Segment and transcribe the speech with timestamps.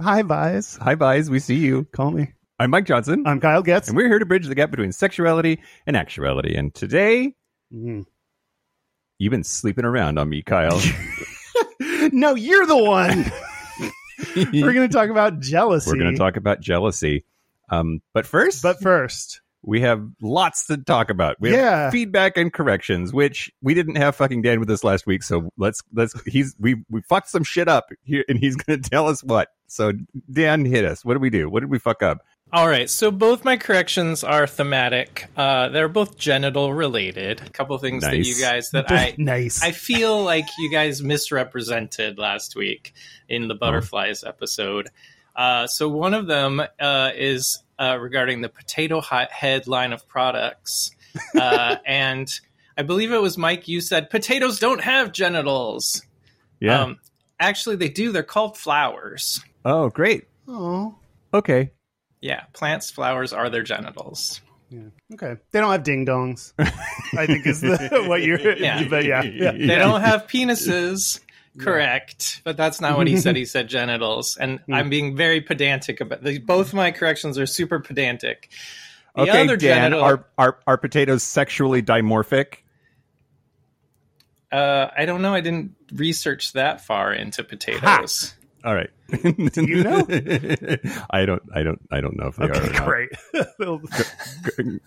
[0.00, 0.76] Hi, bias.
[0.76, 1.30] Hi, guys.
[1.30, 1.84] We see you.
[1.92, 2.32] Call me.
[2.58, 3.88] I'm Mike Johnson, I'm Kyle Getz.
[3.88, 6.54] and we're here to bridge the gap between sexuality and actuality.
[6.56, 7.34] And today,
[7.74, 8.06] Mm.
[9.18, 10.80] you've been sleeping around on me, Kyle.
[12.12, 13.24] no, you're the one.
[14.52, 15.90] We're going to talk about jealousy.
[15.90, 17.24] We're going to talk about jealousy.
[17.68, 21.36] Um, but first, But first, we have lots to talk about.
[21.40, 21.90] We have Yeah.
[21.90, 25.22] feedback and corrections, which we didn't have fucking Dan with us last week.
[25.22, 28.88] So let's let's he's we we fucked some shit up here, and he's going to
[28.88, 29.48] tell us what.
[29.66, 29.92] So
[30.30, 31.04] Dan, hit us.
[31.04, 31.48] What did we do?
[31.48, 32.24] What did we fuck up?
[32.52, 35.26] All right, so both my corrections are thematic.
[35.36, 37.42] Uh, they're both genital related.
[37.44, 39.64] A couple things that you guys that I nice.
[39.64, 42.94] I feel like you guys misrepresented last week
[43.28, 44.90] in the butterflies episode.
[45.34, 50.06] Uh, so one of them uh, is uh, regarding the potato hot head line of
[50.06, 50.92] products,
[51.34, 52.28] uh, and
[52.78, 53.66] I believe it was Mike.
[53.66, 56.02] You said potatoes don't have genitals.
[56.60, 56.80] Yeah.
[56.80, 57.00] Um,
[57.40, 58.12] actually, they do.
[58.12, 59.44] They're called flowers.
[59.66, 60.24] Oh, great.
[60.48, 60.94] oh,
[61.34, 61.70] Okay.
[62.22, 64.40] Yeah, plants' flowers are their genitals.
[64.70, 64.80] yeah.
[65.14, 65.36] Okay.
[65.50, 66.52] They don't have ding dongs.
[66.58, 68.56] I think is the, what you're.
[68.56, 68.88] Yeah.
[68.88, 69.22] But yeah.
[69.22, 69.52] yeah.
[69.52, 71.20] They don't have penises.
[71.58, 73.34] Correct, but that's not what he said.
[73.36, 74.74] He said genitals, and Hmm.
[74.74, 78.50] I'm being very pedantic about the, both my corrections are super pedantic.
[79.14, 79.92] The okay, other Dan.
[79.92, 82.56] genital, Are, are are potatoes sexually dimorphic?
[84.52, 85.34] uh, I don't know.
[85.34, 88.34] I didn't research that far into potatoes.
[88.64, 88.90] All right.
[89.12, 90.06] You know?
[91.10, 91.42] I don't.
[91.54, 91.80] I don't.
[91.90, 92.56] I don't know if they are.
[92.56, 92.84] Okay, not.
[92.84, 93.10] great.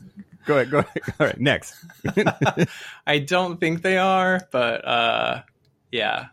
[0.45, 0.72] Go ahead.
[0.72, 1.02] Go ahead.
[1.20, 1.39] All right.
[1.39, 1.75] Next.
[3.08, 5.41] I don't think they are, but uh,
[5.91, 6.28] yeah.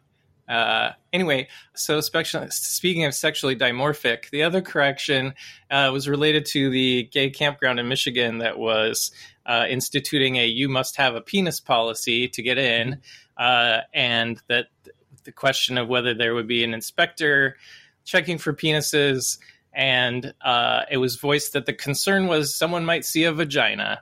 [0.49, 5.35] Uh, anyway, so speaking of sexually dimorphic, the other correction
[5.71, 9.11] uh, was related to the gay campground in Michigan that was
[9.45, 13.01] uh, instituting a "you must have a penis" policy to get in,
[13.37, 14.67] uh, and that
[15.27, 17.57] the question of whether there would be an inspector
[18.05, 19.39] checking for penises,
[19.75, 24.01] and uh, it was voiced that the concern was someone might see a vagina.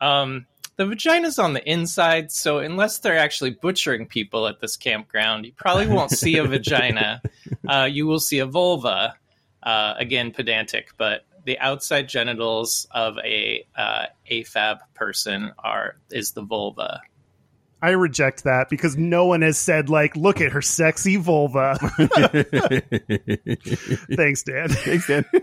[0.00, 5.44] Um, the vagina's on the inside, so unless they're actually butchering people at this campground,
[5.44, 7.20] you probably won't see a vagina.
[7.68, 9.14] Uh, you will see a vulva.
[9.62, 16.42] Uh, again, pedantic, but the outside genitals of a uh, AFAB person are is the
[16.42, 17.00] vulva.
[17.82, 21.76] I reject that because no one has said like, look at her sexy vulva.
[24.16, 24.68] Thanks, Dan.
[24.68, 25.24] Thanks, Dan.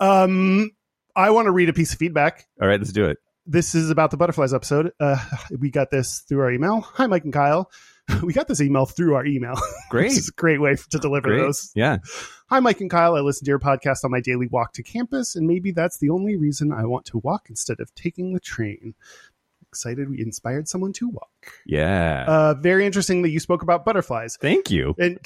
[0.00, 0.70] Um,
[1.16, 2.46] I want to read a piece of feedback.
[2.60, 2.78] All right.
[2.78, 3.16] Let's do it.
[3.46, 4.92] This is about the butterflies episode.
[5.00, 5.16] Uh,
[5.58, 6.82] we got this through our email.
[6.82, 7.70] Hi, Mike and Kyle.
[8.24, 9.54] We got this email through our email.
[9.88, 10.10] Great.
[10.10, 11.42] Is a great way to deliver Great.
[11.42, 11.70] those.
[11.76, 11.98] Yeah.
[12.48, 13.14] Hi, Mike and Kyle.
[13.14, 16.10] I listen to your podcast on my daily walk to campus, and maybe that's the
[16.10, 18.94] only reason I want to walk instead of taking the train.
[19.70, 21.30] Excited we inspired someone to walk.
[21.64, 22.24] Yeah.
[22.26, 24.36] Uh, very interesting that you spoke about butterflies.
[24.40, 24.96] Thank you.
[24.98, 25.18] And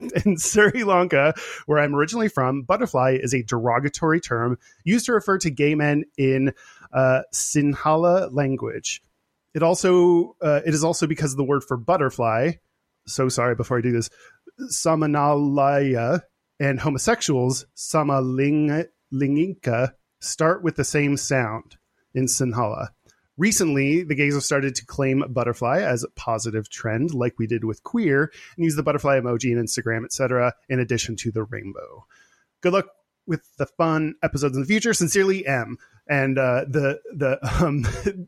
[0.24, 1.34] in Sri Lanka,
[1.66, 6.04] where I'm originally from, butterfly is a derogatory term used to refer to gay men
[6.18, 6.52] in
[6.92, 9.02] uh, Sinhala language.
[9.54, 12.52] It also uh, it is also because of the word for butterfly.
[13.06, 14.10] So sorry before I do this.
[14.60, 16.22] Samanalaya
[16.58, 21.76] and homosexuals Samalinginka start with the same sound
[22.14, 22.88] in Sinhala.
[23.42, 27.64] Recently, the gays have started to claim butterfly as a positive trend, like we did
[27.64, 32.06] with queer, and use the butterfly emoji in Instagram, etc., in addition to the rainbow.
[32.60, 32.86] Good luck
[33.26, 34.94] with the fun episodes in the future.
[34.94, 35.76] Sincerely, M.
[36.08, 37.84] And uh, the the um,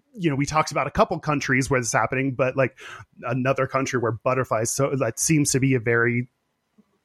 [0.14, 2.76] you know we talked about a couple countries where this is happening, but like
[3.22, 4.72] another country where butterflies.
[4.72, 6.26] So that seems to be a very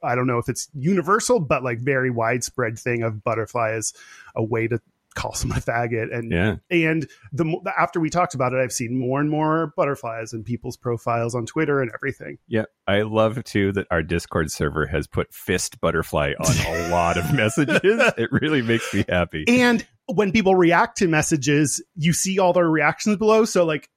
[0.02, 3.94] I don't know if it's universal, but like very widespread thing of butterfly as
[4.36, 4.81] a way to
[5.19, 6.56] call someone a faggot and Yeah.
[6.71, 10.77] and the after we talked about it i've seen more and more butterflies in people's
[10.77, 12.66] profiles on twitter and everything Yeah.
[12.88, 17.31] I love too that our Discord server has put fist butterfly on a lot of
[17.36, 18.01] messages.
[18.18, 19.44] It really makes me happy.
[19.48, 23.89] and when people react to messages you see all their reactions below so like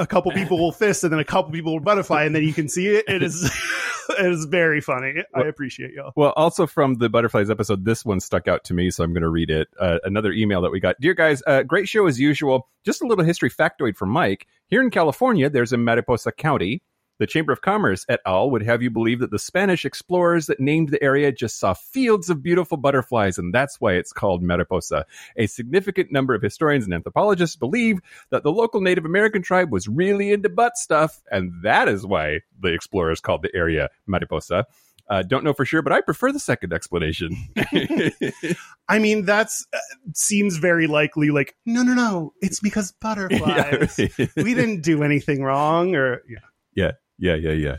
[0.00, 2.52] a couple people will fist and then a couple people will butterfly and then you
[2.52, 3.44] can see it it is
[4.18, 8.18] it is very funny i appreciate y'all Well, also from the butterflies episode, this one
[8.20, 9.68] stuck out to me, so I'm going to read it.
[9.78, 10.96] Uh, another email that we got.
[11.00, 12.68] Dear guys, uh, great show as usual.
[12.84, 14.46] Just a little history factoid for Mike.
[14.66, 16.82] Here in California, there's a Mariposa County.
[17.20, 18.50] The Chamber of Commerce et al.
[18.50, 22.30] would have you believe that the Spanish explorers that named the area just saw fields
[22.30, 25.04] of beautiful butterflies, and that's why it's called Mariposa.
[25.36, 28.00] A significant number of historians and anthropologists believe
[28.30, 32.40] that the local Native American tribe was really into butt stuff, and that is why
[32.58, 34.66] the explorers called the area Mariposa.
[35.10, 37.36] Uh, don't know for sure, but I prefer the second explanation.
[38.88, 39.78] I mean, that's uh,
[40.14, 41.30] seems very likely.
[41.30, 43.98] Like, no, no, no, it's because butterflies.
[43.98, 46.38] yeah, we didn't do anything wrong, or yeah.
[46.74, 46.90] yeah,
[47.20, 47.52] yeah, yeah.
[47.52, 47.76] Yeah.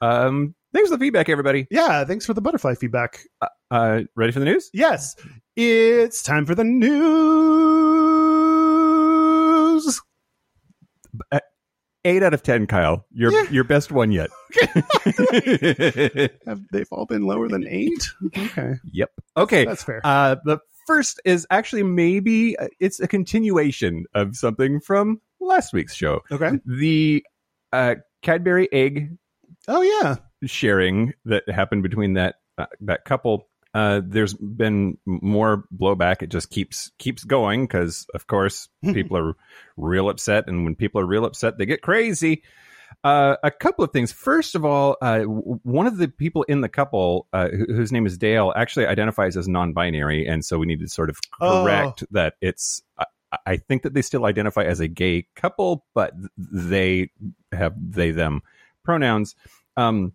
[0.00, 1.66] Um, thanks for the feedback, everybody.
[1.70, 3.20] Yeah, thanks for the butterfly feedback.
[3.70, 4.70] Uh, ready for the news?
[4.72, 5.16] Yes,
[5.56, 6.94] it's time for the news.
[12.06, 13.06] Eight out of ten, Kyle.
[13.14, 13.50] Your Yeah.
[13.50, 14.28] your best one yet.
[16.46, 18.04] Have they've all been lower than eight?
[18.36, 19.10] Okay, yep.
[19.38, 19.64] Okay.
[19.64, 20.02] that's fair.
[20.04, 25.94] Uh, the first is actually maybe uh, it's a continuation of something from last week's
[25.94, 26.20] show.
[26.30, 26.60] Okay.
[26.66, 27.24] The
[27.72, 29.16] uh, Cadbury egg
[29.68, 30.16] Oh yeah.
[30.44, 33.48] sharing that happened between that uh, that couple.
[33.72, 36.22] Uh, there's been more blowback.
[36.22, 39.34] It just keeps keeps going because, of course, people are
[39.76, 42.42] real upset, and when people are real upset, they get crazy.
[43.02, 44.12] Uh, a couple of things.
[44.12, 48.06] First of all, uh, one of the people in the couple, uh, wh- whose name
[48.06, 51.64] is Dale, actually identifies as non-binary, and so we need to sort of Oh.
[51.64, 52.82] correct that it's.
[53.46, 57.10] I, think that they still identify as a gay couple, but they
[57.52, 58.42] have they them
[58.84, 59.34] pronouns.
[59.76, 60.12] Um,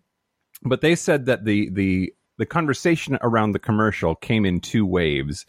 [0.62, 5.46] but they said that the the the conversation around the commercial came in two waves.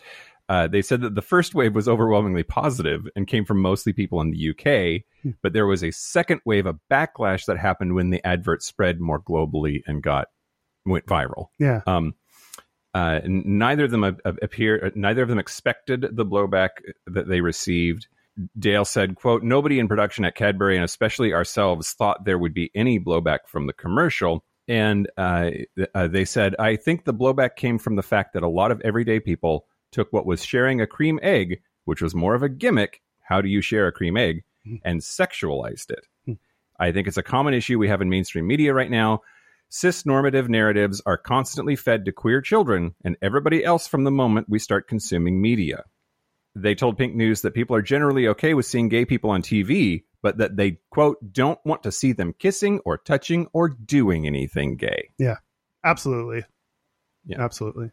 [0.50, 4.20] Uh, they said that the first wave was overwhelmingly positive and came from mostly people
[4.20, 5.04] in the UK,
[5.42, 9.22] but there was a second wave of backlash that happened when the advert spread more
[9.22, 10.28] globally and got
[10.86, 11.48] went viral.
[11.58, 11.82] Yeah.
[11.88, 12.16] Um,
[12.94, 14.92] uh, neither of them appear.
[14.96, 16.70] Neither of them expected the blowback
[17.08, 18.08] that they received.
[18.58, 22.72] Dale said, "quote Nobody in production at Cadbury, and especially ourselves, thought there would be
[22.76, 25.52] any blowback from the commercial." And uh,
[25.96, 28.82] uh, they said, "I think the blowback came from the fact that a lot of
[28.82, 33.02] everyday people took what was sharing a cream egg, which was more of a gimmick.
[33.22, 34.44] How do you share a cream egg?"
[34.84, 36.06] and sexualized it.
[36.80, 39.22] I think it's a common issue we have in mainstream media right now.
[39.74, 44.50] Cis normative narratives are constantly fed to queer children and everybody else from the moment
[44.50, 45.86] we start consuming media.
[46.56, 50.04] They told Pink News that people are generally okay with seeing gay people on TV,
[50.22, 54.76] but that they, quote, don't want to see them kissing or touching or doing anything
[54.76, 55.12] gay.
[55.18, 55.38] Yeah,
[55.86, 56.44] absolutely.
[57.26, 57.40] Yeah.
[57.40, 57.92] Absolutely.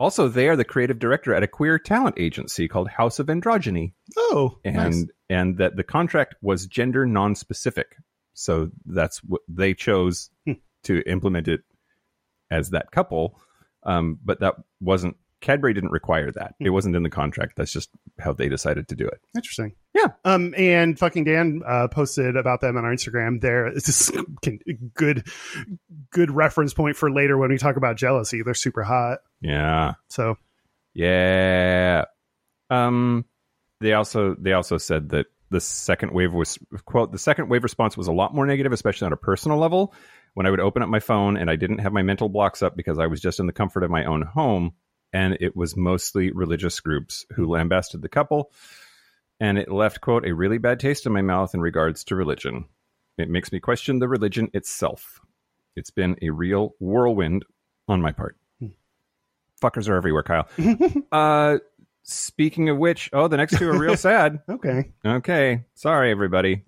[0.00, 3.92] Also, they are the creative director at a queer talent agency called House of Androgyny.
[4.16, 5.04] Oh, and nice.
[5.30, 7.94] and that the contract was gender non-specific
[8.36, 10.52] so that's what they chose Hmm.
[10.86, 11.60] To implement it
[12.50, 13.38] as that couple
[13.84, 16.66] um, but that wasn't cadbury didn't require that Hmm.
[16.66, 19.74] it wasn't in the contract that's just how they decided to do it Interesting.
[19.94, 20.08] Yeah.
[20.24, 23.40] Um, and fucking Dan uh, posted about them on our Instagram.
[23.40, 24.12] There, it's just
[24.42, 24.58] can,
[24.94, 25.26] good,
[26.10, 28.42] good reference point for later when we talk about jealousy.
[28.42, 29.18] They're super hot.
[29.40, 30.36] yeah So
[30.94, 32.04] yeah
[32.70, 33.24] um
[33.80, 37.96] they also they also said that the second wave was quote the second wave response
[37.96, 39.94] was a lot more negative especially on a personal level
[40.36, 42.76] when i would open up my phone and i didn't have my mental blocks up
[42.76, 44.72] because i was just in the comfort of my own home
[45.12, 48.50] and it was mostly religious groups who lambasted the couple
[49.40, 52.66] and it left quote a really bad taste in my mouth in regards to religion.
[53.18, 55.20] It makes me question the religion itself.
[55.74, 57.44] It's been a real whirlwind
[57.88, 58.36] on my part.
[59.62, 60.48] Fuckers are everywhere kyle.
[61.12, 61.58] Uh
[62.02, 64.40] speaking of which oh the next two are real sad.
[64.48, 65.64] Okay, okay.
[65.74, 66.62] Sorry everybody.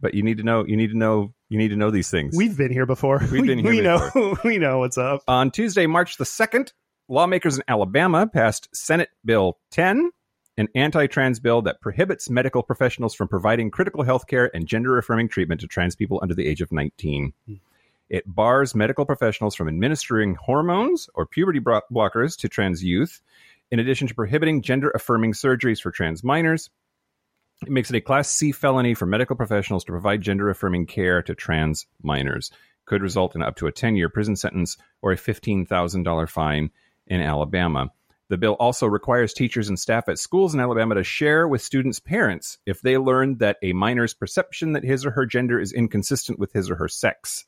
[0.00, 2.34] But you need to know you need to know you need to know these things
[2.34, 3.18] we've been here before.
[3.30, 4.36] We've been here we know.
[4.44, 5.22] we know what's up.
[5.28, 6.72] on Tuesday, March the 2nd,
[7.08, 10.10] lawmakers in Alabama passed Senate Bill 10,
[10.56, 14.96] an anti trans bill that prohibits medical professionals from providing critical health care and gender
[14.96, 17.34] affirming treatment to trans people under the age of 19.
[17.46, 17.54] Hmm.
[18.08, 23.22] It bars medical professionals from administering hormones or puberty blockers to trans youth,
[23.70, 26.70] in addition to prohibiting gender affirming surgeries for trans minors.
[27.62, 31.22] It makes it a Class C felony for medical professionals to provide gender affirming care
[31.22, 32.50] to trans minors.
[32.86, 36.70] Could result in up to a 10 year prison sentence or a $15,000 fine
[37.06, 37.90] in Alabama.
[38.30, 41.98] The bill also requires teachers and staff at schools in Alabama to share with students'
[41.98, 46.38] parents if they learn that a minor's perception that his or her gender is inconsistent
[46.38, 47.44] with his or her sex.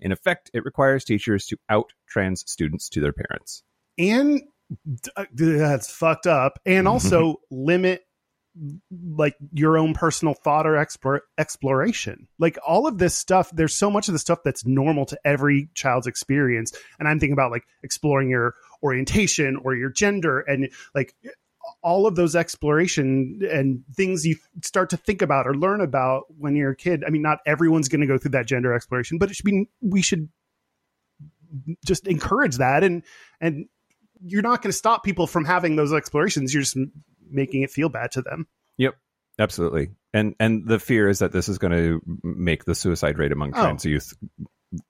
[0.00, 3.62] In effect, it requires teachers to out trans students to their parents.
[3.96, 4.42] and
[5.16, 8.04] uh, that's fucked up and also limit
[9.16, 13.90] like your own personal thought or explore, exploration like all of this stuff there's so
[13.90, 17.66] much of the stuff that's normal to every child's experience and i'm thinking about like
[17.82, 21.14] exploring your orientation or your gender and like
[21.82, 26.56] all of those exploration and things you start to think about or learn about when
[26.56, 27.04] you're a kid.
[27.06, 29.68] I mean, not everyone's going to go through that gender exploration, but it should be
[29.80, 30.28] we should
[31.84, 33.04] just encourage that and
[33.40, 33.66] and
[34.26, 36.54] you're not going to stop people from having those explorations.
[36.54, 36.78] You're just
[37.30, 38.46] making it feel bad to them.
[38.78, 38.94] Yep,
[39.38, 39.90] absolutely.
[40.12, 43.52] And and the fear is that this is going to make the suicide rate among
[43.54, 43.62] Oh.
[43.62, 44.14] trans youth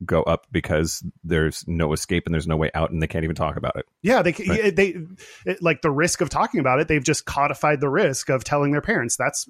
[0.05, 3.37] go up because there's no escape and there's no way out and they can't even
[3.37, 3.85] talk about it.
[4.03, 4.75] Yeah, they Right.
[4.75, 4.97] they
[5.45, 6.88] it, like the risk of talking about it.
[6.88, 9.17] They've just codified the risk of telling their parents.
[9.17, 9.47] That's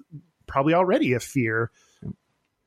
[0.48, 1.70] probably already a fear.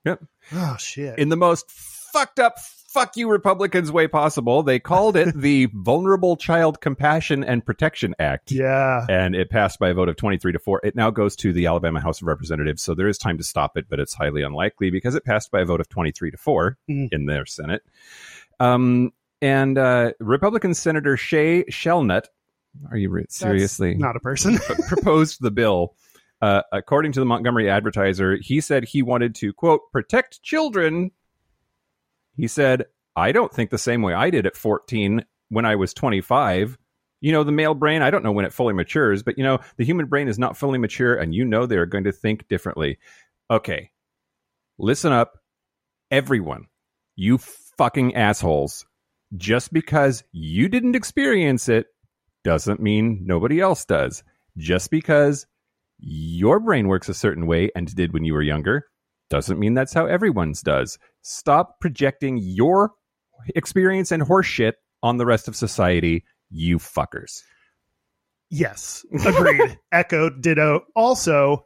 [0.06, 0.24] Yep.
[0.54, 1.20] Oh shit.
[1.20, 2.58] In the most fucked up
[2.98, 8.52] fuck you Republicans way possible, they called it the Vulnerable Child Compassion and Protection Act.
[8.52, 9.06] yeah.
[9.10, 10.82] and it passed by a vote of 23 to 4.
[10.84, 13.78] It now goes to the Alabama House of Representatives, so there is time to stop
[13.78, 16.78] it, but it's highly unlikely because it passed by a vote of 23 to 4
[16.90, 17.10] Mhm.
[17.12, 17.84] in their Senate.
[18.60, 22.26] Um, and uh, Republican Senator Shay Shelnutt,
[22.90, 23.94] are you re- seriously?
[23.94, 24.58] Not a person.
[24.88, 25.94] proposed the bill.
[26.42, 31.12] Uh, according to the Montgomery Advertiser, he said he wanted to, quote, protect children.
[32.38, 35.94] He said, I don't think the same way I did at 14 when I was
[35.94, 36.78] 25.
[37.20, 39.60] You know, the male brain, I don't know when it fully matures, but you know,
[39.78, 43.00] the human brain is not fully mature, and you know they're going to think differently.
[43.50, 43.90] Okay,
[44.78, 45.40] listen up,
[46.12, 46.68] everyone,
[47.16, 48.86] you fucking assholes.
[49.36, 51.88] Just because you didn't experience it
[52.44, 54.24] doesn't mean nobody else does.
[54.58, 55.48] Just because
[56.00, 58.86] your brain works a certain way and did when you were younger
[59.30, 60.98] doesn't mean that's how everyone's does.
[61.28, 62.92] Stop projecting your
[63.54, 67.42] experience and horseshit on the rest of society, you fuckers.
[68.50, 69.78] Yes, agreed.
[69.92, 70.86] Echoed, ditto.
[70.96, 71.66] Also,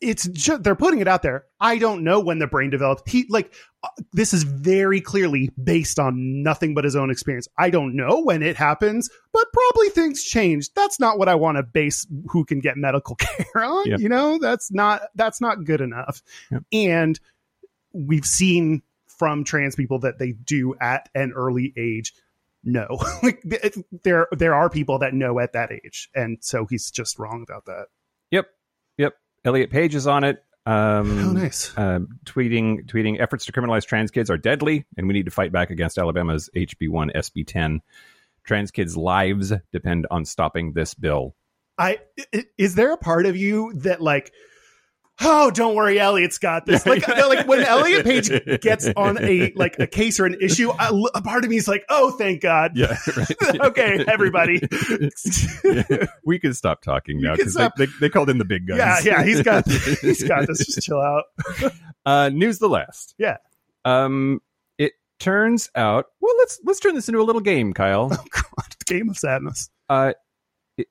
[0.00, 1.44] it's just they're putting it out there.
[1.60, 3.06] I don't know when the brain developed.
[3.06, 7.48] He like uh, this is very clearly based on nothing but his own experience.
[7.58, 10.72] I don't know when it happens, but probably things change.
[10.72, 13.84] That's not what I want to base who can get medical care on.
[13.90, 14.00] Yep.
[14.00, 16.22] You know, that's not that's not good enough.
[16.50, 16.62] Yep.
[16.72, 17.20] And
[17.92, 22.12] we've seen from trans people that they do at an early age
[22.64, 22.86] know.
[23.22, 23.42] like
[24.02, 27.66] there there are people that know at that age, and so he's just wrong about
[27.66, 27.86] that.
[28.30, 28.46] Yep.
[28.98, 29.14] Yep.
[29.44, 30.42] Elliot Page is on it.
[30.66, 31.72] Um, Oh, nice.
[31.76, 35.52] uh, tweeting tweeting efforts to criminalize trans kids are deadly, and we need to fight
[35.52, 37.80] back against Alabama's HB1 SB10.
[38.44, 41.34] Trans kids' lives depend on stopping this bill.
[41.78, 41.98] I
[42.34, 44.32] i- is there a part of you that like,
[45.20, 46.86] oh, don't worry, Elliot's got this.
[46.86, 50.90] Like, like when Elliot Page gets on a like a case or an issue, I,
[51.14, 52.72] a part of me is like, oh, thank God.
[52.74, 53.60] Yeah, right.
[53.60, 54.60] okay, everybody.
[56.24, 58.78] we can stop talking now because they, they, they called in the big guns.
[58.78, 60.66] yeah, yeah, he's got he's got this.
[60.66, 61.24] Just chill out.
[62.06, 63.14] Uh, news the last.
[63.18, 63.36] Yeah.
[63.84, 64.40] Um,
[64.78, 66.06] it turns out.
[66.20, 68.08] Well, let's let's turn this into a little game, Kyle.
[68.12, 69.70] Oh God, game of sadness.
[69.88, 70.12] uh,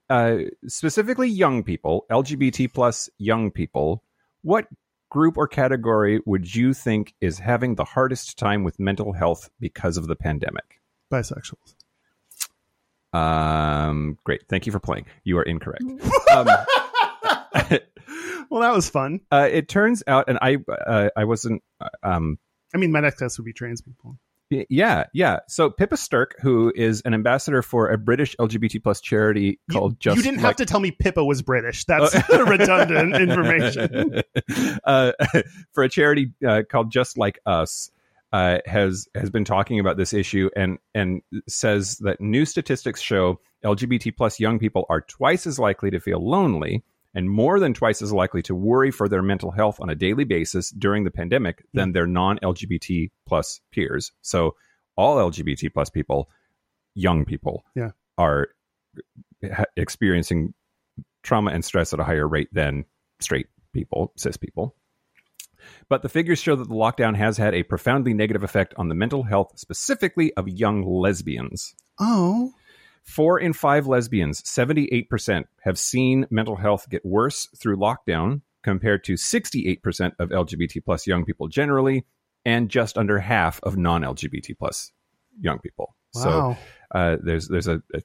[0.09, 4.03] uh, specifically young people, LGBT plus young people,
[4.41, 4.67] what
[5.10, 9.98] group or category would you think is having the hardest time with mental health because
[9.98, 10.79] of the pandemic?
[11.12, 11.75] Bisexuals.
[13.12, 14.48] Um, great.
[14.48, 15.05] Thank you for playing.
[15.24, 15.84] You are incorrect.
[16.31, 16.46] Um,
[18.51, 19.22] well, that was fun.
[19.31, 22.38] uh, it turns out, and I, uh, I wasn't, uh, um,
[22.74, 24.19] I mean, my next test would be trans people.
[24.49, 25.39] Yeah, yeah.
[25.47, 29.99] So Pippa Sturk, who is an ambassador for a British LGBT plus charity You- called
[29.99, 31.85] Just you didn't Like- have to tell me Pippa was British.
[31.87, 34.21] That's redundant information.
[34.83, 35.11] uh,
[35.73, 37.91] for a charity uh, called Just Like Us,
[38.31, 43.39] uh, has has been talking about this issue and and says that new statistics show
[43.65, 48.01] LGBT plus young people are twice as likely to feel lonely and more than twice
[48.01, 51.65] as likely to worry for their mental health on a daily basis during the pandemic
[51.73, 54.11] than their non-LGBT plus peers.
[54.21, 54.55] So
[54.95, 56.29] all LGBT plus people,
[56.93, 57.91] young people, Yeah.
[58.17, 58.49] are
[59.75, 60.53] experiencing
[61.23, 62.85] trauma and stress at a higher rate than
[63.19, 64.75] straight people, cis people.
[65.89, 68.95] But the figures show that the lockdown has had a profoundly negative effect on the
[68.95, 71.75] mental health, specifically of young lesbians.
[71.99, 72.53] Oh,
[73.09, 79.13] Four in five lesbians, 78%, have seen mental health get worse through lockdown, compared to
[79.13, 82.05] 68% of LGBT plus young people generally,
[82.45, 84.91] and just under half of non LGBT plus
[85.41, 85.95] young people.
[86.13, 86.57] So wow.
[86.93, 88.01] uh, there's there's a, a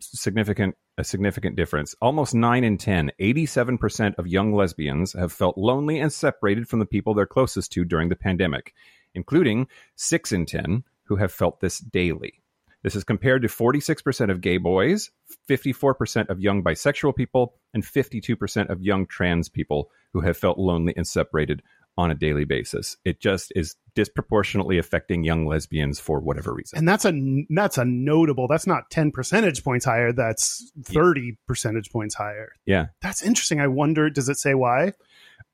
[0.00, 1.94] significant a significant difference.
[2.02, 6.80] Almost nine in 10, 87 percent of young lesbians have felt lonely and separated from
[6.80, 8.74] the people they're closest to during the pandemic,
[9.14, 12.41] including six in ten who have felt this daily.
[12.82, 15.10] This is compared to 46% of gay boys,
[15.48, 20.92] 54% of young bisexual people, and 52% of young trans people who have felt lonely
[20.96, 21.62] and separated
[21.96, 22.96] on a daily basis.
[23.04, 26.78] It just is disproportionately affecting young lesbians for whatever reason.
[26.78, 27.12] And that's a
[27.50, 28.48] that's a notable.
[28.48, 30.12] That's not ten percentage points higher.
[30.12, 32.52] That's thirty percentage points higher.
[32.64, 32.86] Yeah.
[33.02, 33.60] That's interesting.
[33.60, 34.08] I wonder.
[34.08, 34.92] Does it say why?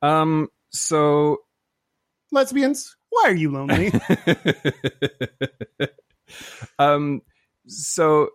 [0.00, 0.48] Um.
[0.70, 1.38] So
[2.30, 3.92] Lesbians, why are you lonely?
[6.78, 7.20] um,
[7.66, 8.28] so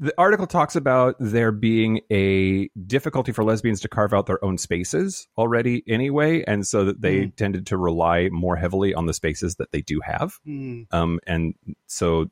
[0.00, 4.58] the article talks about there being a difficulty for lesbians to carve out their own
[4.58, 7.36] spaces already anyway and so that they Mm.
[7.36, 10.82] tended to rely more heavily on the spaces that they do have Hmm.
[10.90, 11.54] um, and
[11.86, 12.28] so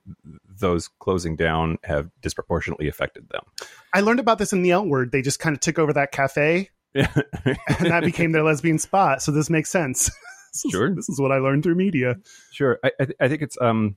[0.59, 3.43] those closing down have disproportionately affected them
[3.95, 5.13] I learned about this in the L word.
[5.13, 7.13] They just kind of took over that cafe, yeah
[7.45, 9.23] and that became their lesbian spot.
[9.23, 10.11] So this makes sense.
[10.53, 10.93] This is- Sure.
[10.93, 12.17] This is what I learned through media.
[12.51, 13.95] Sure, I, I, th- I think it's um,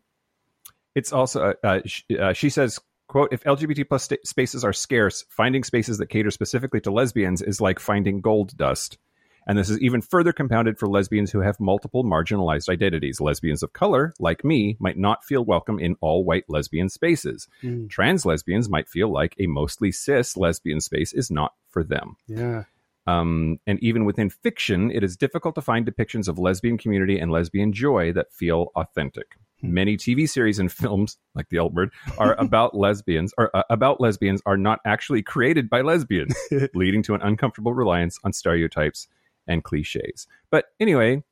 [0.95, 4.73] it's also uh, uh, sh- uh, she says, "quote If LGBT plus sta- spaces are
[4.73, 8.97] scarce, finding spaces that cater specifically to lesbians is like finding gold dust."
[9.45, 13.19] And this is even further compounded for lesbians who have multiple marginalized identities.
[13.19, 17.47] Lesbians of color, like me, might not feel welcome in all white lesbian spaces.
[17.61, 17.89] Mm.
[17.89, 22.15] Trans lesbians might feel like a mostly cis lesbian space is not for them.
[22.27, 22.63] Yeah.
[23.05, 27.31] Um, and even within fiction, it is difficult to find depictions of lesbian community and
[27.31, 29.35] lesbian joy that feel authentic.
[29.63, 34.41] Many TV series and films, like The Word, are about lesbians or uh, about lesbians
[34.45, 36.35] are not actually created by lesbians,
[36.75, 39.07] leading to an uncomfortable reliance on stereotypes
[39.47, 40.27] and cliches.
[40.51, 41.23] But anyway,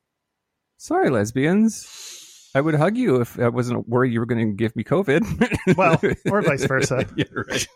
[0.78, 2.50] sorry, lesbians.
[2.54, 5.76] I would hug you if I wasn't worried you were going to give me COVID.
[5.76, 5.98] Well,
[6.30, 7.06] or vice versa.
[7.16, 7.66] yeah, right.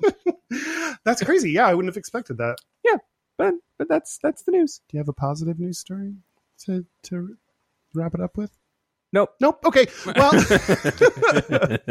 [1.04, 1.50] That's crazy.
[1.50, 2.58] Yeah, I wouldn't have expected that.
[2.84, 2.96] Yeah,
[3.38, 4.80] but but that's that's the news.
[4.88, 6.16] Do you have a positive news story
[6.64, 7.36] to to
[7.94, 8.50] wrap it up with?
[9.16, 9.30] Nope.
[9.40, 9.60] Nope.
[9.64, 9.86] Okay.
[10.14, 10.32] Well,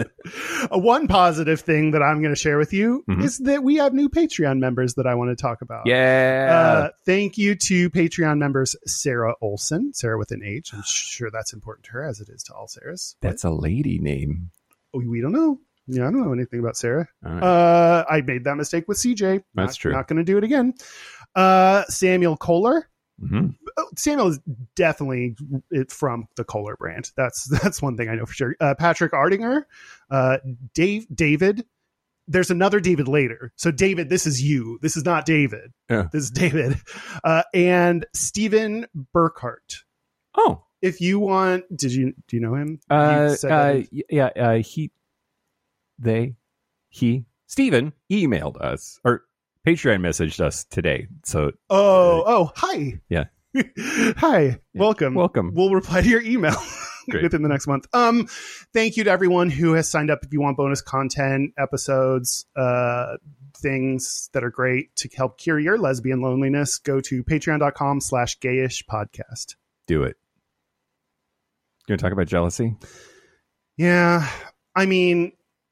[0.72, 3.24] one positive thing that I'm going to share with you Mhm.
[3.24, 5.88] is that we have new Patreon members that I want to talk about.
[5.88, 6.48] yeah.
[6.52, 10.72] Uh, thank you to Patreon members Sarah Olson, Sarah with an H.
[10.74, 13.16] I'm sure that's important to her as it is to all Sarahs.
[13.22, 14.52] that's a lady name.
[14.94, 15.60] We we don't know.
[15.88, 17.08] Yeah, I don't know anything about Sarah.
[17.22, 17.44] Right.
[17.44, 19.44] Uh, I made that mistake with CJ.
[19.54, 19.92] That's Not- true.
[19.92, 20.74] Not going to do it again.
[21.36, 22.88] Uh, Samuel Kohler.
[23.22, 23.56] Mhm.
[23.78, 24.40] Oh, Samuel is
[24.76, 25.36] definitely
[25.72, 27.12] it from the Kohler brand.
[27.16, 28.56] That's that's one thing I know for sure.
[28.60, 29.64] Uh, Patrick Ardinger,
[30.10, 30.38] uh,
[30.74, 31.66] Dave, David.
[32.28, 33.54] There's another David later.
[33.56, 34.80] So David, this is you.
[34.82, 35.72] This is not David.
[35.90, 36.08] Yeah.
[36.12, 36.78] This is David,
[37.24, 39.84] uh, and Stephen Burkhart.
[40.38, 42.80] Oh, If you want, did you do you know him?
[42.90, 44.92] uh, You uh, yeah, uh, he,
[46.00, 46.36] they,
[46.90, 49.24] he, Stephen emailed us or
[49.66, 51.08] Patreon messaged us today.
[51.24, 53.00] So oh, oh, hi.
[53.10, 53.26] Yeah.
[53.80, 54.60] hi.
[54.74, 55.16] Welcome.
[55.16, 55.54] welcome.
[55.56, 56.56] We'll reply to your email
[57.08, 57.88] within the next month.
[57.94, 58.28] Um,
[58.74, 60.20] thank you to everyone who has signed up.
[60.24, 63.18] If you want bonus content, episodes, uh,
[63.58, 68.84] things that are great to help cure your lesbian loneliness, go to patreon.com slash gayish
[68.86, 69.56] podcast.
[69.88, 70.16] Do it.
[71.88, 72.76] You want to talk about jealousy?
[73.78, 74.30] Yeah.
[74.76, 75.32] I mean,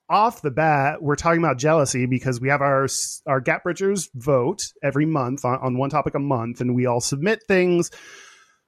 [0.10, 2.88] off the bat, we're talking about jealousy because we have our
[3.26, 7.02] our Gap Bridgers vote every month on, on one topic a month, and we all
[7.02, 7.90] submit things.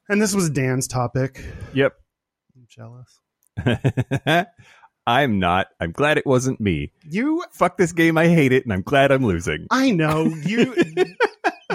[0.09, 1.43] And this was Dan's topic.
[1.73, 1.93] Yep.
[2.55, 3.19] I'm jealous.
[5.07, 5.67] I'm not.
[5.79, 6.91] I'm glad it wasn't me.
[7.09, 8.17] You Fuck this game.
[8.17, 9.67] I hate it, and I'm glad I'm losing.
[9.71, 10.75] I know you.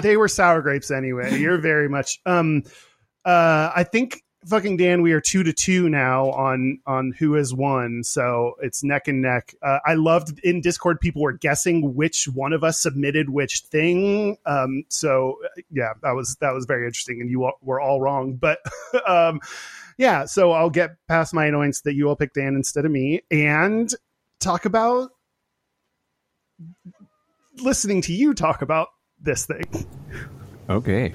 [0.01, 1.37] they were sour grapes anyway.
[1.37, 2.19] You're very much.
[2.25, 2.63] Um,
[3.23, 7.53] uh, I think fucking Dan, we are two to two now on on who has
[7.53, 8.03] won.
[8.03, 9.55] So it's neck and neck.
[9.61, 10.99] Uh, I loved in Discord.
[10.99, 14.37] People were guessing which one of us submitted which thing.
[14.45, 18.01] Um, so uh, yeah, that was that was very interesting, and you all, were all
[18.01, 18.35] wrong.
[18.35, 18.59] But
[19.07, 19.39] um,
[19.97, 23.21] yeah, so I'll get past my annoyance that you all picked Dan instead of me,
[23.29, 23.89] and
[24.39, 25.11] talk about
[27.57, 28.87] listening to you talk about
[29.21, 29.87] this thing.
[30.69, 31.13] Okay.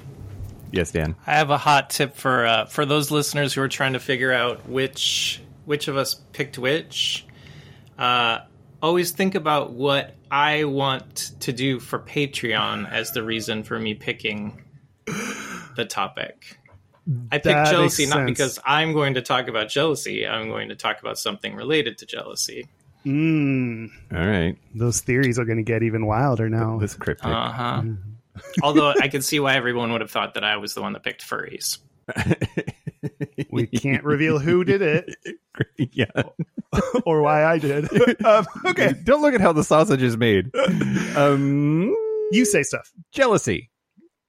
[0.71, 1.15] Yes, Dan.
[1.25, 4.33] I have a hot tip for uh, for those listeners who are trying to figure
[4.33, 7.25] out which which of us picked which.
[7.97, 8.39] Uh,
[8.81, 13.93] always think about what I want to do for Patreon as the reason for me
[13.95, 14.61] picking
[15.75, 16.59] the topic.
[17.31, 18.29] I picked That jealousy not sense.
[18.29, 20.27] because I'm going to talk about jealousy.
[20.27, 22.67] I'm going to talk about something related to jealousy.
[23.05, 24.57] Mm, All right.
[24.75, 26.77] those theories are going to get even wilder now.
[26.77, 27.27] This cryptic.
[27.27, 27.81] Uh huh.
[28.63, 31.03] Although I can see why everyone would have thought that I was the one that
[31.03, 31.79] picked furries.
[33.51, 35.15] we can't reveal who did it
[35.77, 36.05] yeah.
[37.05, 37.85] or why I did.
[38.25, 40.51] um, okay, Don't look at how the sausage is made.
[41.15, 41.95] Um,
[42.31, 42.91] you say stuff.
[43.11, 43.69] jealousy.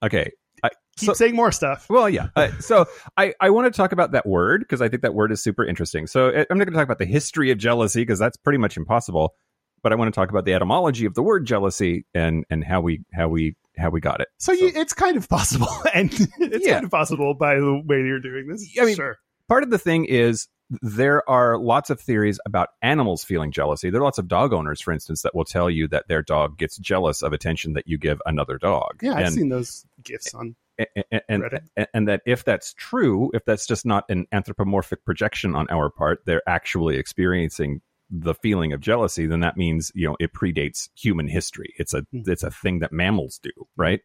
[0.03, 0.31] Okay.
[0.63, 1.87] I, Keep so, saying more stuff.
[1.89, 2.27] well, yeah.
[2.35, 2.85] Uh, so
[3.17, 5.65] I, I want to talk about that word because I think that word is super
[5.65, 6.07] interesting.
[6.07, 8.57] So uh, I'm not going to talk about the history of jealousy because that's pretty
[8.59, 9.33] much impossible.
[9.81, 12.81] But I want to talk about the etymology of the word jealousy and and how
[12.81, 14.27] we how we how we got it.
[14.37, 16.73] So, you, it's kind of possible, and it's Yeah.
[16.75, 18.67] kind of possible by the way you're doing this.
[18.79, 19.17] I mean, sure.
[19.47, 20.47] part of the thing is
[20.83, 23.89] there are lots of theories about animals feeling jealousy.
[23.89, 26.57] There are lots of dog owners, for instance, that will tell you that their dog
[26.59, 28.99] gets jealous of attention that you give another dog.
[29.01, 30.55] Yeah, I've and, seen those gifts on.
[30.77, 31.61] and, and, Reddit.
[31.75, 35.89] and, and that if that's true, if that's just not an anthropomorphic projection on our
[35.89, 40.89] part, they're actually experiencing the feeling of jealousy, then that means you know it predates
[40.95, 41.73] human history.
[41.77, 42.21] It's a Hmm.
[42.25, 44.01] it's a thing that mammals do, right?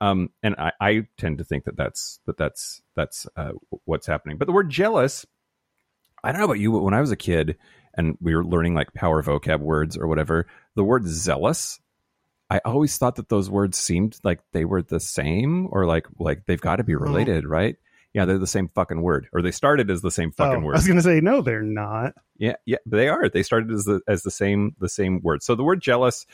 [0.00, 3.52] Um, and I, I tend to think that that's that that's that's uh,
[3.84, 4.38] what's happening.
[4.38, 5.24] But the word jealous,
[6.22, 7.56] I don't know about you, but when I was a kid
[7.96, 11.80] and we were learning like power vocab words or whatever, the word zealous,
[12.50, 16.44] I always thought that those words seemed like they were the same or like like
[16.46, 17.76] they've got to be related, right?
[18.14, 20.76] Yeah, they're the same fucking word, or they started as the same fucking Oh, word.
[20.76, 22.14] I was going to say no, they're not.
[22.38, 23.28] Yeah, yeah, they are.
[23.28, 25.42] They started as the as the same the same word.
[25.42, 26.24] So the word jealous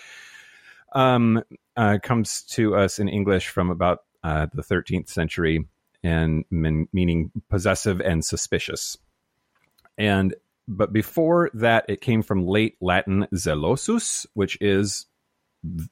[0.93, 1.43] um,
[1.77, 5.67] uh, comes to us in English from about uh, the 13th century
[6.03, 8.99] and men, meaning possessive and suspicious.
[9.97, 10.35] And
[10.69, 15.07] but before that, it came from late Latin zelosus, which is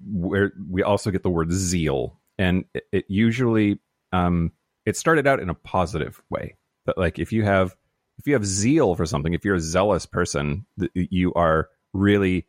[0.06, 3.80] where we also get the word zeal, and it, it usually
[4.12, 4.52] um,
[4.88, 6.56] it started out in a positive way.
[6.86, 7.76] That like if you have
[8.18, 12.46] if you have zeal for something, if you're a zealous person, you are really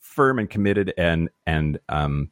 [0.00, 2.30] firm and committed and and um,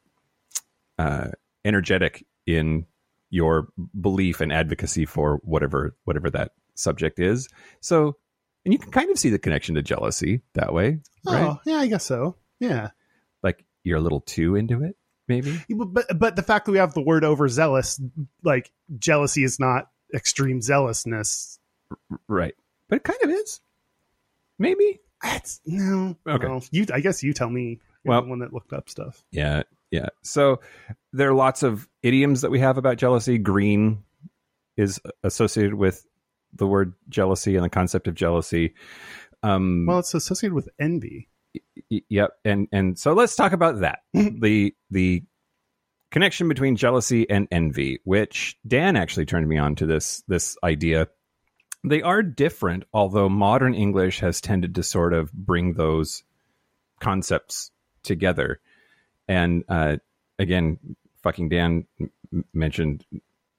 [0.98, 1.28] uh,
[1.64, 2.86] energetic in
[3.30, 3.68] your
[4.00, 7.48] belief and advocacy for whatever whatever that subject is.
[7.80, 8.16] So,
[8.64, 11.44] and you can kind of see the connection to jealousy that way, right?
[11.44, 12.36] Oh, yeah, I guess so.
[12.58, 12.90] Yeah.
[13.44, 14.96] Like you're a little too into it,
[15.28, 15.60] maybe.
[15.68, 18.00] But but the fact that we have the word overzealous,
[18.42, 21.58] like jealousy is not extreme zealousness.
[22.28, 22.54] Right.
[22.88, 23.60] But it kind of is.
[24.58, 25.00] Maybe.
[25.22, 26.16] That's no.
[26.28, 26.46] Okay.
[26.46, 27.80] Well, you I guess you tell me.
[28.04, 29.24] You're Well- the one that looked up stuff.
[29.30, 29.62] Yeah.
[29.90, 30.08] Yeah.
[30.22, 30.60] So
[31.12, 33.38] there are lots of idioms that we have about jealousy.
[33.38, 34.02] Green
[34.76, 36.06] is associated with
[36.52, 38.74] the word jealousy and the concept of jealousy.
[39.42, 41.28] Um, Well, it's associated with envy.
[41.88, 42.32] Yep.
[42.44, 44.00] And and so let's talk about that.
[44.12, 45.22] the the
[46.10, 51.08] connection between jealousy and envy, which Dan actually turned me on to this this idea.
[51.82, 56.22] They are different, although modern English has tended to sort of bring those
[57.00, 57.70] concepts
[58.02, 58.60] together.
[59.28, 59.96] And uh,
[60.38, 60.78] again,
[61.22, 63.04] fucking Dan m- mentioned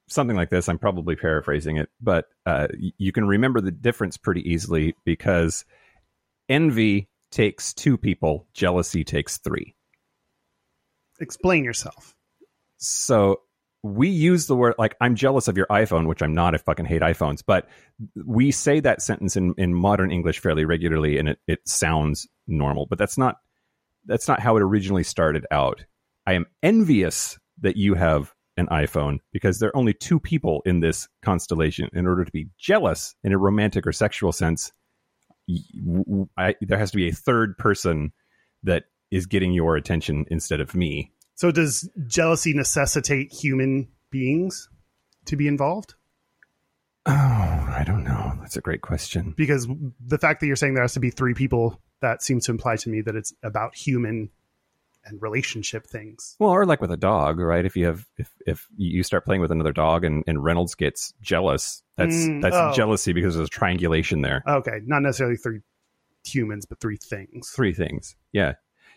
[0.08, 0.68] something like this.
[0.68, 5.64] I'm probably paraphrasing it, but uh, you can remember the difference pretty easily because
[6.48, 9.74] envy takes two people, jealousy takes three.
[11.20, 12.14] Explain yourself.
[12.78, 13.40] So
[13.82, 16.54] we use the word like I'm jealous of your iPhone, which I'm not.
[16.54, 17.68] I fucking hate iPhones, but
[18.26, 22.86] we say that sentence in, in modern English fairly regularly, and it, it sounds normal.
[22.86, 23.36] But that's not
[24.04, 25.84] that's not how it originally started out.
[26.26, 30.80] I am envious that you have an iPhone because there are only two people in
[30.80, 31.88] this constellation.
[31.92, 34.85] In order to be jealous in a romantic or sexual sense, y- w- w-
[36.36, 38.12] I, there has to be a third person
[38.62, 41.12] that is getting your attention instead of me.
[41.34, 44.68] So does jealousy necessitate human beings
[45.26, 45.94] to be involved?
[47.04, 48.32] Oh, I don't know.
[48.40, 49.34] That's a great question.
[49.36, 49.68] Because
[50.04, 52.76] the fact that you're saying there has to be three people, that seems to imply
[52.76, 54.30] to me that it's about human
[55.06, 56.36] and relationship things.
[56.38, 57.64] Well, or like with a dog, right?
[57.64, 61.14] If you have if if you start playing with another dog and, and Reynolds gets
[61.20, 62.72] jealous, that's Mm, that's oh.
[62.74, 64.42] jealousy because there's triangulation there.
[64.46, 65.60] Okay, not necessarily three
[66.24, 67.50] humans, but three things.
[67.50, 68.16] Three things.
[68.32, 68.54] Yeah.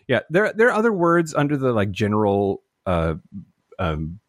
[0.08, 0.20] Yeah.
[0.30, 3.14] There there are other words under the like general uh
[3.78, 4.20] um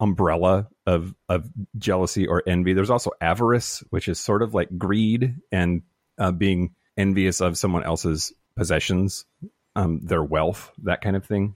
[0.00, 2.72] umbrella of of jealousy or envy.
[2.72, 5.82] There's also avarice, which is sort of like greed and
[6.18, 9.26] uh, being envious of someone else's possessions,
[9.76, 11.54] um, their wealth, that kind of thing.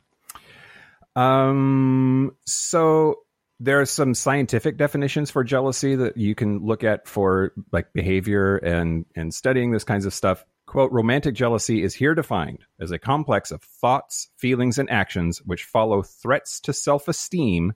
[1.16, 3.20] Um, so
[3.58, 8.56] there are some scientific definitions for jealousy that you can look at for like behavior
[8.58, 10.44] and and studying this kinds of stuff.
[10.66, 15.64] Quote, romantic jealousy is here defined as a complex of thoughts, feelings, and actions which
[15.64, 17.72] follow threats to self-esteem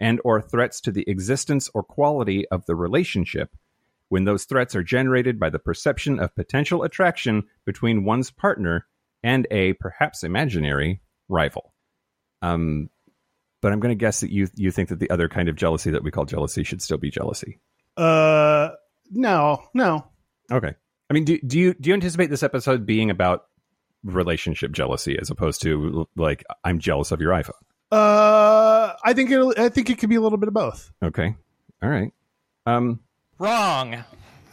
[0.00, 3.54] and or threats to the existence or quality of the relationship
[4.08, 8.86] when those threats are generated by the perception of potential attraction between one's partner
[9.22, 11.72] and a perhaps imaginary rival.
[12.42, 12.90] Um,
[13.60, 15.90] but I'm going to guess that you you think that the other kind of jealousy
[15.90, 17.58] that we call jealousy should still be jealousy.
[17.96, 18.70] Uh,
[19.10, 20.06] no, no.
[20.50, 20.74] Okay.
[21.10, 23.46] I mean, do do you do you anticipate this episode being about
[24.04, 27.52] relationship jealousy as opposed to like I'm jealous of your iPhone?
[27.90, 29.58] Uh, I think it.
[29.58, 30.92] I think it could be a little bit of both.
[31.02, 31.34] Okay.
[31.82, 32.12] All right.
[32.66, 33.00] Um,
[33.38, 34.04] Wrong.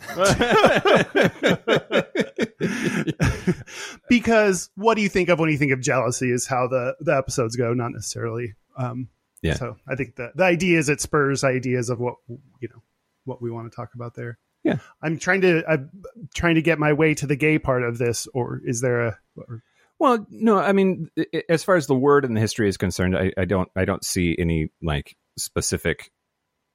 [4.09, 7.15] because what do you think of when you think of jealousy is how the the
[7.15, 9.09] episodes go, not necessarily um,
[9.41, 9.55] Yeah.
[9.55, 12.81] So I think the the idea is it spurs ideas of what you know
[13.25, 14.37] what we want to talk about there.
[14.63, 14.77] Yeah.
[15.01, 15.89] I'm trying to I'm
[16.33, 19.19] trying to get my way to the gay part of this, or is there a?
[19.37, 19.61] Or,
[19.99, 21.09] Well, no, I mean,
[21.47, 24.03] as far as the word and the history is concerned, I, I don't, I don't
[24.03, 26.11] see any like specific.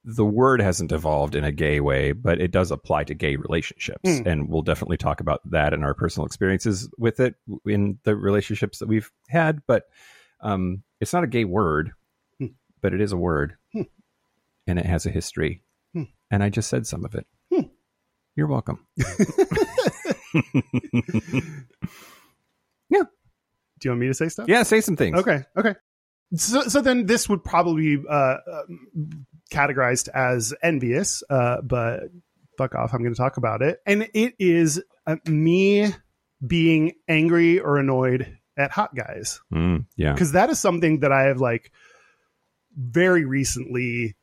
[0.03, 4.01] The word hasn't evolved in a gay way, but it does apply to gay relationships,
[4.03, 4.25] Mm.
[4.25, 7.35] and we'll definitely talk about that and our personal experiences with it
[7.65, 9.61] in the relationships that we've had.
[9.67, 9.83] But
[10.39, 11.91] um, it's not a gay word,
[12.39, 12.47] Hmm.
[12.81, 13.83] but it is a word, Hmm.
[14.65, 15.61] and it has a history,
[15.93, 16.03] Hmm.
[16.31, 17.27] and I just said some of it.
[17.53, 17.67] Hmm.
[18.35, 18.85] You're welcome.
[22.89, 23.03] Yeah.
[23.79, 24.47] Do you want me to say stuff?
[24.49, 25.17] yeah, say some things.
[25.19, 25.43] Okay.
[25.57, 25.75] Okay.
[26.35, 32.03] So, so then this would probably uh, um, categorized as envious, uh, but
[32.57, 32.93] fuck off.
[32.93, 33.79] I'm going to talk about it.
[33.85, 35.93] And it is uh, me
[36.45, 40.13] being angry or annoyed at hot guys Mm, yeah.
[40.13, 41.71] because that is something that I have like
[42.77, 44.15] very recently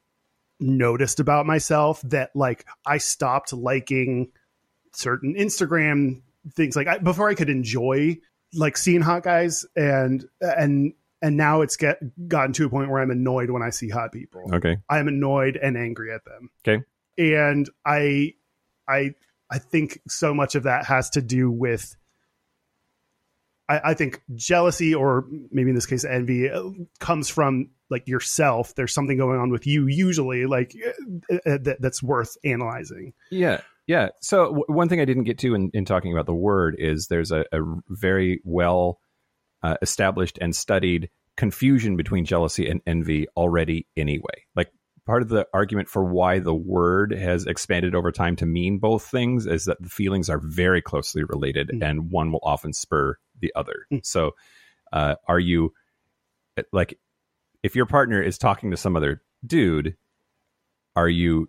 [0.61, 4.33] noticed about myself that like I stopped liking
[4.93, 6.23] certain Instagram
[6.55, 8.19] things like I, before I could enjoy
[8.55, 13.01] like seeing hot guys and and and now it's get gotten to a point where
[13.01, 14.51] I'm annoyed when I see hot people.
[14.55, 14.79] Okay.
[14.89, 16.51] I'm annoyed and angry at them.
[16.67, 16.85] Okay.
[17.19, 18.35] And I
[18.89, 19.15] I
[19.51, 21.97] I think so much of that has to do with
[23.69, 28.75] I, I think jealousy or maybe in this case envy uh, comes from like yourself.
[28.75, 30.75] There's something going on with you usually like
[31.31, 33.15] uh, uh, that, that's worth analyzing.
[33.31, 34.09] Yeah, yeah.
[34.21, 37.07] So w- one thing I didn't get to in, in talking about the word is
[37.09, 39.01] there's a, a very well
[39.63, 44.45] uh, established and studied confusion between jealousy and envy already anyway.
[44.57, 44.71] Like
[45.07, 49.05] part of the argument for why the word has expanded over time to mean both
[49.05, 51.83] things is that the feelings are very closely related Mm.
[51.83, 53.87] and one will often spur the other.
[53.93, 54.05] Mm.
[54.05, 54.33] So
[54.93, 55.73] uh, are you
[56.73, 56.99] like
[57.63, 59.97] if your partner is talking to some other dude,
[60.97, 61.49] are you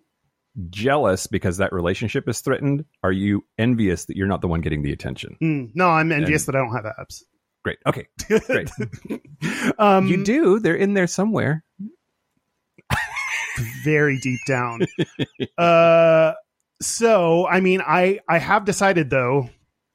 [0.68, 2.84] jealous because that relationship is threatened?
[3.02, 5.36] Are you envious that you're not the one getting the attention?
[5.42, 7.24] Mm, no, I'm envious And- that I don't have abs.
[7.62, 7.78] Great.
[7.86, 8.06] Okay.
[8.46, 8.70] Great.
[9.78, 10.58] um, you do.
[10.60, 11.64] They're in there somewhere.
[13.84, 14.80] very deep down.
[15.58, 16.32] uh,
[16.80, 19.50] so I mean, I I have decided though,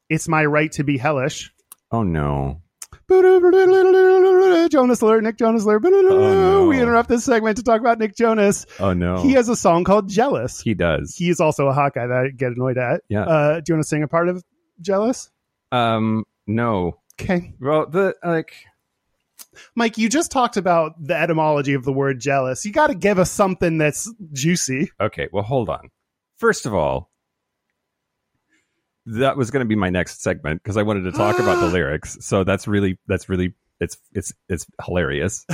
[0.08, 1.52] it's my right to be hellish.
[1.90, 2.62] Oh no.
[3.08, 5.82] Jonas alert, Nick Jonas alert.
[5.82, 6.66] no.
[6.66, 8.66] We interrupt this segment to talk about Nick Jonas.
[8.80, 9.22] Oh no.
[9.22, 11.14] He has a song called "Jealous." He does.
[11.16, 13.02] He is also a hot guy that I get annoyed at.
[13.08, 13.22] Yeah.
[13.22, 14.42] Uh, do you want to sing a part of
[14.80, 15.30] "Jealous"?
[15.72, 16.24] um.
[16.48, 16.98] No.
[17.20, 18.54] Okay, Well, the like.
[19.74, 23.18] Mike, you just talked about the etymology of the word "jealous." You got to give
[23.18, 24.90] us something that's juicy.
[25.00, 25.28] Okay.
[25.32, 25.90] Well, hold on.
[26.36, 27.10] First of all,
[29.06, 31.68] that was going to be my next segment because I wanted to talk about the
[31.72, 32.18] lyrics.
[32.20, 35.46] So that's really that's really it's it's it's hilarious.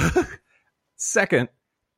[0.97, 1.49] Second,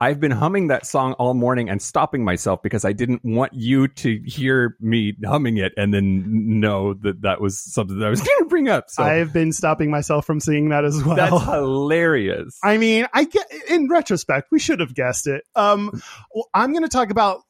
[0.05, 3.89] I've been humming that song all morning and stopping myself because I didn't want you
[3.89, 8.21] to hear me humming it and then know that that was something that I was
[8.27, 8.91] going to bring up.
[8.91, 11.17] So I've been stopping myself from singing that as well.
[11.17, 12.59] that's hilarious.
[12.63, 15.43] I mean, I get in retrospect, we should have guessed it.
[15.57, 16.03] Um,
[16.35, 17.41] well, I'm going to talk about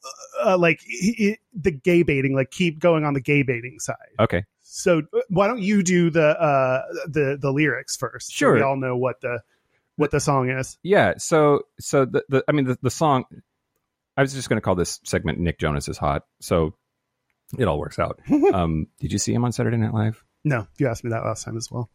[0.41, 3.95] uh, like i i the gay baiting, like keep going on the gay baiting side.
[4.19, 4.45] okay.
[4.61, 8.27] So uh, why don't you do the uh, the the lyrics first?
[8.29, 8.53] so Sure.
[8.55, 9.39] we all know what the
[9.97, 10.77] what the song is.
[10.83, 11.13] Yeah.
[11.17, 13.25] So so the, the I mean the, the song
[14.17, 16.23] I was just going to call this segment Nick Jonas is hot.
[16.41, 16.75] So
[17.57, 18.19] it all works out.
[18.53, 20.23] um, did you see him on Saturday Night Live?
[20.43, 21.89] No, you asked me that last time as well.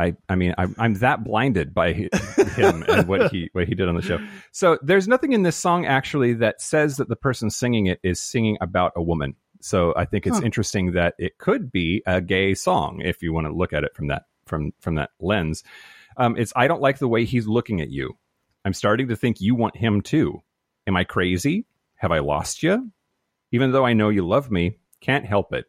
[0.00, 3.88] I, I mean, I'm, I'm that blinded by him and what he what he did
[3.88, 4.18] on the show.
[4.52, 8.22] So there's nothing in this song actually that says that the person singing it is
[8.22, 9.34] singing about a woman.
[9.60, 10.44] So I think it's Huh.
[10.44, 13.96] interesting that it could be a gay song if you want to look at it
[13.96, 15.64] from that from from that lens.
[16.18, 18.18] Um, it's I don't like the way he's looking at you.
[18.64, 20.42] I'm starting to think you want him too.
[20.86, 21.64] Am I crazy?
[21.96, 22.90] Have I lost you?
[23.52, 25.66] Even though I know you love me, can't help it.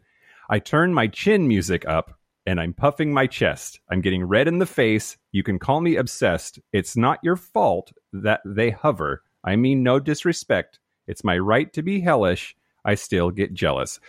[0.49, 3.79] I turn my chin music up and I'm puffing my chest.
[3.91, 5.17] I'm getting red in the face.
[5.31, 6.59] You can call me obsessed.
[6.73, 9.23] It's not your fault that they hover.
[9.43, 10.79] I mean, no disrespect.
[11.07, 12.55] It's my right to be hellish.
[12.83, 13.99] I still get jealous.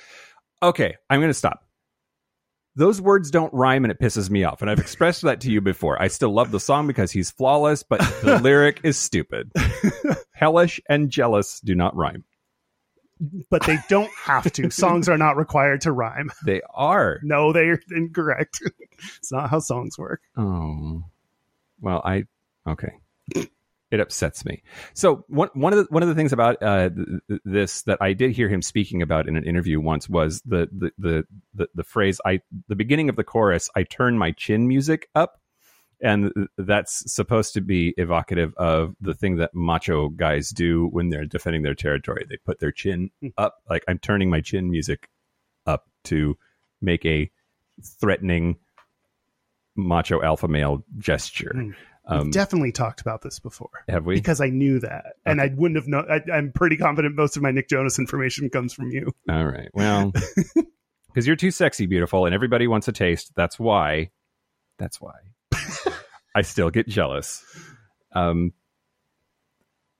[0.62, 1.64] Okay, I'm going to stop.
[2.80, 4.62] Those words don't rhyme and it pisses me off.
[4.62, 6.00] And I've expressed that to you before.
[6.00, 9.52] I still love the song because he's flawless, but the lyric is stupid.
[10.32, 12.24] Hellish and jealous do not rhyme.
[13.50, 14.70] But they don't have to.
[14.70, 16.30] Songs are not required to rhyme.
[16.46, 17.20] They are.
[17.22, 18.62] No, they're incorrect.
[19.18, 20.22] it's not how songs work.
[20.38, 21.02] Oh,
[21.82, 22.24] well, I
[22.66, 22.94] okay.
[23.90, 24.62] It upsets me.
[24.94, 27.98] So one one of the one of the things about uh, th- th- this that
[28.00, 31.24] I did hear him speaking about in an interview once was the the the
[31.54, 33.68] the, the phrase I the beginning of the chorus.
[33.74, 35.40] I turn my chin music up,
[36.00, 41.24] and that's supposed to be evocative of the thing that macho guys do when they're
[41.26, 42.24] defending their territory.
[42.28, 43.28] They put their chin Hmm.
[43.38, 45.08] up, like I'm turning my chin music
[45.66, 46.38] up to
[46.80, 47.28] make a
[47.82, 48.56] threatening
[49.76, 51.74] macho alpha male gesture.
[52.10, 54.16] Um, We've definitely talked about this before have we?
[54.16, 56.06] because I knew that, and I wouldn't have known.
[56.10, 59.12] I, I'm pretty confident most of my Nick Jonas information comes from you.
[59.28, 59.68] All right.
[59.74, 60.12] Well,
[61.06, 63.30] because you're too sexy, beautiful, and everybody wants a taste.
[63.36, 64.10] That's why.
[64.78, 65.12] That's why.
[66.34, 67.44] I still get jealous.
[68.12, 68.54] Um,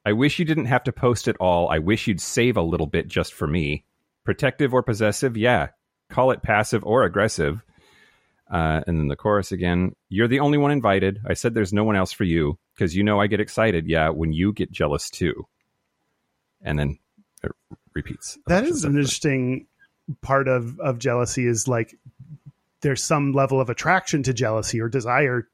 [0.05, 1.69] I wish you didn't have to post it all.
[1.69, 3.85] I wish you'd save a little bit just for me.
[4.25, 5.37] Protective or possessive?
[5.37, 5.69] Yeah.
[6.09, 7.63] Call it passive or aggressive.
[8.51, 9.95] Uh, and then the chorus again.
[10.09, 11.21] You're the only one invited.
[11.27, 13.87] I said there's no one else for you because you know I get excited.
[13.87, 15.47] Yeah, when you get jealous too.
[16.63, 16.99] And then
[17.43, 17.53] it
[17.95, 18.39] repeats.
[18.47, 19.67] That is an interesting
[20.21, 21.47] part of of jealousy.
[21.47, 21.97] Is like
[22.81, 25.49] there's some level of attraction to jealousy or desire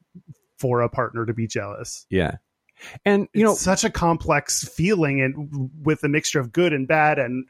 [0.59, 2.07] for a partner to be jealous.
[2.09, 2.37] Yeah.
[3.05, 6.89] And you know, it's such a complex feeling, and with a mixture of good and
[6.89, 7.47] bad, and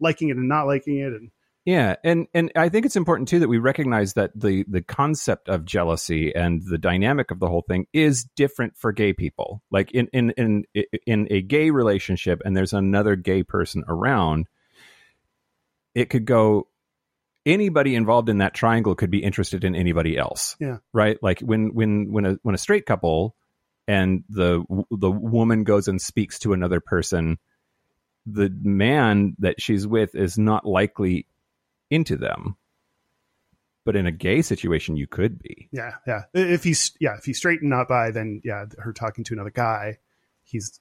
[0.00, 1.30] liking it and not liking it, and
[1.64, 5.48] yeah, and and I think it's important too that we recognize that the the concept
[5.48, 9.62] of jealousy and the dynamic of the whole thing is different for gay people.
[9.70, 10.64] Like in in in
[11.06, 14.46] in a gay relationship and there's another gay person around,
[15.94, 16.68] it could go
[17.44, 20.56] anybody involved in that triangle could be interested in anybody else.
[20.58, 20.78] Yeah.
[20.92, 21.18] Right?
[21.22, 23.34] Like when when when a when a straight couple
[23.86, 27.38] and the the woman goes and speaks to another person
[28.30, 31.26] the man that she's with is not likely
[31.90, 32.56] into them.
[33.84, 35.68] But in a gay situation, you could be.
[35.72, 36.24] yeah, yeah.
[36.34, 39.50] If he's yeah, if he's straight and not bi, then yeah, her talking to another
[39.50, 39.98] guy,
[40.44, 40.78] he's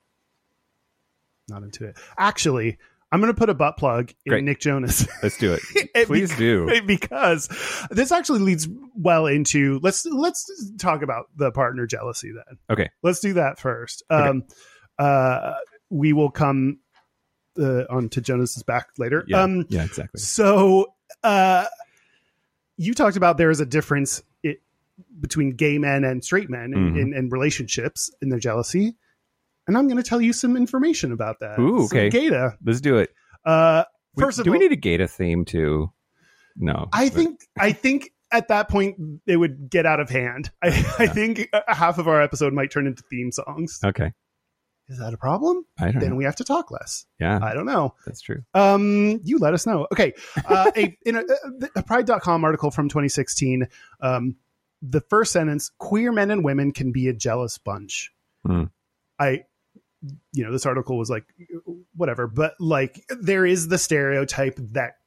[1.48, 1.98] not into it.
[2.18, 2.78] Actually,
[3.12, 4.44] I'm going to put a butt plug in Great.
[4.44, 5.08] Nick Jonas.
[5.24, 5.94] Let's do it.
[6.08, 6.82] Please do.
[6.86, 7.48] because
[7.90, 12.58] this actually leads well into let's let's talk about the partner jealousy then.
[12.70, 12.90] Okay.
[13.04, 14.04] Let's do that first.
[14.12, 14.30] Okay.
[14.30, 14.44] Um
[15.00, 15.54] uh
[15.90, 16.80] we will come
[17.58, 19.24] uh, on to Jonas's back later.
[19.28, 20.20] Yeah, Um yeah, exactly.
[20.20, 20.94] so
[21.24, 21.66] uh
[22.78, 24.56] you talked about there is a difference i
[25.20, 27.02] between gay men and straight men in, Mhm.
[27.02, 28.96] in, in relationships in their jealousy.
[29.68, 31.60] And I'm going to tell you some information about that.
[31.60, 32.10] Ooh, Some okay.
[32.10, 32.58] Gata.
[32.64, 33.12] Let's do it.
[33.46, 33.84] Uh,
[34.16, 35.92] We- first of do all, we need a Gata theme too?
[36.56, 36.88] No.
[36.94, 38.96] I but- think I think at that point
[39.28, 40.52] it would get out of hand.
[40.64, 40.68] I,
[41.00, 43.80] I think uh, half of our episode might turn into theme songs.
[43.86, 44.14] Okay.
[44.90, 45.66] Is that a problem?
[45.78, 46.16] I don't Then know.
[46.16, 47.06] we have to talk less.
[47.20, 47.94] Yeah, I don't know.
[48.06, 48.44] that's true.
[48.54, 49.86] Um, you let us know.
[49.92, 50.14] Okay.
[50.46, 51.24] Uh, a, in a,
[51.76, 53.68] a Pride.com article from 2016,
[54.00, 54.36] um,
[54.82, 58.14] the first sentence queer men and women can be a jealous bunch.
[58.46, 58.66] Hmm.
[59.20, 59.44] I,
[60.32, 61.26] you know, this article was like,
[61.96, 65.00] whatever, but like there is the stereotype that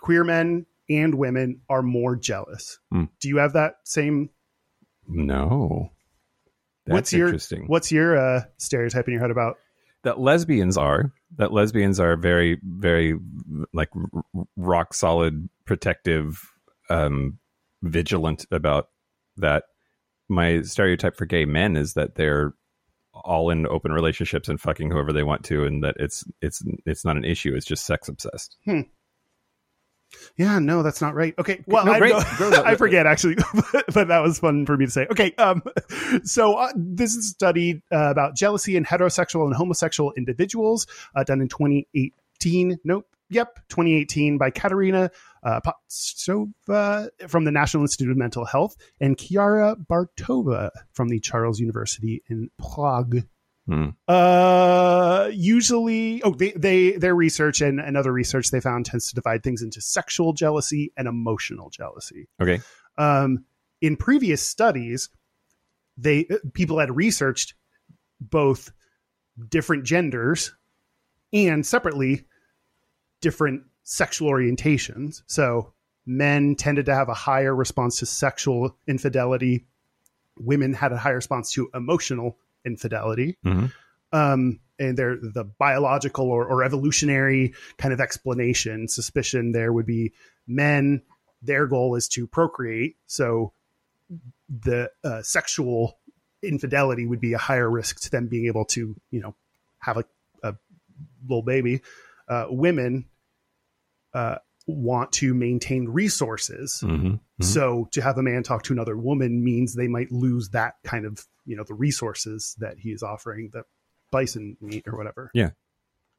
[0.00, 2.78] queer men and women are more jealous.
[2.90, 3.04] Hmm.
[3.20, 4.30] Do you have that same?
[5.06, 5.90] No.
[6.88, 7.64] That's What's your- interesting.
[7.68, 9.56] What's your uh, stereotype in your head about?
[10.04, 13.18] that lesbians are that lesbians are very very
[13.74, 16.40] like r- rock solid protective
[16.88, 17.36] um
[17.82, 18.90] vigilant about
[19.38, 19.64] that
[20.28, 22.54] my stereotype for gay men is that they're
[23.12, 27.04] all in open relationships and fucking whoever they want to and that it's it's it's
[27.04, 28.56] not an issue it's just sex obsessed
[30.36, 31.34] Yeah, no, that's not right.
[31.38, 32.18] Okay, well, No, I, no,
[32.64, 33.36] I forget actually,
[33.72, 35.06] but, but that was fun for me to say.
[35.10, 35.62] Okay, um,
[36.24, 41.24] so uh, this is a study uh, about jealousy in heterosexual and homosexual individuals, uh,
[41.24, 42.78] done in 2018.
[42.84, 45.10] Nope, yep, 2018 by Katerina
[45.42, 51.60] uh, Pottsova from the National Institute of Mental Health and Kiara Bartova from the Charles
[51.60, 53.24] University in Prague.
[53.68, 53.88] Hmm.
[54.08, 59.14] Uh, usually, oh, they, they their research and, and other research they found tends to
[59.14, 62.28] divide things into sexual jealousy and emotional jealousy.
[62.40, 62.60] okay
[62.96, 63.44] Um,
[63.82, 65.10] in previous studies,
[65.98, 67.54] they people had researched
[68.20, 68.72] both
[69.50, 70.54] different genders
[71.34, 72.24] and separately
[73.20, 75.22] different sexual orientations.
[75.26, 75.74] So
[76.06, 79.66] men tended to have a higher response to sexual infidelity.
[80.38, 83.36] Women had a higher response to emotional infidelity.
[83.44, 83.72] Mhm.
[84.12, 90.12] um, and they're the biological or, or evolutionary kind of explanation suspicion there would be
[90.46, 91.02] men
[91.42, 92.96] their goal is to procreate.
[93.06, 93.52] So
[94.48, 95.98] the uh, sexual
[96.42, 99.34] infidelity would be a higher risk to them being able to you know
[99.80, 100.04] have a,
[100.42, 100.54] a
[101.28, 101.82] little baby.
[102.28, 103.04] Uh, women
[104.14, 104.36] uh,
[104.74, 109.74] want to maintain resources hmm so to have a man talk to another woman means
[109.74, 113.62] they might lose that kind of, you know, the resources that he is offering, the
[114.10, 115.30] bison meat or whatever.
[115.34, 115.50] Yeah.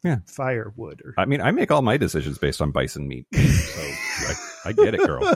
[0.01, 0.19] Yeah.
[0.27, 3.81] Firewood or i mean i make all my decisions based on bison meat so
[4.27, 5.29] like, i get it girl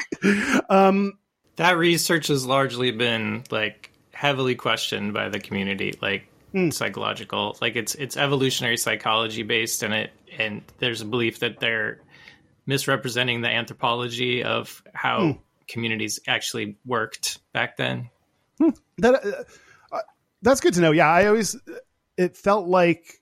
[0.70, 1.18] um
[1.56, 6.70] That research has largely been like heavily questioned by the community, like Mm.
[6.70, 11.98] psychological, like it's it's evolutionary psychology based, and it and there's a belief that they're
[12.66, 15.38] misrepresenting the anthropology of how Mm.
[15.68, 18.10] communities actually worked back then.
[18.98, 20.00] that uh, uh,
[20.42, 20.92] that's good to know.
[20.92, 21.56] Yeah, I always
[22.16, 23.20] it felt like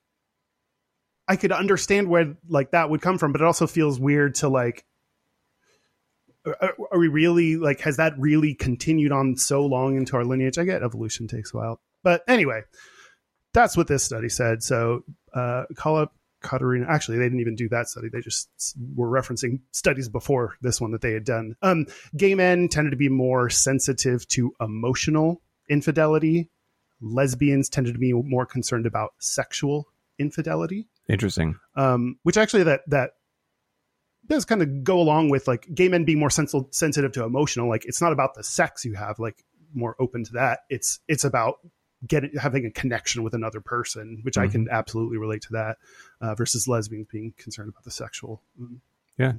[1.28, 4.48] I could understand where like that would come from, but it also feels weird to
[4.48, 4.84] like.
[6.44, 7.80] Are, are we really like?
[7.80, 10.58] Has that really continued on so long into our lineage?
[10.58, 12.62] I get evolution takes a while, but anyway,
[13.52, 14.62] that's what this study said.
[14.62, 16.86] So, uh, call up Katerina.
[16.88, 18.08] Actually, they didn't even do that study.
[18.08, 18.48] They just
[18.94, 21.56] were referencing studies before this one that they had done.
[21.62, 21.86] Um,
[22.16, 26.50] gay men tended to be more sensitive to emotional infidelity.
[27.00, 29.88] Lesbians tended to be more concerned about sexual
[30.18, 30.88] infidelity.
[31.08, 31.58] Interesting.
[31.76, 33.12] Um, which actually that that
[34.26, 37.68] does kind of go along with like gay men being more sensi- sensitive to emotional.
[37.68, 40.60] Like it's not about the sex you have, like more open to that.
[40.68, 41.56] It's it's about
[42.06, 45.76] getting having a connection with another person, which I can absolutely relate to that.
[46.20, 48.80] Uh, versus lesbians being concerned about the sexual um,
[49.18, 49.32] Yeah.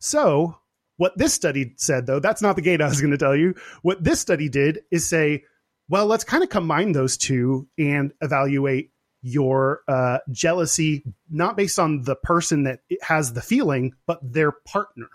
[0.00, 0.58] So
[0.96, 3.54] what this study said, though, that's not the gate I was going to tell you.
[3.82, 5.44] What this study did is say,
[5.88, 8.90] well, let's kind of combine those two and evaluate
[9.22, 15.08] your uh, jealousy, not based on the person that has the feeling, but their partner,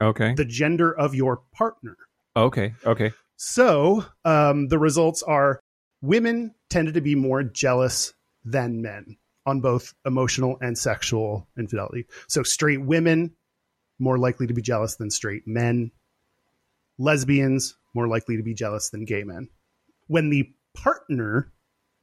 [0.00, 0.34] Okay.
[0.34, 1.96] the gender of your partner.
[2.36, 2.74] Okay.
[2.84, 3.12] Okay.
[3.36, 5.60] So um, the results are
[6.04, 8.12] women tended to be more jealous
[8.44, 12.06] than men on both emotional and sexual infidelity.
[12.28, 13.32] So straight women
[13.98, 15.90] more likely to be jealous than straight men.
[16.98, 19.48] Lesbians more likely to be jealous than gay men.
[20.06, 21.52] When the partner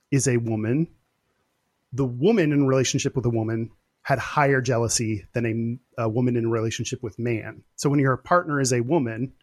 [0.09, 0.87] is a woman,
[1.93, 3.69] the woman in relationship with a woman
[4.01, 7.63] had higher jealousy than a, a woman in relationship with man.
[7.75, 9.33] So when your partner is a woman,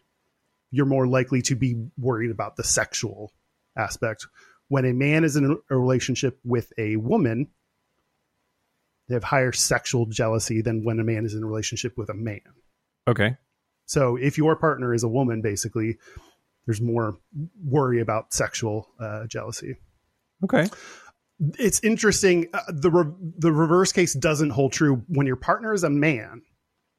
[0.69, 3.31] you're more likely to be worried about the sexual
[3.77, 4.27] aspect.
[4.69, 7.49] When a man is in a relationship with a woman,
[9.07, 12.13] they have higher sexual jealousy than when a man is in a relationship with a
[12.13, 12.41] man.
[13.07, 13.35] Okay.
[13.85, 15.97] So if your partner is a woman, basically,
[16.65, 17.17] there's more
[17.63, 19.77] worry about sexual uh, jealousy.
[20.43, 20.67] Okay.
[21.57, 22.47] It's interesting.
[22.53, 26.43] Uh, the re- the reverse case doesn't hold true when your partner is a man.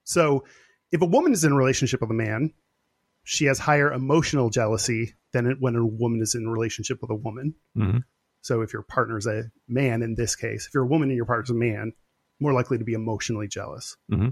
[0.03, 0.45] So
[0.91, 2.53] if a woman is in a relationship with a man,
[3.31, 7.14] she has higher emotional jealousy than when a woman is in a relationship with a
[7.14, 7.55] woman.
[7.76, 7.99] hmm
[8.43, 11.16] So if your partner is a man, in this case, if you're a woman and
[11.16, 11.93] your partner's a man,
[12.41, 13.97] more likely to be emotionally jealous.
[14.09, 14.31] hmm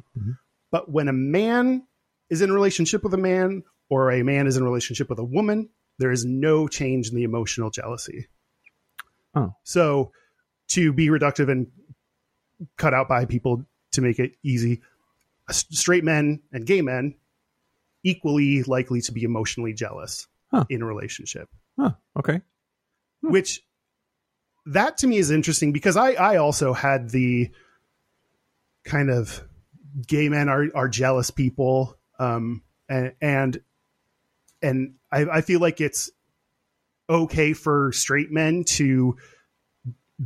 [0.72, 1.86] But when a man
[2.28, 5.20] is in a relationship with a man or a man is in a relationship with
[5.20, 5.68] a woman,
[6.00, 8.26] there is no change in the emotional jealousy.
[9.36, 9.54] Oh.
[9.62, 10.10] So
[10.70, 11.68] to be reductive and
[12.76, 14.82] cut out by people to make it easy,
[15.52, 17.14] straight men and gay men
[18.08, 20.64] equally likely to be emotionally jealous Huh.
[20.70, 21.48] in a relationship
[21.78, 21.92] Huh.
[22.18, 22.40] Okay.
[23.20, 23.60] which
[24.66, 27.50] that to me is interesting because I, I also had the
[28.84, 29.42] kind of
[30.06, 31.96] gay men are, are jealous people.
[32.18, 33.60] Um, and, and,
[34.62, 36.10] and I, I feel like it's
[37.08, 39.16] okay for straight men to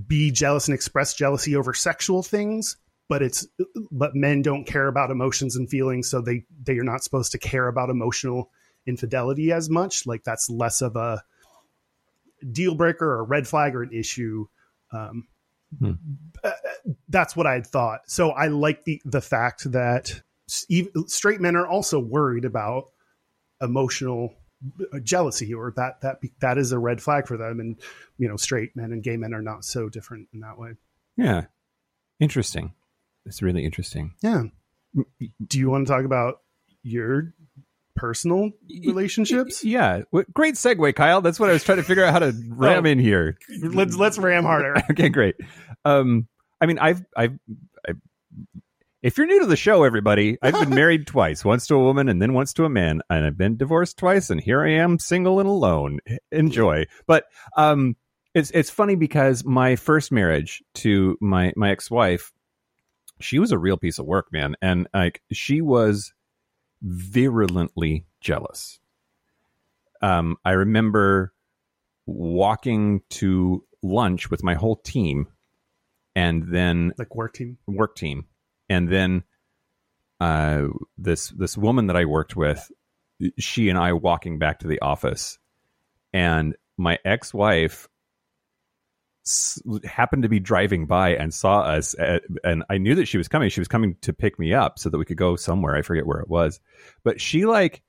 [0.06, 2.76] be jealous and express jealousy over sexual things,
[3.12, 3.46] but it's,
[3.90, 6.08] but men don't care about emotions and feelings.
[6.08, 8.50] So they, they are not supposed to care about emotional
[8.86, 10.06] infidelity as much.
[10.06, 11.22] Like that's less of a,
[12.50, 14.46] deal breaker or a red flag or an issue.
[14.90, 15.28] Um,
[15.78, 15.92] Hmm.
[16.44, 16.50] uh,
[17.08, 18.00] that's what I had thought.
[18.06, 22.90] So I like the the fact that straight men are also worried about
[23.62, 24.34] emotional
[24.92, 27.58] uh, jealousy, or that that that is a red flag for them.
[27.58, 27.80] And
[28.18, 30.72] you know, straight men and gay men are not so different in that way.
[31.16, 31.46] Yeah.
[32.20, 32.74] Interesting.
[33.26, 34.14] It's really interesting.
[34.22, 34.44] Yeah.
[35.46, 36.40] Do you want to talk about
[36.82, 37.34] your
[37.96, 38.50] personal
[38.84, 39.64] relationships?
[39.64, 40.02] Yeah.
[40.32, 41.20] Great segue, Kyle.
[41.20, 42.88] That's what I was trying to figure out how to ram Oh.
[42.88, 43.38] in here.
[43.62, 44.76] Let's let's ram harder.
[44.90, 45.36] okay, great.
[45.84, 46.26] Um,
[46.60, 47.38] I mean, I've, I've,
[47.88, 47.92] I,
[49.02, 52.08] if you're new to the show, everybody, I've been married twice, once to a woman
[52.08, 54.98] and then once to a man, and I've been divorced twice, and here I am,
[54.98, 55.98] single and alone.
[56.30, 56.84] Enjoy.
[57.06, 57.24] But
[57.56, 57.96] um,
[58.34, 62.32] it's it's funny because my first marriage to my my ex wife,
[63.22, 66.12] she was a real piece of work, man, and like she was
[66.82, 68.80] virulently jealous.
[70.00, 71.32] Um, I remember
[72.06, 75.28] walking to lunch with my whole team
[76.14, 77.58] and then Like work team.
[77.66, 78.26] work team
[78.68, 79.24] and then
[80.20, 80.68] uh,
[80.98, 82.70] this this woman that I worked with
[83.38, 85.38] she and I walking back to the office
[86.12, 87.88] and my ex-wife
[89.84, 93.28] happened to be driving by and saw us at, and I knew that she was
[93.28, 95.82] coming she was coming to pick me up so that we could go somewhere I
[95.82, 96.58] forget where it was
[97.04, 97.82] but she like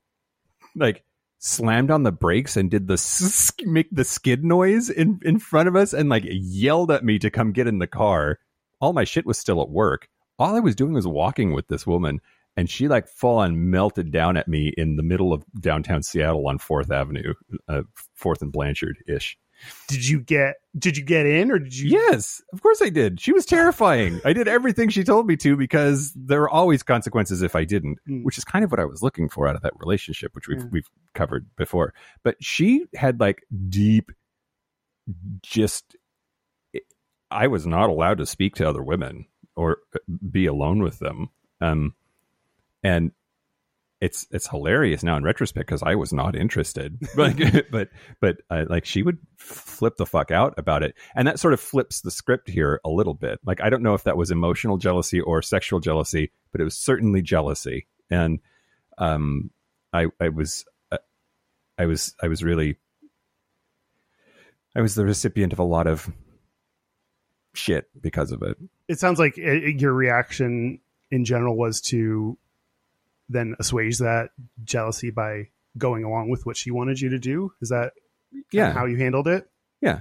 [0.76, 1.04] like
[1.44, 5.68] slammed on the brakes and did the sk- make the skid noise in in front
[5.68, 8.38] of us and like yelled at me to come get in the car.
[8.80, 10.08] All my shit was still at work.
[10.38, 12.20] All I was doing was walking with this woman
[12.56, 16.48] and she like full on melted down at me in the middle of downtown Seattle
[16.48, 17.34] on 4th Avenue,
[17.68, 17.82] uh,
[18.20, 19.36] 4th and Blanchard ish.
[19.88, 23.20] Did you get did you get in or did you Yes, of course I did.
[23.20, 24.20] She was terrifying.
[24.24, 27.98] I did everything she told me to because there are always consequences if I didn't,
[28.08, 28.24] Mm.
[28.24, 30.58] which is kind of what I was looking for out of that relationship, which we've
[30.60, 30.66] Yeah.
[30.72, 31.94] we've covered before.
[32.22, 34.10] But she had like deep,
[35.42, 35.96] just.
[37.30, 39.98] I was not allowed to speak to other women or uh,
[40.30, 41.94] be alone with them, um,
[42.82, 43.10] and
[44.00, 47.36] it's it's hilarious now in retrospect because I was not interested, but
[47.70, 47.88] but
[48.20, 51.60] but uh, like she would flip the fuck out about it, and that sort of
[51.60, 53.40] flips the script here a little bit.
[53.44, 56.76] Like I don't know if that was emotional jealousy or sexual jealousy, but it was
[56.76, 58.40] certainly jealousy, and
[58.98, 59.50] um,
[59.92, 60.98] I I was uh,
[61.78, 62.76] I was I was really
[64.76, 66.10] I was the recipient of a lot of
[67.54, 68.58] shit because of it.
[68.88, 70.80] it sounds like uh your reaction
[71.12, 72.36] in general was to
[73.28, 74.30] then assuage that
[74.64, 75.48] jealousy by
[75.78, 77.92] going along with what she wanted you to do is that
[78.52, 79.48] Yeah, how you handled it
[79.80, 80.00] Yeah,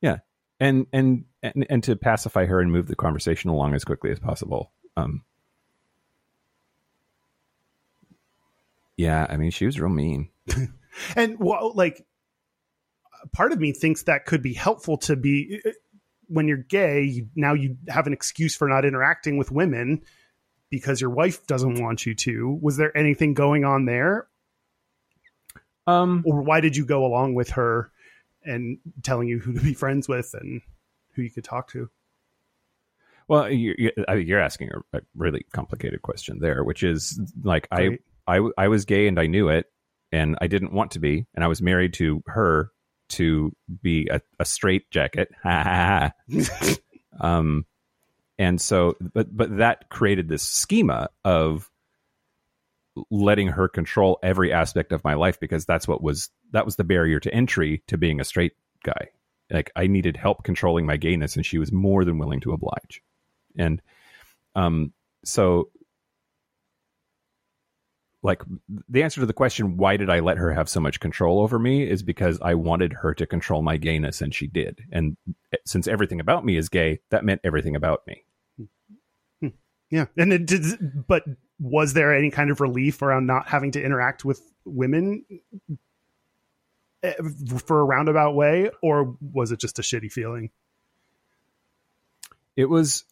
[0.00, 0.18] yeah.
[0.60, 4.18] and and and and to pacify her and move the conversation along as quickly as
[4.18, 4.72] possible.
[4.96, 5.22] Um,
[8.96, 10.28] yeah, I mean, she was real mean.
[11.16, 12.04] and well like
[13.32, 15.60] part of me thinks that could be helpful to be
[16.26, 20.02] when you're gay you, now you have an excuse for not interacting with women
[20.70, 24.26] because your wife doesn't want you to was there anything going on there
[25.86, 27.90] Um, or why did you go along with her
[28.44, 30.62] and telling you who to be friends with and
[31.14, 31.90] who you could talk to
[33.28, 37.68] well, you're, you're, I mean, you're asking a, really complicated question there, which is like
[37.70, 39.66] I, I I was gay and I knew it,
[40.10, 42.72] and I didn't want to be, and I was married to her
[43.10, 43.52] to
[43.82, 45.30] be a, a straight jacket.
[45.44, 46.74] Ha ha ha.
[47.20, 47.66] um
[48.40, 51.70] and so but but that created this schema of
[53.10, 56.82] letting her control every aspect of my life because that's what was that was the
[56.82, 59.08] barrier to entry to being a straight guy.
[59.50, 63.02] Like i needed help controlling my gayness and she was more than willing to oblige.
[63.58, 63.82] And
[64.54, 65.68] um so
[68.22, 68.42] like
[68.88, 71.58] the answer to the question why did i let her have so much control over
[71.58, 74.80] me is because i wanted her to control my gayness and she did.
[74.90, 75.18] And
[75.66, 78.24] since everything about me is gay that meant everything about me
[79.90, 80.06] yeah.
[80.16, 81.24] And it did but
[81.58, 85.24] was there any kind of relief around not having to interact with women
[87.02, 87.12] eh,
[87.64, 90.50] for a roundabout way or was it just a shitty feeling?
[92.56, 93.04] It was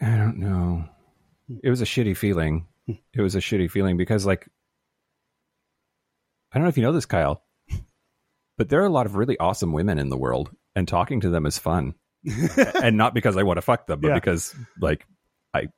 [0.00, 0.84] i don't know.
[1.62, 2.66] It was a shitty feeling.
[2.86, 4.48] It was a shitty feeling because like
[6.52, 7.44] i don't know if you know this kyle
[8.60, 11.30] but there are a lot of really awesome women in the world and talking to
[11.30, 11.94] them is fun.
[12.82, 14.14] And not because i want to fuck them but Yeah.
[14.16, 15.06] because like
[15.54, 15.68] i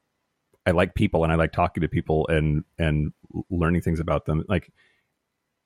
[0.66, 3.12] i like people and i like talking to people and and
[3.48, 4.42] learning things about them.
[4.48, 4.72] Like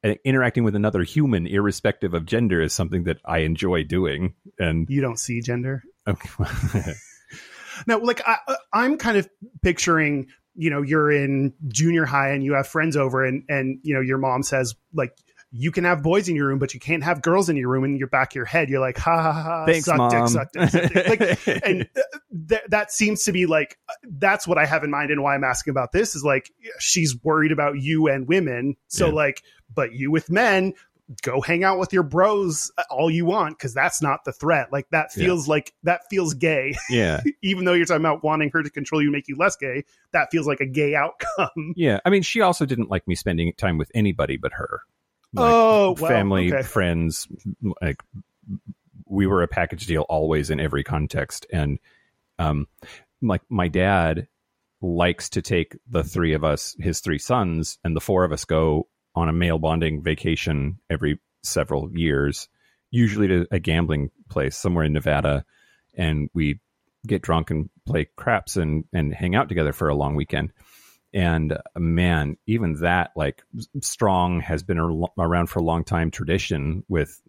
[0.04, 4.86] uh, interacting with another human irrespective of gender is something that i enjoy doing and
[4.90, 5.82] you don't see gender?
[6.06, 6.28] Okay.
[7.86, 8.38] Now, like I,
[8.72, 9.28] I'm kind of
[9.62, 13.94] picturing, you know, you're in junior high and you have friends over, and and you
[13.94, 15.12] know your mom says like
[15.52, 17.84] you can have boys in your room, but you can't have girls in your room.
[17.84, 20.52] In your back of your head, you're like, ha ha ha, Thanks, suck dick, suck
[20.52, 21.08] dick, suck dick.
[21.46, 21.88] Like, and
[22.48, 25.44] th- that seems to be like that's what I have in mind, and why I'm
[25.44, 28.76] asking about this is like she's worried about you and women.
[28.88, 29.12] So Yeah.
[29.14, 29.42] like,
[29.74, 30.74] but you with men.
[31.22, 34.72] Go hang out with your bros uh, all you want because that's not the threat.
[34.72, 35.26] Like that Yeah.
[35.26, 39.00] feels like that feels gay yeah even though you're talking about wanting her to control
[39.00, 41.74] you, make you less gay, that feels like a gay outcome.
[41.76, 44.80] yeah i mean she also didn't like me spending time with anybody but her
[45.36, 46.62] Like, oh, family okay.
[46.62, 47.28] friends
[47.80, 48.02] like
[49.06, 51.46] we were a package deal always in every context.
[51.52, 51.78] And
[52.38, 52.66] um
[53.22, 54.28] like my dad
[54.82, 58.44] likes to take the three of us his three sons and the four of us
[58.44, 62.48] go on a male bonding vacation every several years
[62.90, 65.44] usually to a gambling place somewhere in nevada.
[65.94, 66.60] And we
[67.06, 70.52] get drunk and play craps and and hang out together for a long weekend
[71.16, 73.42] and uh, man even that like
[73.80, 77.20] strong has been ar- around for a long time tradition with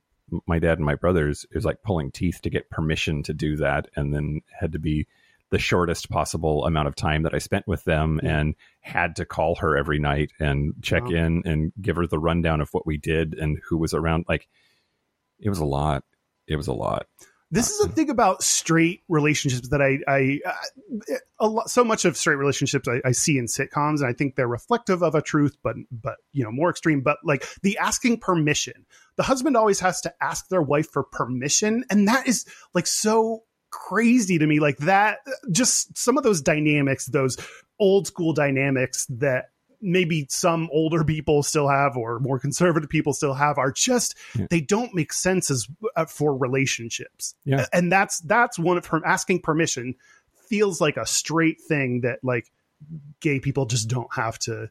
[0.46, 3.56] my dad and my brothers it was like pulling teeth to get permission to do
[3.56, 5.08] that and then had to be
[5.52, 8.40] the shortest possible amount of time that I spent with them Yeah.
[8.40, 11.12] and had to call her every night and check Wow.
[11.12, 14.50] in and give her the rundown of what we did and who was around like
[15.40, 16.04] it was a lot
[16.48, 17.08] it was a lot
[17.50, 22.04] This is a thing about straight relationships that I, I, uh, a lot, so much
[22.04, 25.22] of straight relationships I, I see in sitcoms, and I think they're reflective of a
[25.22, 27.02] truth, but, but you know, more extreme.
[27.02, 28.86] But like the asking permission,
[29.16, 33.43] the husband always has to ask their wife for permission, and that is like so
[33.70, 34.60] crazy to me.
[34.60, 35.20] Like that,
[35.52, 37.38] just some of those dynamics, those
[37.80, 39.52] old school dynamics that
[39.82, 44.48] maybe some older people still have or more conservative people still have are just Yeah.
[44.50, 47.66] they don't make sense as uh, for relationships Yeah.
[47.74, 49.96] and that's that's one of from asking permission
[50.50, 52.52] feels like a straight thing that like
[53.20, 54.70] gay people just don't have to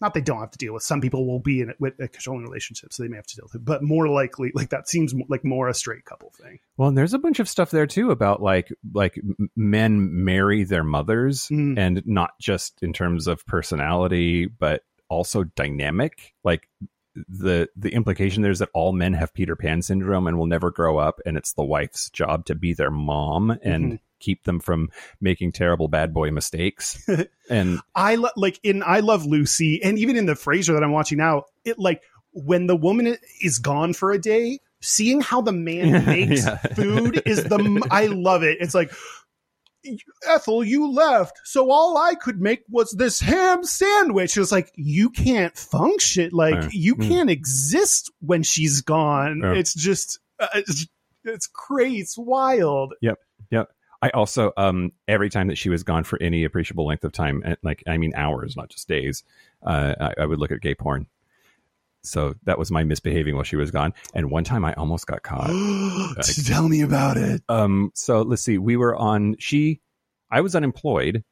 [0.00, 2.44] not they don't have to deal with some people will be in with a controlling
[2.44, 5.12] relationship so they may have to deal with it but more likely like that seems
[5.28, 8.10] like more a straight couple thing Well, and there's a bunch of stuff there too
[8.10, 9.18] about like like
[9.56, 11.78] men marry their mothers, Mm.
[11.78, 16.34] and not just in terms of personality, but also dynamic.
[16.44, 16.68] Like
[17.28, 20.98] the the implication there's that all men have Peter Pan syndrome and will never grow
[20.98, 23.98] up, and it's the wife's job to be their mom and Mhm.
[24.20, 24.90] keep them from
[25.20, 27.04] making terrible bad boy mistakes.
[27.50, 30.92] and I lo- like in I Love Lucy, and even in the Frasier that I'm
[30.92, 32.02] watching now, it like
[32.32, 37.42] when the woman is gone for a day, seeing how the man makes food is
[37.44, 38.58] the m- I love it.
[38.60, 38.92] It's like
[40.26, 44.36] Ethel, you left, so all I could make was this ham sandwich.
[44.36, 47.08] It was like you can't function, like Uh, you mm.
[47.08, 49.44] can't exist when she's gone.
[49.44, 49.52] Uh.
[49.52, 50.86] It's just uh, it's,
[51.24, 52.94] it's crazy, it's wild.
[53.00, 53.18] Yep.
[53.50, 53.70] Yep.
[54.00, 57.42] I also, um, every time that she was gone for any appreciable length of time,
[57.44, 59.24] and like I mean hours, not just days,
[59.62, 61.06] uh, I, I would look at gay porn.
[62.08, 63.94] So that was my misbehaving while she was gone.
[64.14, 65.48] And one time I almost got caught.
[66.46, 67.42] Tell me about it.
[67.48, 69.36] Um, so let's see, we were on.
[69.38, 69.80] She,
[70.30, 71.24] I was unemployed,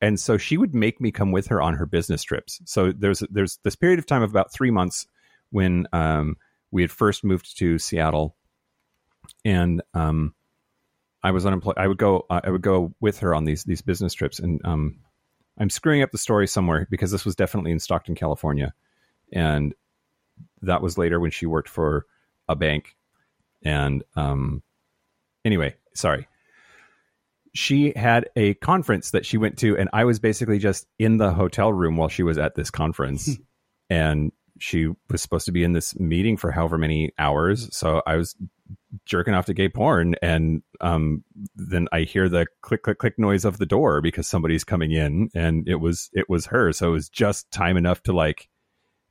[0.00, 2.60] and so she would make me come with her on her business trips.
[2.64, 5.06] So there's there's this period of time of about three months
[5.50, 6.36] when um,
[6.70, 8.36] we had first moved to Seattle,
[9.44, 10.34] and um,
[11.22, 11.76] I was unemployed.
[11.78, 12.26] I would go.
[12.30, 15.00] I would go with her on these these business trips, and um,
[15.58, 18.72] I'm screwing up the story somewhere because this was definitely in Stockton, California,
[19.32, 19.74] and
[20.62, 22.06] that was later when she worked for
[22.48, 22.96] a bank,
[23.64, 24.62] and um,
[25.44, 26.26] anyway, sorry.
[27.52, 31.32] She had a conference that she went to, and I was basically just in the
[31.32, 33.38] hotel room while she was at this conference.
[33.90, 34.30] and
[34.60, 37.74] she was supposed to be in this meeting for however many hours.
[37.76, 38.36] So I was
[39.06, 41.24] jerking off to gay porn, and um,
[41.56, 45.30] then I hear the click, click, click noise of the door because somebody's coming in,
[45.34, 46.72] and it was it was her.
[46.72, 48.48] So it was just time enough to like.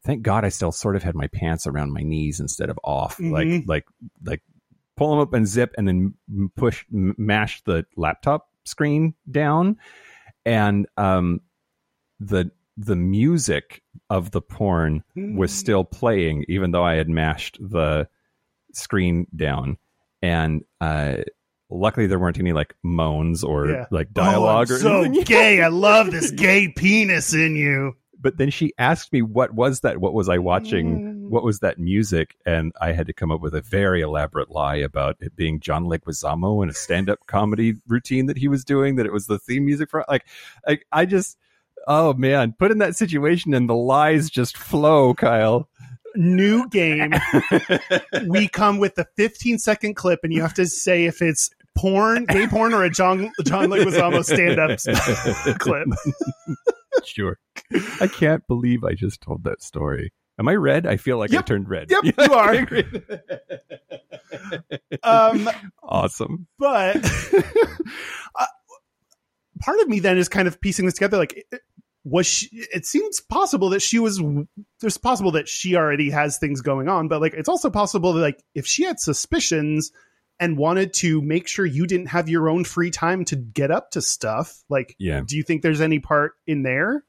[0.06, 3.18] Thank God I still sort of had my pants around my knees instead of off,
[3.18, 3.32] Mhm.
[3.32, 3.86] like like
[4.24, 4.42] like
[4.96, 6.14] pull them up and zip, and then
[6.56, 9.78] push m- mash the laptop screen down,
[10.46, 11.42] and um,
[12.20, 18.08] the the music of the porn was still playing, even though I had mashed the
[18.74, 19.78] screen down.
[20.22, 21.18] And uh,
[21.70, 23.86] luckily, there weren't any like moans or Yeah.
[23.92, 25.24] like dialogue Oh, or so anything.
[25.26, 25.62] gay.
[25.62, 27.96] I love this gay penis in you.
[28.22, 30.00] But then she asked me, "What was that?
[30.00, 31.00] What was I watching?
[31.00, 31.30] Mm.
[31.30, 34.76] What was that music?" And I had to come up with a very elaborate lie
[34.76, 38.96] about it being John Leguizamo and a stand-up comedy routine that he was doing.
[38.96, 40.26] That it was the theme music for like,
[40.68, 41.38] like I just.
[41.88, 45.70] Oh man, put in that situation and the lies just flow, Kyle.
[46.16, 47.14] New game.
[48.28, 52.26] we come with the 15 second clip, and you have to say if it's porn,
[52.26, 54.80] gay porn, or a John John Leguizamo stand up
[55.60, 55.88] clip.
[57.06, 57.38] Sure.
[58.02, 60.12] I can't believe I just told that story.
[60.40, 60.88] Am I red?
[60.88, 61.92] I feel like I turned red.
[61.92, 62.56] Yep, you are.
[65.04, 65.50] Um,
[65.84, 66.48] awesome.
[66.58, 66.96] but
[68.36, 68.46] uh,
[69.62, 71.18] part of me then is kind of piecing this together.
[71.18, 71.62] Like, it-
[72.06, 72.48] was she?
[72.74, 74.22] It seems possible that she was.
[74.80, 78.22] There's possible that she already has things going on, but like, it's also possible that
[78.22, 79.92] like if she had suspicions
[80.40, 83.92] and wanted to make sure you didn't have your own free time to get up
[83.92, 85.22] to stuff, like, Yeah.
[85.26, 87.04] do you think there's any part in there?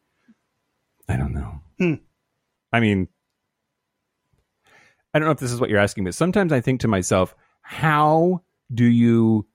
[1.09, 1.61] I don't know.
[1.79, 1.95] Hmm.
[2.73, 3.09] I mean,
[5.13, 7.35] I don't know if this is what you're asking, but sometimes I think to myself,
[7.63, 9.47] how do you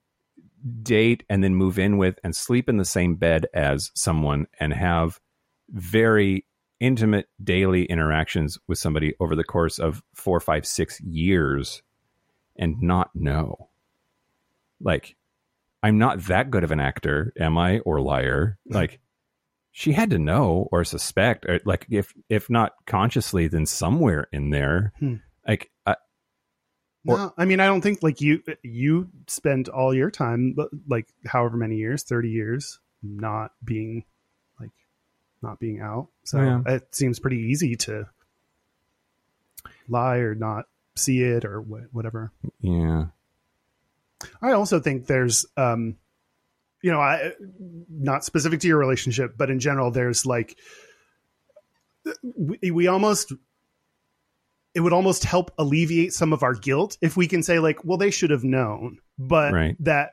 [0.82, 4.72] date and then move in with and sleep in the same bed as someone and
[4.72, 5.20] have
[5.70, 6.46] very
[6.80, 11.82] intimate daily interactions with somebody over the course of four, five, six years
[12.58, 13.68] and not know?
[14.80, 15.16] Like,
[15.82, 18.58] I'm not that good of an actor, am I, or liar?
[18.68, 19.00] Like,
[19.72, 24.48] she had to know or suspect, or like if if not consciously, then somewhere in
[24.50, 25.16] there, Hmm.
[25.46, 25.96] like I,
[27.06, 30.56] Or- no, I mean, I don't think like you you spent all your time,
[30.88, 34.04] like however many years, thirty years, not being
[34.58, 34.70] like
[35.42, 36.08] not being out.
[36.24, 36.62] So Yeah.
[36.74, 38.08] it seems pretty easy to
[39.88, 40.66] lie or not
[40.96, 42.32] see it or wh- whatever.
[42.60, 43.06] yeah.
[44.40, 45.96] I also think there's, um,
[46.82, 47.32] you know, I
[47.90, 50.56] not specific to your relationship, but in general, there's like
[52.22, 53.32] we, we almost
[54.74, 57.96] it would almost help alleviate some of our guilt if we can say like, well,
[57.98, 59.76] they should have known, but Right.
[59.80, 60.12] that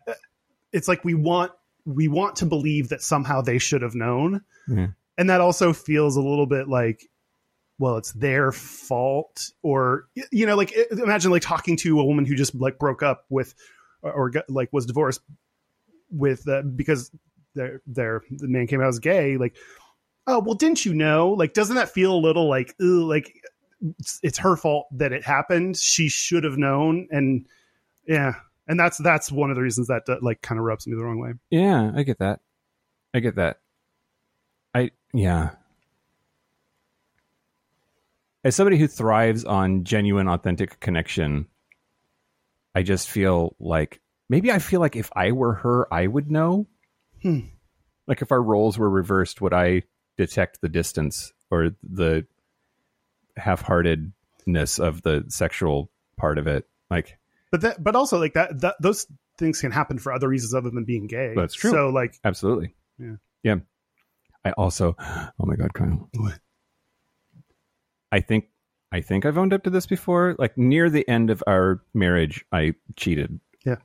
[0.71, 1.51] it's like we want
[1.85, 4.87] we want to believe that somehow they should have known, Yeah.
[5.17, 7.09] and that also feels a little bit like
[7.79, 12.35] well it's their fault or you know like imagine like talking to a woman who
[12.35, 13.55] just like broke up with
[14.01, 15.21] or, got, like was divorced
[16.09, 17.11] with uh, because
[17.55, 19.55] their their the man came out as gay like
[20.27, 23.33] oh well didn't you know like doesn't that feel a little like ooh, like
[23.99, 27.45] it's, it's her fault that it happened she should have known and
[28.07, 28.33] yeah
[28.67, 31.03] and that's that's one of the reasons that uh, like kind of rubs me the
[31.03, 32.39] wrong way Yeah, I get that.
[33.13, 33.59] I get that.
[34.73, 35.51] I yeah.
[38.43, 41.47] As somebody who thrives on genuine, authentic connection,
[42.75, 46.67] I just feel like maybe I feel like if I were her, I would know.
[47.21, 47.39] Hmm.
[48.07, 49.83] Like if our roles were reversed, would I
[50.17, 52.25] detect the distance or the
[53.37, 56.67] half-heartedness of the sexual part of it?
[56.89, 57.17] Like
[57.51, 60.69] but that but also like that, that those things can happen for other reasons other
[60.69, 61.71] than being gay That's true.
[61.71, 62.75] so like Absolutely.
[62.99, 63.15] Yeah.
[63.43, 63.55] Yeah.
[64.43, 66.09] I also oh my god, Kyle.
[66.15, 66.39] What?
[68.13, 68.45] I think
[68.91, 70.35] I think I've owned up to this before.
[70.37, 73.77] Like near the end of our marriage, I cheated Yeah.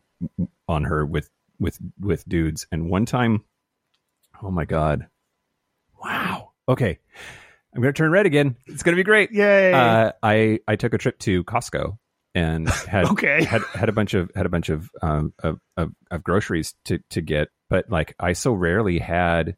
[0.68, 2.66] on her with with with dudes.
[2.70, 3.42] And one time
[4.42, 5.06] oh my god.
[6.04, 6.52] Wow.
[6.68, 6.98] Okay.
[7.74, 8.56] I'm gonna turn red again.
[8.66, 9.32] It's gonna be great.
[9.32, 11.96] yay Uh, I I took a trip to Costco
[12.34, 15.92] and had okay had had a bunch of had a bunch of um of, of,
[16.10, 19.56] of groceries to to get, but like I so rarely had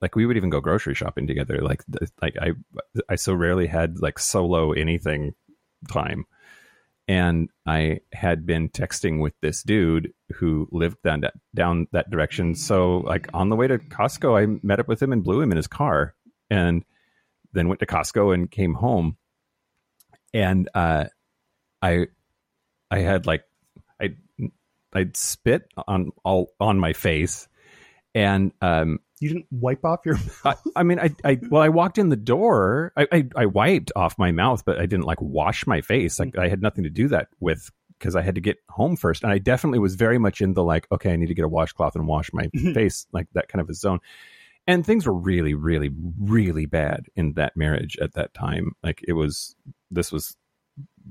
[0.00, 1.60] like we would even go grocery shopping together.
[1.60, 1.82] Like
[2.22, 2.52] like I
[3.08, 5.34] I so rarely had like solo anything
[5.88, 6.24] time,
[7.06, 12.54] and I had been texting with this dude who lived down that down that direction.
[12.54, 15.50] So like on the way to Costco, I met up with him and blew him
[15.50, 16.14] in his car,
[16.48, 16.84] and
[17.52, 19.16] then went to Costco and came home,
[20.32, 21.04] and uh,
[21.82, 22.06] I
[22.90, 23.44] I had like
[24.00, 24.16] I
[24.94, 27.48] I'd spit on all on my face,
[28.14, 31.98] and um you didn't wipe off your I, I mean, I, I, well, I walked
[31.98, 32.92] in the door.
[32.96, 36.18] I, I, I wiped off my mouth, but I didn't like wash my face.
[36.18, 39.22] Like I had nothing to do that with because I had to get home first.
[39.22, 41.48] And I definitely was very much in the like, okay, I need to get a
[41.48, 44.00] washcloth and wash my face, like that kind of a zone.
[44.66, 48.72] And things were really, really, really bad in that marriage at that time.
[48.82, 49.54] Like it was,
[49.90, 50.36] this was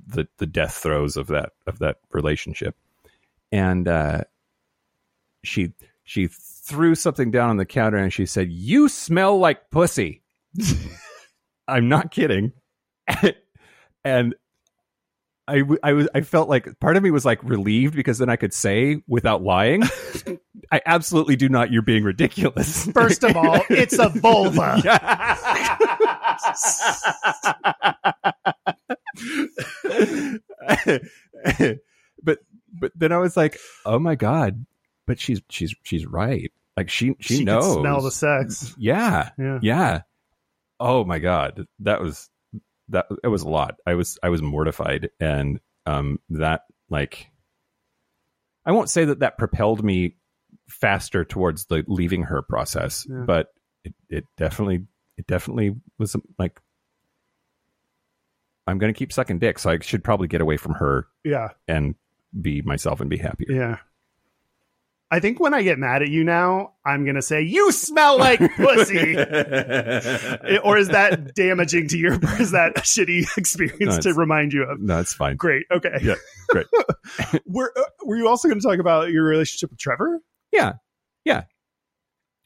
[0.07, 2.75] the the death throes of that of that relationship.
[3.51, 4.21] And uh,
[5.43, 6.27] she she
[6.69, 10.21] threw something down on the counter and she said, "You smell like pussy."
[11.67, 12.53] I'm not kidding.
[14.03, 14.35] and
[15.47, 18.53] I, was I felt like part of me was like relieved because then I could
[18.53, 19.83] say without lying,
[20.71, 21.71] I absolutely do not.
[21.71, 22.85] You're being ridiculous.
[22.91, 24.79] First of all, it's a vulva.
[32.23, 32.37] but
[32.79, 34.65] but then I was like, oh my god,
[35.09, 36.51] but she's she's she's right.
[36.77, 37.65] Like she she, She knows.
[37.75, 38.73] could smell the sex.
[38.77, 39.59] yeah, Yeah.
[39.61, 40.01] yeah.
[40.79, 42.29] Oh my god, that was
[42.89, 43.07] that.
[43.23, 43.75] It was a lot.
[43.85, 47.27] I was I was mortified, and um that like
[48.65, 50.15] I won't say that that propelled me
[50.69, 53.23] faster towards the leaving her process, Yeah.
[53.25, 53.47] but
[53.83, 54.85] it, it definitely
[55.17, 56.61] it definitely was like
[58.67, 61.49] I'm going to keep sucking dick, so I should probably get away from her Yeah.
[61.67, 61.95] and
[62.39, 63.47] be myself and be happier.
[63.51, 63.77] Yeah.
[65.11, 68.19] I think when I get mad at you now, I'm going to say, You smell
[68.19, 69.15] like pussy.
[70.63, 74.63] or is that damaging to your, is that a shitty experience No, to remind you
[74.63, 74.79] of?
[74.79, 75.35] no, it's fine.
[75.35, 75.65] Great.
[75.71, 75.97] Okay.
[76.01, 76.15] Yeah,
[76.49, 76.67] great.
[77.47, 80.19] were, uh, were you also going to talk about your relationship with Trevor?
[80.51, 80.73] Yeah.
[81.25, 81.43] Yeah.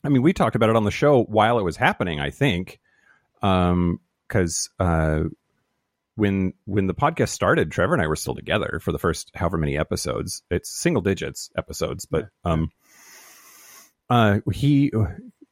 [0.05, 2.79] I mean, we talked about it on the show while it was happening, I think.
[3.41, 3.99] Um,
[4.29, 5.23] cause, uh,
[6.15, 9.57] when, when the podcast started, Trevor and I were still together for the first however
[9.57, 10.43] many episodes.
[10.49, 12.69] It's single digits episodes, but, um,
[14.09, 14.91] uh, he,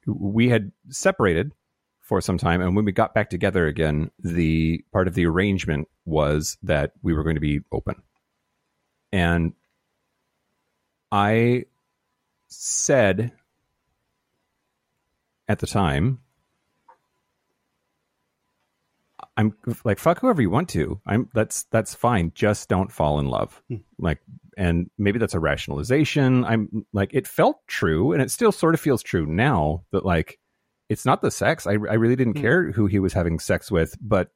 [0.05, 1.53] we had separated
[2.01, 2.61] for some time.
[2.61, 7.13] And when we got back together again, the part of the arrangement was that we
[7.13, 7.95] were going to be open.
[9.13, 9.53] And
[11.11, 11.65] I
[12.47, 13.31] said
[15.47, 16.19] at the time
[19.41, 23.27] i'm like fuck whoever you want to i'm that's that's fine just don't fall in
[23.27, 23.77] love Hmm.
[23.97, 24.19] like
[24.57, 28.79] and maybe that's a rationalization i'm like it felt true and it still sort of
[28.79, 30.39] feels true now that like
[30.89, 32.41] it's not the sex i, I really didn't Hmm.
[32.41, 34.29] care who he was having sex with but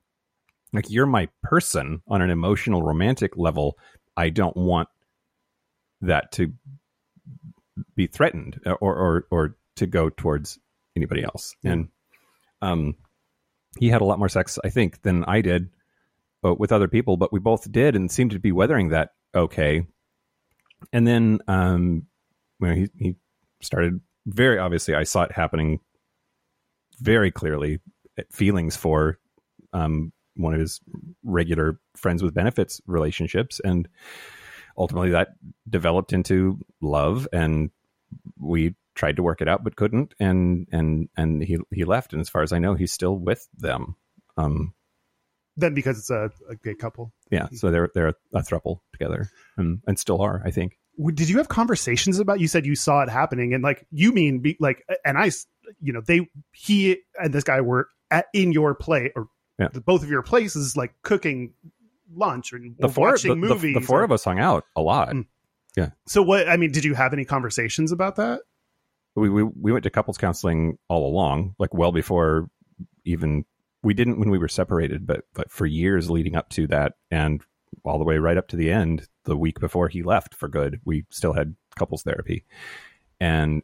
[0.74, 3.78] like you're my person on an emotional romantic level
[4.18, 4.90] i don't want
[6.02, 6.52] that to
[7.96, 10.58] be threatened or or or to go towards
[10.96, 11.56] anybody else.
[11.62, 11.72] Yeah.
[11.74, 11.88] And
[12.62, 12.96] um,
[13.78, 15.70] he had a lot more sex, I think, than I did
[16.44, 19.86] uh, with other people, but we both did and seemed to be weathering that okay.
[20.94, 22.08] And then um,
[22.60, 23.16] you know, he he
[23.62, 24.96] started very obviously.
[24.96, 25.80] I saw it happening
[27.00, 27.80] very clearly.
[28.18, 29.20] uh, Feelings for
[29.74, 30.80] um, one of his
[31.24, 33.88] regular friends with benefits relationships, and
[34.78, 35.30] ultimately that
[35.70, 37.28] developed into love.
[37.34, 37.72] And
[38.40, 40.14] we tried to work it out, but couldn't.
[40.20, 42.14] And and and he he left.
[42.14, 43.96] And as far as I know, he's still with them.
[44.38, 44.74] Um,
[45.58, 47.14] Then because it's a, a gay couple.
[47.32, 50.78] yeah, so they're they're a, a throuple together, and and still are, I think.
[51.14, 52.40] Did you have conversations about?
[52.40, 55.30] You said you saw it happening, and like you mean be, like, and I,
[55.82, 59.28] you know, they he and this guy were at in your play or
[59.60, 59.68] Yeah.
[59.74, 61.54] the, both of your places, like cooking
[62.14, 63.74] lunch or The four watching the, the- movies.
[63.76, 65.10] the, four or- of us hung out a lot.
[65.10, 65.26] Mm.
[66.08, 66.48] So what?
[66.48, 68.40] I mean, did you have any conversations about that?
[69.16, 72.50] We, we we went to couples counseling all along, like well before
[73.06, 73.46] even
[73.84, 77.42] we didn't when we were separated, but but for years leading up to that, and
[77.84, 80.80] all the way right up to the end, the week before he left for good,
[80.86, 82.46] we still had couples therapy,
[83.20, 83.62] and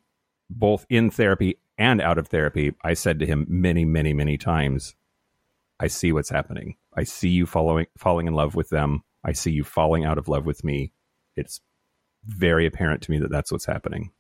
[0.50, 4.96] both in therapy and out of therapy, I said to him many, many, many times,
[5.80, 6.78] "I see what's happening.
[6.96, 9.04] I see you following falling in love with them.
[9.24, 10.94] I see you falling out of love with me.
[11.36, 11.62] It's
[12.24, 14.12] very apparent to me that that's what's happening."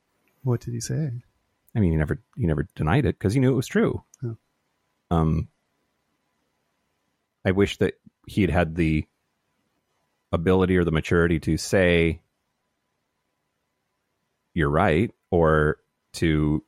[0.43, 1.11] What did he say?
[1.75, 4.03] I mean, he never he never denied it because he knew it was true.
[4.23, 4.37] Oh.
[5.09, 5.47] Um,
[7.45, 7.95] I wish that
[8.27, 9.05] he had had the
[10.31, 12.21] ability or the maturity to say,
[14.53, 15.77] "You're right," or
[16.13, 16.63] to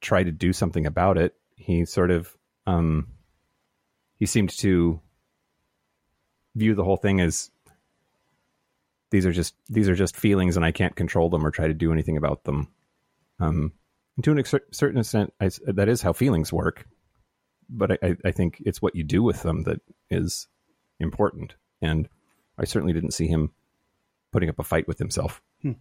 [0.00, 1.34] try to do something about it.
[1.56, 2.36] He sort of
[2.66, 3.08] um,
[4.16, 5.00] he seemed to
[6.54, 7.50] view the whole thing as
[9.10, 11.74] these are just these are just feelings, and I can't control them or try to
[11.74, 12.68] do anything about them.
[13.40, 13.72] Um,
[14.22, 16.86] to an ex- certain extent, I, that is how feelings work.
[17.68, 19.80] But I- I, I think it's what you do with them that
[20.10, 20.46] is
[21.00, 21.54] important.
[21.82, 22.08] And
[22.58, 23.50] I certainly didn't see him
[24.32, 25.42] putting up a fight with himself.
[25.62, 25.72] Hmm.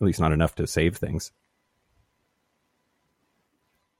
[0.00, 1.32] At least not enough to save things.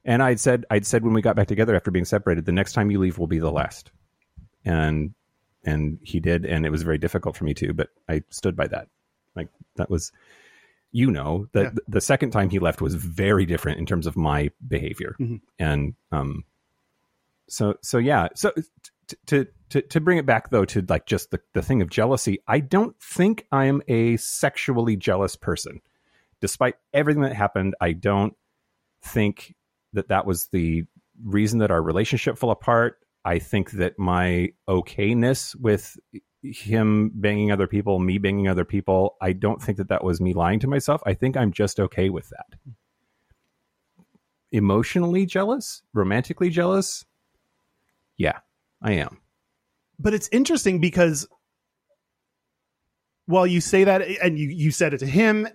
[0.05, 2.73] And I'd said, I'd said when we got back together after being separated, the next
[2.73, 3.91] time you leave will be the last.
[4.65, 5.15] And
[5.63, 7.75] and he did, and it was very difficult for me too.
[7.75, 8.89] But I stood by that.
[9.37, 10.11] Like that was
[10.93, 11.71] you know that Yeah.
[11.89, 15.41] the second time he left was very different in terms of my behavior Mhm.
[15.59, 16.45] and um
[17.49, 18.53] so so yeah so
[19.09, 21.91] t- to to to bring it back though to like just the the thing of
[21.91, 25.81] jealousy i don't think i'm a sexually jealous person
[26.41, 28.35] despite everything that happened i don't
[29.03, 29.55] think
[29.93, 30.85] that that was the
[31.25, 35.97] reason that our relationship fell apart i think that my okayness with
[36.43, 39.17] him banging other people, me banging other people.
[39.21, 41.03] I don't think that that was me lying to myself.
[41.07, 42.59] I think I'm just okay with that.
[44.53, 47.05] Emotionally jealous, romantically jealous.
[48.17, 48.39] Yeah,
[48.83, 49.19] I am.
[49.99, 51.29] but it's interesting because
[53.27, 55.47] while you say that and you you said it to him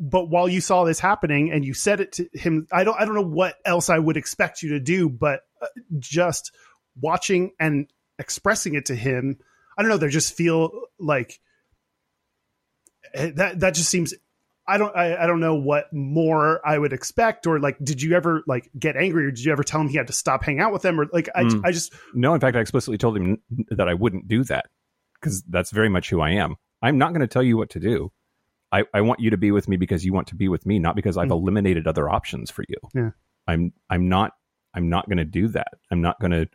[0.00, 3.04] but while you saw this happening and you said it to him i don't i
[3.04, 5.66] don't know what else i would expect you to do but uh,
[5.98, 6.50] just
[7.00, 7.86] watching and
[8.18, 9.38] expressing it to him
[9.78, 11.40] i don't know They just feel like
[13.14, 14.12] eh, that that just seems
[14.70, 18.14] I don't I, I don't know what more I would expect or like did you
[18.14, 20.60] ever like get angry or did you ever tell him he had to stop hanging
[20.60, 21.62] out with them or like I, Mm.
[21.64, 23.38] I just No, in fact, I explicitly told him
[23.70, 24.66] that I wouldn't do that
[25.14, 26.56] because that's very much who I am.
[26.82, 28.12] I'm not going to tell you what to do.
[28.70, 30.78] I, I want you to be with me because you want to be with me,
[30.78, 31.40] not because I've Mm.
[31.40, 32.76] eliminated other options for you.
[32.94, 33.10] Yeah.
[33.46, 34.32] I'm I'm not
[34.74, 35.68] I'm not going to do that.
[35.90, 36.46] I'm not going to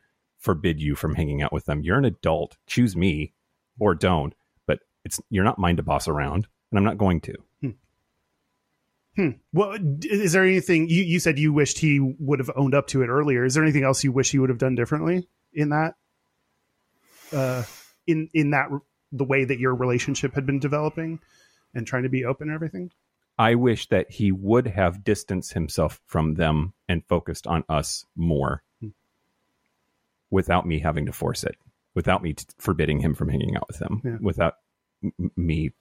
[0.44, 1.82] forbid you from hanging out with them.
[1.82, 2.58] You're an adult.
[2.68, 3.34] Choose me
[3.80, 4.36] or don't.
[4.68, 7.36] But it's you're not mine to boss around, and I'm not going to.
[9.16, 9.30] Hmm.
[9.54, 13.04] Well, is there anything you, you said you wished he would have owned up to
[13.04, 13.46] it earlier?
[13.46, 15.94] Is there anything else you wish he would have done differently in that?
[17.32, 17.64] Uh,
[18.08, 18.70] in in that
[19.12, 21.20] the way that your relationship had been developing
[21.76, 22.92] and trying to be open and everything.
[23.38, 28.64] I wish that he would have distanced himself from them and focused on us more
[28.73, 28.73] Hmm.
[30.34, 31.56] Without me having to force it,
[31.94, 34.18] without me t- forbidding him from hanging out with them, Yeah.
[34.20, 34.56] without
[35.04, 35.72] m- me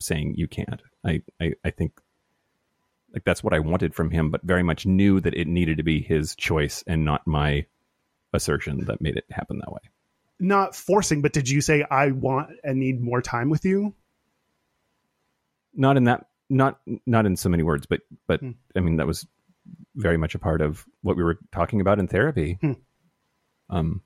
[0.00, 0.82] saying you can't.
[1.04, 1.92] I, I, I think
[3.14, 5.82] like that's what I wanted from him, but very much knew that it needed to
[5.82, 7.66] be his choice and not my
[8.34, 9.80] assertion that made it happen that way.
[10.40, 13.94] Not forcing, but did you say I want and need more time with you?
[15.74, 18.50] Not in that, not, not in so many words, but, but Hmm.
[18.76, 19.26] I mean, that was
[19.94, 22.58] very much a part of what we were talking about in therapy.
[22.60, 22.72] Hmm.
[23.72, 24.02] Um,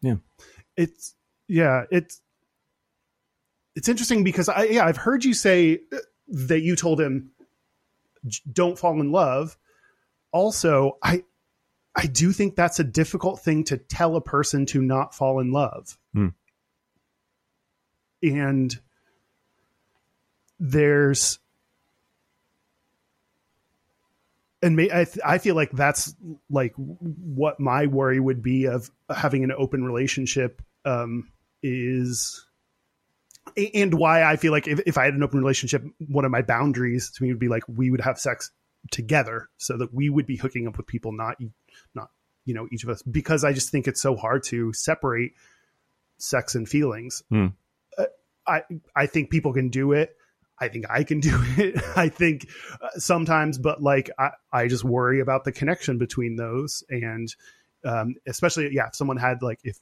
[0.00, 0.16] yeah,
[0.76, 1.14] It's
[1.48, 2.20] yeah, it's
[3.74, 5.80] it's interesting because I yeah I've heard you say
[6.28, 7.32] that you told him
[8.50, 9.58] don't fall in love.
[10.30, 11.24] Also, I
[11.94, 15.52] I do think that's a difficult thing to tell a person to not fall in
[15.52, 15.98] love.
[16.14, 16.28] Hmm.
[18.22, 18.78] And
[20.58, 21.38] there's
[24.62, 26.14] and may, I, th- I feel like that's
[26.48, 31.30] like what my worry would be of having an open relationship um,
[31.62, 32.46] is
[33.56, 36.42] and why I feel like if, if I had an open relationship, one of my
[36.42, 38.50] boundaries to me would be like we would have sex
[38.90, 41.36] together so that we would be hooking up with people, not
[41.94, 42.10] not
[42.44, 45.32] you know each of us, because I just think it's so hard to separate
[46.18, 47.22] sex and feelings.
[47.98, 48.06] Uh,
[48.46, 48.62] I
[48.94, 50.16] I think people can do it.
[50.58, 51.82] I think I can do it.
[51.96, 52.48] I think
[52.80, 57.34] uh, sometimes, but like I, I just worry about the connection between those, and
[57.84, 59.78] um, especially yeah, if someone had like if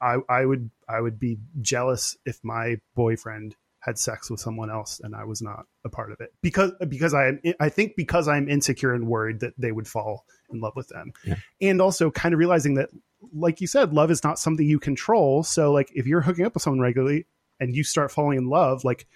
[0.00, 5.00] I I would I would be jealous if my boyfriend had sex with someone else
[5.02, 8.28] and I was not a part of it because because I am I think because
[8.28, 11.36] I'm insecure and worried that they would fall in love with them, Yeah.
[11.62, 12.90] and also kind of realizing that
[13.32, 15.42] like you said, love is not something you control.
[15.44, 17.26] So like if you're hooking up with someone regularly
[17.58, 19.06] and you start falling in love, like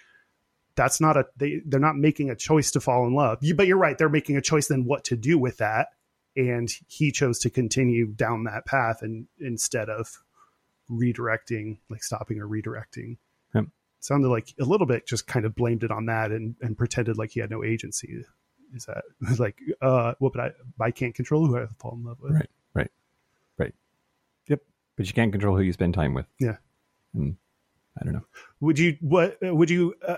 [0.77, 3.39] that's not a they they're not making a choice to fall in love.
[3.43, 5.89] You, but you're right, they're making a choice then what to do with that.
[6.37, 10.21] And he chose to continue down that path and instead of
[10.91, 13.19] redirecting, like stopping or redirecting.
[13.55, 13.67] Yep.
[14.01, 17.17] Sounded like a little bit just kind of blamed it on that and, and pretended
[17.19, 18.25] like he had no agency.
[18.75, 19.05] Is that
[19.39, 20.41] like uh what but
[20.81, 22.33] I I can't control who I fall in love with.
[22.33, 22.51] Right.
[22.75, 22.91] Right.
[23.57, 23.75] Right.
[24.49, 24.61] Yep.
[24.97, 26.27] But you can't control who you spend time with.
[26.41, 26.57] Yeah.
[27.15, 27.37] And
[28.01, 28.25] I don't know.
[28.61, 30.17] would you what would you uh,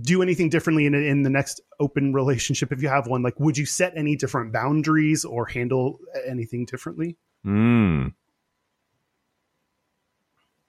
[0.00, 3.56] do anything differently in in the next open relationship if you have one like would
[3.56, 8.06] you set any different boundaries or handle anything differently Hmm.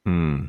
[0.06, 0.46] Hmm.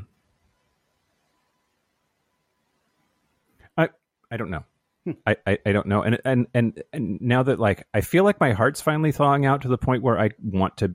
[3.79, 3.89] I
[4.31, 4.65] I don't know.
[5.05, 5.13] Hmm.
[5.25, 6.03] I, I, I don't know.
[6.03, 9.63] And, and and and now that like I feel like my heart's finally thawing out
[9.63, 10.95] to the point where I want to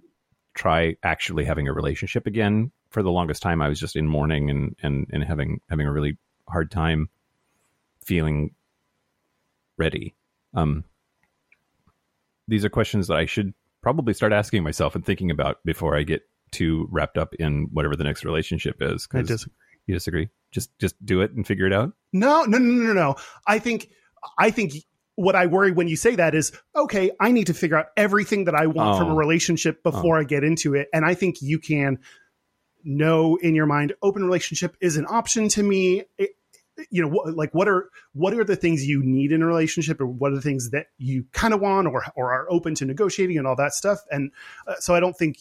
[0.54, 2.72] try actually having a relationship again.
[2.90, 5.94] For the longest time I was just in mourning and, and, and having having a
[5.94, 6.18] really
[6.50, 7.10] hard time
[8.06, 8.52] feeling
[9.78, 10.16] ready.
[10.54, 10.84] Um
[12.48, 16.04] these are questions that I should probably start asking myself and thinking about before I
[16.04, 19.08] get too wrapped up in whatever the next relationship is.
[19.14, 19.54] I disagree.
[19.88, 20.30] you disagree?
[20.52, 21.94] Just just do it and figure it out.
[22.14, 23.16] no no no no no
[23.48, 23.90] i think
[24.38, 24.74] i think
[25.16, 28.44] what i worry when you say that is okay i need to figure out everything
[28.46, 29.16] that i want from a Oh.
[29.16, 32.00] relationship before i get into it and i think you can
[32.84, 36.32] know in your mind open relationship is an option to me It-
[36.90, 40.00] you know what like what are what are the things you need in a relationship
[40.02, 42.86] or what are the things that you kind of want or or are open to
[42.86, 44.32] negotiating and all that stuff and
[44.68, 45.40] uh, so i don't think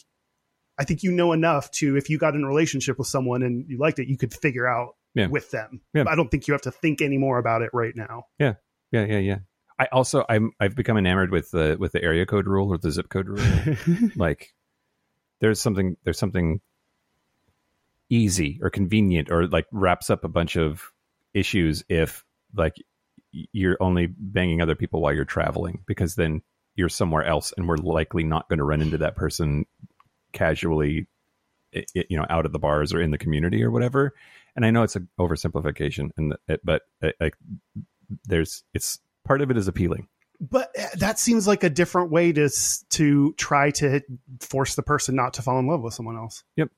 [0.78, 3.64] i think you know enough to if you got in a relationship with someone and
[3.68, 5.28] you liked it you could figure out Yeah.
[5.28, 6.04] with them Yeah.
[6.08, 8.54] i don't think you have to think any more about it right now Yeah,
[8.90, 9.38] Yeah, yeah, yeah.
[9.78, 12.90] I also I'm I've become enamored with the with the area code rule or the
[12.90, 13.76] zip code rule.
[14.16, 14.52] like
[15.38, 16.60] there's something there's something
[18.10, 20.90] easy or convenient or like wraps up a bunch of
[21.34, 22.24] issues if
[22.54, 22.76] like
[23.32, 26.42] you're only banging other people while you're traveling because then
[26.74, 29.66] you're somewhere else and we're likely not going to run into that person
[30.32, 31.06] casually
[31.94, 34.12] you know out of the bars or in the community or whatever.
[34.56, 37.34] And i know it's an oversimplification and it, but uh, like
[38.24, 40.08] there's it's part of it is appealing.
[40.40, 42.50] But uh, that seems like a different way to
[42.90, 44.00] to try to
[44.40, 46.42] force the person not to fall in love with someone else.
[46.56, 46.70] Yep.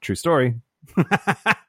[0.00, 0.54] true story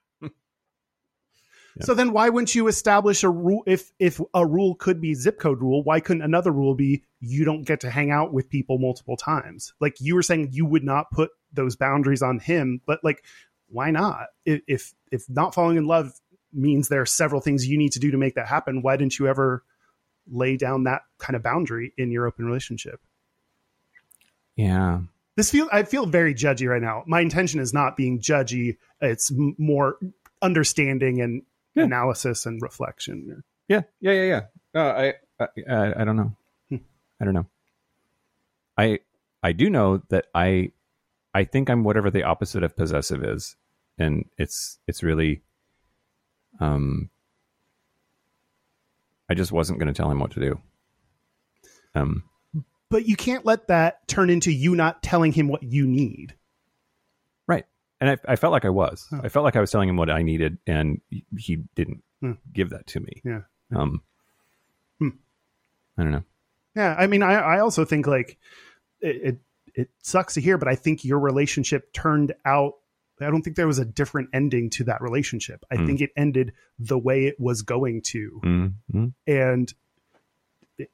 [1.80, 1.86] Yeah.
[1.86, 5.40] so then why wouldn't you establish a rule if if a rule could be zip
[5.40, 8.78] code rule why couldn't another rule be you don't get to hang out with people
[8.78, 13.00] multiple times like you were saying you would not put those boundaries on him but
[13.04, 13.24] like
[13.70, 16.12] why not if if, if not falling in love
[16.52, 19.18] means there are several things you need to do to make that happen why didn't
[19.18, 19.64] you ever
[20.32, 23.00] lay down that kind of boundary in your open relationship
[24.56, 25.00] yeah
[25.40, 27.04] this feel I feel very judgy right now.
[27.08, 28.76] My intention is not being judgy.
[29.00, 29.98] It's m- more
[30.42, 31.44] understanding and
[31.80, 31.86] Yeah.
[31.86, 33.44] analysis and reflection.
[33.68, 34.42] Yeah, yeah, yeah, yeah.
[34.82, 36.36] Uh, I, I, I, I don't know.
[36.70, 36.78] Hmm.
[37.20, 37.48] I don't know.
[38.78, 39.00] I,
[39.44, 40.72] I do know that I,
[41.34, 43.56] I think I'm whatever the opposite of possessive is,
[43.98, 45.42] and it's, it's really,
[46.60, 47.10] um,
[49.30, 50.60] I just wasn't going to tell him what to do.
[51.96, 52.24] Um,
[52.90, 56.34] But you can't let that turn into you not telling him what you need.
[58.02, 59.08] And I, I felt like I was.
[59.12, 59.20] Oh.
[59.24, 61.02] I felt like I was telling him what I needed, and
[61.38, 62.34] he- didn't Hmm.
[62.52, 63.22] give that to me.
[63.24, 63.42] Yeah.
[63.74, 64.02] Um.
[65.00, 65.10] Hmm.
[65.98, 66.24] I don't know.
[66.76, 68.38] Yeah, I mean, I, I also think like
[69.02, 69.40] it, it
[69.76, 72.74] it sucks to hear, but I think your relationship turned out
[73.22, 75.66] I don't think there was a different ending to that relationship.
[75.70, 75.86] I Mm.
[75.88, 78.42] think it ended the way it was going to.
[78.46, 79.08] Mm-hmm.
[79.28, 79.74] And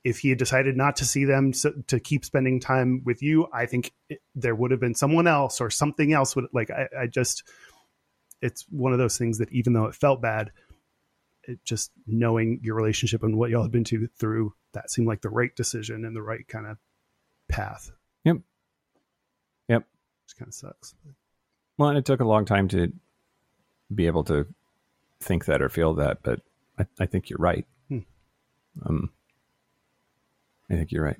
[0.04, 3.48] if he had decided not to see them so, to keep spending time with you,
[3.54, 6.88] I think it, there would have been someone else or something else would like I,
[7.02, 7.44] I just
[8.42, 10.52] it's one of those things that even though it felt bad,
[11.44, 15.22] it just knowing your relationship and what y'all had been to through that seemed like
[15.22, 16.78] the right decision and the right kind of
[17.48, 17.92] path.
[18.24, 18.38] Yep.
[19.70, 19.84] Yep.
[20.26, 20.96] Which kind of sucks.
[21.78, 22.92] Well, and it took a long time to
[23.94, 24.48] be able to
[25.20, 26.42] think that or feel that, but
[26.78, 27.66] I, I think you're right.
[27.90, 28.00] Hmm.
[28.86, 29.10] Um,
[30.70, 31.18] I think you're right.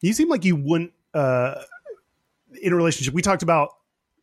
[0.00, 1.62] You seem like you wouldn't uh
[2.60, 3.14] in a relationship.
[3.14, 3.70] We talked about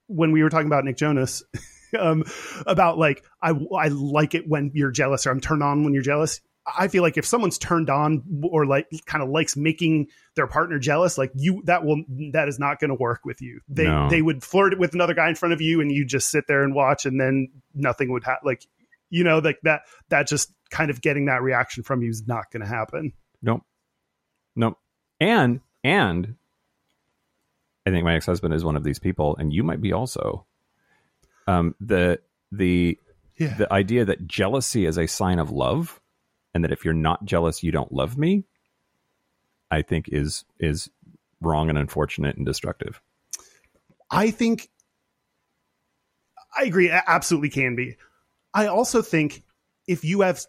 [0.07, 1.43] when we were talking about Nick Jonas
[1.99, 2.23] um
[2.65, 6.03] about like I I like it when you're jealous or I'm turned on when you're
[6.03, 6.41] jealous.
[6.65, 10.79] I feel like if someone's turned on or like kind of likes making their partner
[10.79, 13.59] jealous, like you that will that is not going to work with you.
[13.67, 14.09] They No.
[14.09, 16.63] they would flirt with another guy in front of you and you just sit there
[16.63, 18.45] and watch and then nothing would happen.
[18.45, 18.65] Like
[19.09, 22.51] you know like that that just kind of getting that reaction from you is not
[22.51, 23.13] going to happen.
[23.41, 23.61] Nope.
[24.55, 24.77] Nope.
[25.19, 26.35] And and
[27.85, 30.45] I think my ex husband is one of these people, and you might be also.
[31.47, 32.19] Um, the
[32.51, 32.97] the
[33.37, 33.55] Yeah.
[33.55, 36.01] the idea that jealousy is a sign of love,
[36.53, 38.45] and that if you're not jealous, you don't love me.
[39.69, 40.89] I think is is
[41.39, 43.01] wrong and unfortunate and destructive.
[44.09, 44.69] I think
[46.57, 46.89] I agree.
[46.89, 47.97] It absolutely can be.
[48.53, 49.43] I also think
[49.87, 50.39] if you have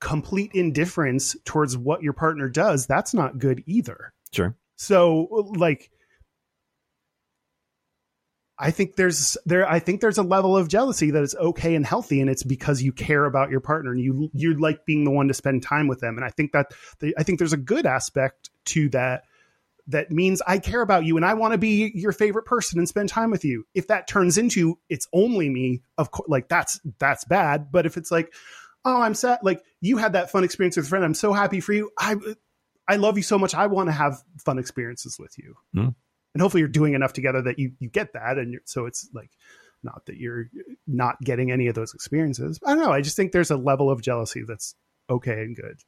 [0.00, 4.12] complete indifference towards what your partner does, that's not good either.
[4.32, 4.56] Sure.
[4.76, 5.90] So, like,
[8.58, 9.68] I think there's there.
[9.68, 12.82] I think there's a level of jealousy that is okay and healthy, and it's because
[12.82, 15.88] you care about your partner and you you like being the one to spend time
[15.88, 16.16] with them.
[16.16, 19.24] And I think that the, I think there's a good aspect to that
[19.88, 22.88] that means I care about you and I want to be your favorite person and
[22.88, 23.66] spend time with you.
[23.74, 27.70] If that turns into it's only me, of course, like that's that's bad.
[27.70, 28.32] But if it's like,
[28.84, 31.60] oh, I'm sad, like you had that fun experience with a friend, I'm so happy
[31.60, 31.90] for you.
[31.98, 32.16] I
[32.86, 33.54] I love you so much.
[33.54, 35.88] I want to have fun experiences with you, Hmm.
[36.34, 39.08] and hopefully you're doing enough together that you you get that, and you're, so it's
[39.14, 39.30] like
[39.82, 40.46] not that you're
[40.86, 42.58] not getting any of those experiences.
[42.64, 42.92] I don't know.
[42.92, 44.74] I just think there's a level of jealousy that's
[45.10, 45.78] okay and good.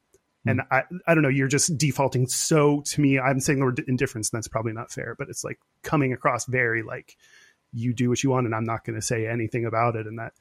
[0.45, 3.19] And I, I don't know, you're just defaulting so to me.
[3.19, 6.45] I'm saying the word indifference, and that's probably not fair, but it's like coming across
[6.45, 7.17] very like
[7.73, 10.07] you do what you want, and I'm not going to say anything about it.
[10.07, 10.31] And that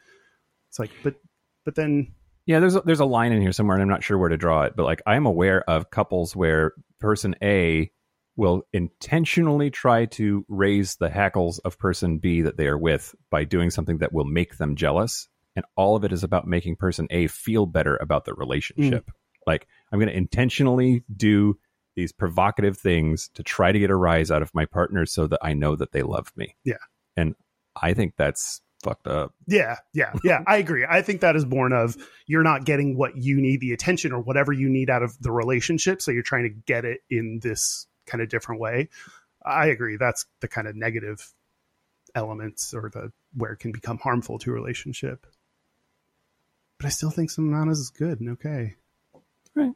[0.69, 1.17] it's like, but,
[1.65, 2.13] but then,
[2.47, 4.37] Yeah, there's a, there's a line in here somewhere, and I'm not sure where to
[4.37, 7.91] draw it, but like I'm aware of couples where person A
[8.37, 13.45] will intentionally try to raise the hackles of person B that they are with by
[13.45, 17.09] doing something that will make them jealous, and all of it is about making person
[17.11, 19.07] A feel better about the relationship.
[19.07, 19.13] Mm.
[19.47, 21.59] Like I'm going to intentionally do
[21.97, 25.39] these provocative things to try to get a rise out of my partner so that
[25.43, 26.55] I know that they love me.
[26.63, 26.75] Yeah.
[27.17, 27.35] and
[27.81, 29.35] I think that's fucked up.
[29.47, 30.87] yeah, yeah, yeah, I agree.
[30.89, 34.21] I think that is born of you're not getting what you need, the attention or
[34.21, 36.01] whatever you need out of the relationship.
[36.01, 38.89] So you're trying to get it in this kind of different way.
[39.45, 39.97] I agree.
[39.97, 41.33] That's the kind of negative
[42.15, 45.27] elements or the where it can become harmful to a relationship.
[46.79, 48.75] But I still think some amount is good and okay.
[49.55, 49.73] Right.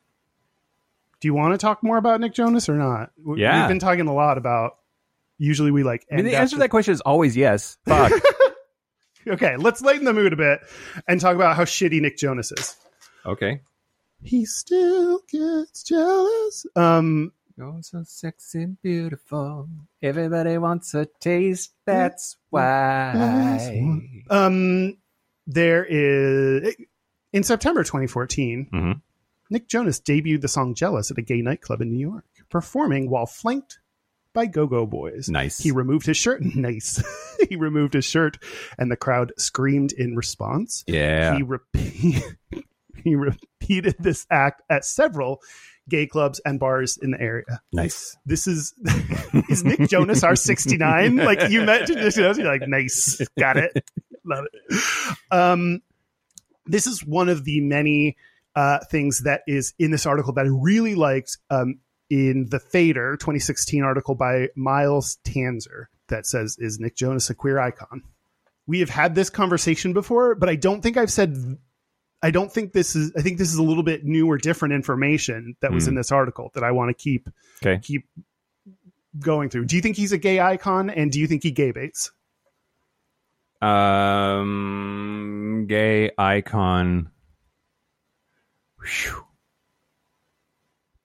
[1.20, 3.11] Do you want to talk more about Nick Jonas or not?
[3.22, 3.61] We- Yeah.
[3.62, 4.76] We've been talking a lot about
[5.38, 7.78] usually we like I mean, the answer to that question is always yes.
[7.86, 8.12] Fuck.
[9.26, 10.60] Okay, let's lighten the mood a bit
[11.06, 12.76] and talk about how shitty Nick Jonas is.
[13.26, 13.60] okay.
[14.22, 16.66] He still gets jealous.
[16.76, 19.68] Um, You're so sexy and beautiful.
[20.02, 21.72] Everybody wants a taste.
[21.86, 23.12] That's why.
[24.30, 24.96] um,
[25.46, 26.74] there is
[27.32, 29.00] in September 2014, Mhm.
[29.50, 33.26] Nick Jonas debuted the song "Jealous" at a gay nightclub in New York, performing while
[33.26, 33.78] flanked
[34.32, 35.28] by Go-Go Boys.
[35.28, 35.58] Nice.
[35.58, 36.42] He removed his shirt.
[36.54, 37.02] Nice.
[37.48, 38.38] he removed his shirt,
[38.78, 40.84] and the crowd screamed in response.
[40.86, 41.36] yeah.
[41.72, 42.20] He
[43.04, 45.40] he repeated this act at several
[45.88, 47.61] gay clubs and bars in the area.
[47.72, 48.16] nice.
[48.26, 48.74] This is
[49.48, 51.16] is Nick Jonas our 69?
[51.16, 53.20] Like you mentioned this, you're like, nice.
[53.38, 53.84] Got it.
[54.24, 55.16] Love it.
[55.30, 55.80] Um
[56.66, 58.16] this is one of the many
[58.54, 61.78] uh things that is in this article that I really liked um
[62.11, 67.58] in the Fader 2016 article by Miles Tanzer that says, Is Nick Jonas a queer
[67.58, 68.03] icon?
[68.66, 71.57] We have had this conversation before, but I don't think I've said
[72.22, 74.74] I don't think this is I think this is a little bit new or different
[74.74, 75.91] information that was Hmm.
[75.91, 77.28] in this article that I want to keep
[77.64, 77.78] Okay.
[77.82, 78.07] keep
[79.18, 79.64] going through.
[79.64, 82.11] Do you think he's a gay icon and do you think he gay baits?
[84.30, 87.11] Um, gay icon.
[88.82, 89.24] Whew.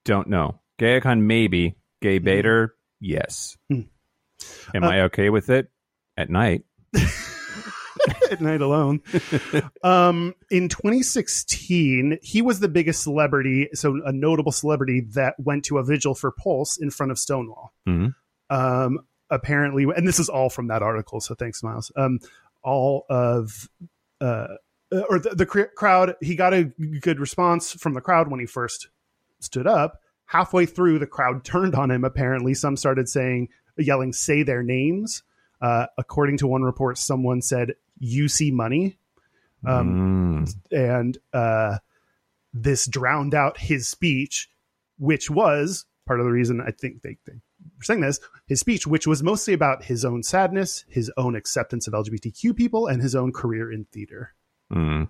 [0.04, 0.60] Don't know.
[0.78, 1.76] Gay icon, maybe.
[2.02, 3.56] Gay baiter, yes.
[3.70, 3.82] Hmm.
[4.74, 5.70] Am Uh, I okay with it?
[6.18, 6.62] at night.
[8.30, 9.00] at night alone.
[9.82, 15.78] um, in 2016, he was the biggest celebrity, so a notable celebrity that went to
[15.78, 17.72] a vigil for Pulse in front of Stonewall.
[17.88, 18.14] Mhm.
[18.50, 19.00] Um,
[19.30, 21.90] apparently, and this is all from that article, so thanks, Miles.
[21.96, 22.18] Um,
[22.62, 23.68] all of
[24.20, 24.46] uh,
[25.08, 26.64] or the, the cr- crowd, he got a
[27.00, 28.88] good response from the crowd when he first
[29.40, 30.00] stood up.
[30.26, 32.04] Halfway through, the crowd turned on him.
[32.04, 33.48] Apparently, some started saying,
[33.78, 35.22] yelling, "Say their names."
[35.60, 38.98] Uh, according to one report, someone said, "You see money,"
[39.64, 40.54] um, Mm.
[40.72, 41.78] and uh,
[42.52, 44.50] this drowned out his speech,
[44.98, 48.20] which was part of the reason I think they, they were saying this.
[48.46, 52.86] His speech, which was mostly about his own sadness, his own acceptance of LGBTQ people,
[52.86, 54.34] and his own career in theater.
[54.72, 55.08] Mm.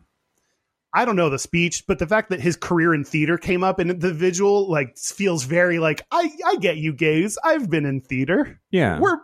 [0.96, 3.78] I don't know the speech, but the fact that his career in theater came up
[3.78, 7.36] in the visual like feels very like I I get you gays.
[7.44, 8.58] I've been in theater.
[8.70, 8.98] Yeah.
[8.98, 9.18] We're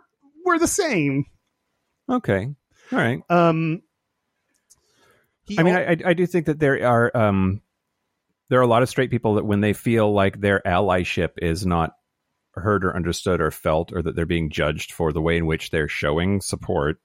[0.45, 1.25] we're the same.
[2.07, 2.47] okay.
[2.91, 3.21] All right.
[3.27, 3.81] Um
[5.57, 7.61] I mean, al- I I do think that there are um,
[8.49, 11.65] there are a lot of straight people that when they feel like their allyship is
[11.65, 11.95] not
[12.53, 15.71] heard or understood or felt, or that they're being judged for the way in which
[15.71, 17.01] they're showing support,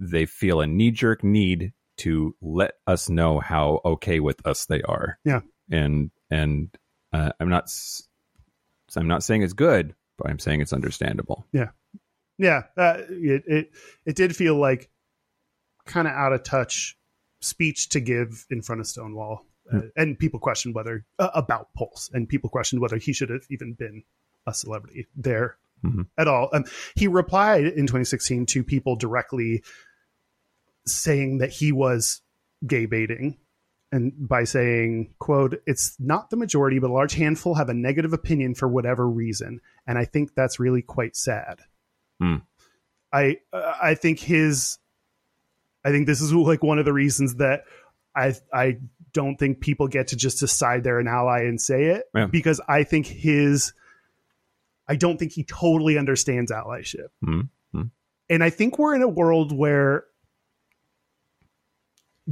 [0.00, 4.82] they feel a knee jerk need to let us know how okay with us they
[4.82, 5.18] are.
[5.24, 5.40] Yeah.
[5.70, 6.68] and and
[7.12, 7.70] uh, I'm not
[8.96, 11.46] I'm not saying it's good, but I'm saying it's understandable.
[12.38, 13.70] yeah, uh, it it
[14.04, 14.90] it did feel like
[15.86, 16.96] kind of out of touch
[17.40, 22.10] speech to give in front of Stonewall, uh, and people questioned whether uh, about Pulse,
[22.12, 24.02] and people questioned whether he should have even been
[24.46, 26.06] a celebrity there Mhm.
[26.16, 26.48] at all.
[26.52, 26.64] Um,
[26.94, 29.62] he replied in 2016 to people directly
[30.86, 32.20] saying that he was
[32.66, 33.38] gay baiting.
[33.92, 38.12] And by saying, quote, it's not the majority, but a large handful have a negative
[38.12, 39.60] opinion for whatever reason.
[39.86, 41.60] And I think that's really quite sad.
[42.20, 42.36] Hmm.
[43.12, 44.78] I I think his
[45.84, 47.62] I think this is like one of the reasons that
[48.14, 48.78] I I
[49.12, 52.26] don't think people get to just decide they're an ally and say it Yeah.
[52.26, 53.72] because I think his
[54.88, 57.08] I don't think he totally understands allyship.
[57.24, 57.42] Hmm.
[58.28, 60.04] And I think we're in a world where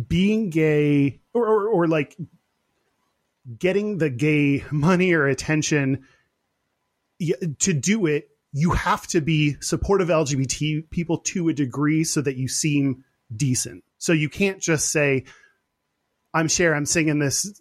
[0.08, 2.16] being gay or, or, or like
[3.58, 6.04] getting the gay money or attention
[7.58, 12.36] to do it you have to be supportive lgbt people to a degree so that
[12.36, 13.04] you seem
[13.34, 13.82] decent.
[13.98, 15.24] So you can't just say
[16.32, 17.60] i'm Cher, i'm singing this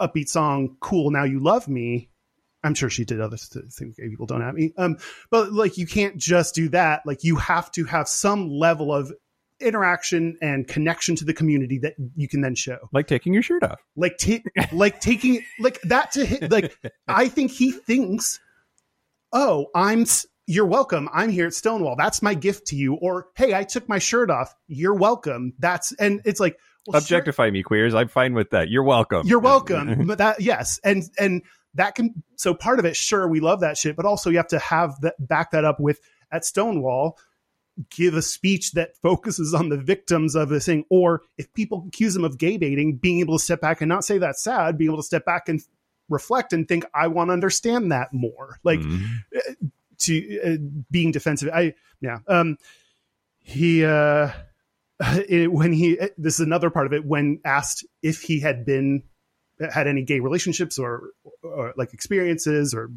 [0.00, 2.10] upbeat song cool now you love me.
[2.62, 4.54] I'm sure she did other things gay people don't have.
[4.54, 4.98] Me um
[5.30, 7.02] but like you can't just do that.
[7.06, 9.12] Like you have to have some level of
[9.64, 12.78] interaction and connection to the community that you can then show.
[12.92, 13.80] Like taking your shirt off.
[13.96, 14.42] like ta-
[14.72, 16.76] like taking like that to hit like
[17.08, 18.40] i think he thinks
[19.32, 20.04] oh i'm
[20.46, 21.08] you're welcome.
[21.10, 21.96] I'm here at stonewall.
[21.96, 22.94] That's my gift to you.
[22.96, 24.54] Or hey i took my shirt off.
[24.66, 25.54] You're welcome.
[25.58, 27.94] That's and it's like well, sure, Objectify me, queers.
[27.94, 28.68] I'm fine with that.
[28.68, 29.26] You're welcome.
[29.26, 30.06] you're welcome.
[30.06, 30.78] But that yes.
[30.84, 31.42] And and
[31.74, 34.48] that can so part of it sure we love that shit but also you have
[34.48, 35.98] to have that back that up with
[36.30, 37.18] at stonewall
[37.90, 42.14] give a speech that focuses on the victims of this thing or if people accuse
[42.14, 44.90] them of gay baiting being able to step back and not say that's sad being
[44.90, 45.60] able to step back and
[46.08, 49.04] reflect and think i want to understand that more like Mhm.
[49.98, 50.56] to uh,
[50.90, 52.56] being defensive i yeah um
[53.38, 54.30] he uh
[55.28, 59.02] it, when he this is another part of it when asked if he had been
[59.72, 61.10] had any gay relationships or,
[61.42, 62.90] or like experiences or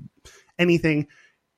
[0.60, 1.08] anything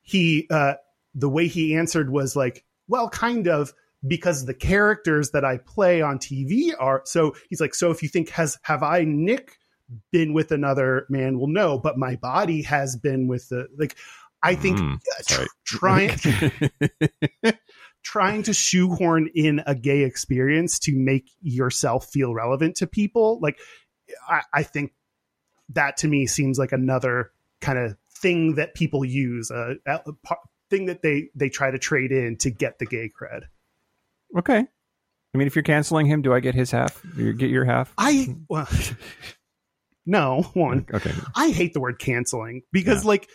[0.02, 0.74] he uh
[1.16, 3.74] the way he answered was like well kind of
[4.06, 8.10] because the characters that i play on tv are so he's like so if you
[8.10, 9.58] think has have i nick
[10.12, 11.40] been with another man?
[11.40, 13.96] Well no but my body has been with the like
[14.44, 16.12] i think Mm, uh, tr- trying
[18.04, 23.60] trying to shoehorn in a gay experience to make yourself feel relevant to people like
[24.28, 24.94] i, I think
[25.70, 29.52] that to me seems like another kind of thing that people use
[30.24, 33.44] par- thing that they they try to trade in to get the gay cred
[34.38, 34.66] okay.
[35.34, 37.02] I mean, if you're canceling him, do I get his half?
[37.16, 37.94] You get your half?
[37.98, 38.68] i well
[40.06, 41.12] no one Okay.
[41.36, 43.30] i hate the word canceling because like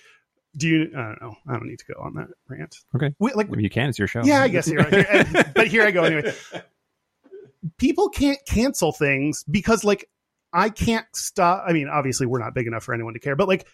[0.56, 3.14] do you i don't know i don't need to go on that rant Okay.
[3.18, 4.22] we, like If you can, it's your show.
[4.24, 4.92] Yeah, I guess you're right.
[5.28, 6.32] Here- but here I go anyway.
[7.78, 10.08] People can't cancel things because, like,
[10.52, 11.64] I can't stop.
[11.66, 13.66] I mean, obviously, we're not big enough for anyone to care, but like,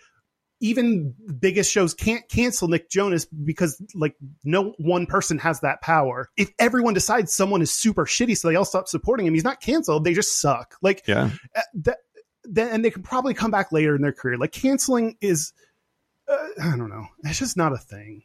[0.61, 4.15] even the biggest shows can't cancel Nick Jonas because, like,
[4.45, 6.29] no one person has that power.
[6.37, 9.61] If everyone decides someone is super shitty, so they all stop supporting him, he's not
[9.61, 10.05] canceled.
[10.05, 10.77] They just suck.
[10.83, 11.31] Like, Yeah.
[11.57, 11.99] uh, that,
[12.45, 14.37] then and they can probably come back later in their career.
[14.37, 15.53] Like, canceling is,
[16.29, 18.23] uh, I don't know, it's just not a thing.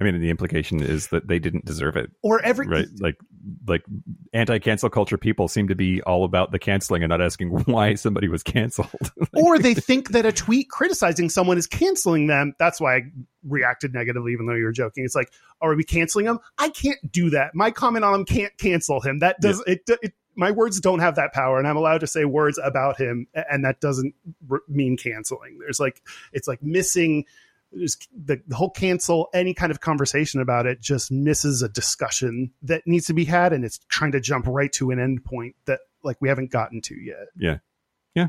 [0.00, 2.88] I mean, the implication is that they didn't deserve it, or every right?
[2.98, 3.16] Like,
[3.66, 3.84] like
[4.32, 8.26] anti-cancel culture people seem to be all about the canceling and not asking why somebody
[8.26, 8.88] was canceled.
[9.34, 12.54] or they think that a tweet criticizing someone is canceling them.
[12.58, 13.02] That's why I
[13.44, 15.04] reacted negatively, even though you were joking.
[15.04, 16.40] It's like, are we canceling him?
[16.58, 17.54] I can't do that.
[17.54, 19.20] My comment on him can't cancel him.
[19.20, 20.12] That does it, it.
[20.34, 23.64] My words don't have that power, and I'm allowed to say words about him, and
[23.64, 24.12] that doesn't
[24.50, 25.58] r- mean canceling.
[25.60, 26.02] There's like,
[26.32, 27.26] it's like missing
[27.78, 32.52] just the, the whole cancel any kind of conversation about it just misses a discussion
[32.62, 35.54] that needs to be had and it's trying to jump right to an end point
[35.66, 37.58] that like we haven't gotten to yet Yeah.
[38.14, 38.28] Yeah.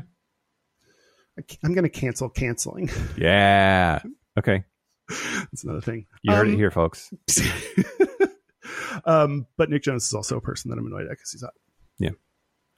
[1.38, 4.00] I, am going to cancel canceling yeah.
[4.38, 4.64] Okay.
[5.08, 7.12] that's another thing You heard Um, it here, folks.
[9.04, 11.52] um but nick jonas is also a person that i'm annoyed at because he's hot
[11.98, 12.10] Yeah.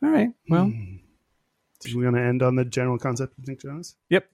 [0.03, 0.29] All right.
[0.49, 0.73] Well,
[1.81, 4.29] do we want to end on the general concept of nick jonas yep.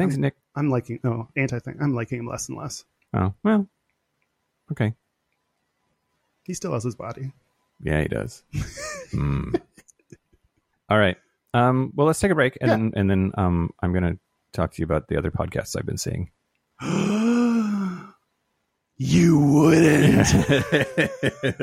[0.00, 0.08] Yep.
[0.08, 0.34] Thanks, Um, Nick.
[0.56, 3.66] i'm liking no anti thing i'm liking him less and less Oh, well.
[4.72, 4.94] Okay.
[6.44, 7.32] he still has his body
[7.82, 8.42] Yeah, he does.
[9.10, 9.54] Hmm.
[10.88, 11.16] All right.
[11.52, 12.76] Um, well, let's take a break, and Yeah.
[12.76, 14.18] then and then um, I'm going to
[14.52, 16.30] talk to you about the other podcasts I've been seeing.
[18.96, 20.28] you wouldn't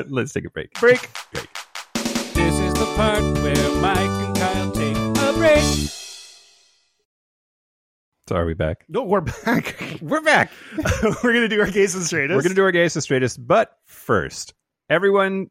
[0.10, 0.72] let's take a break.
[0.78, 1.08] break.
[1.32, 1.48] break
[2.34, 5.64] This is the part where Mike and Kyle take a break.
[8.28, 8.84] So are we back?
[8.90, 10.52] no we're back We're back.
[11.22, 13.44] we're gonna do our gays and straightest We're going to do our gayest and straightest,
[13.44, 14.52] but first,
[14.90, 15.48] everyone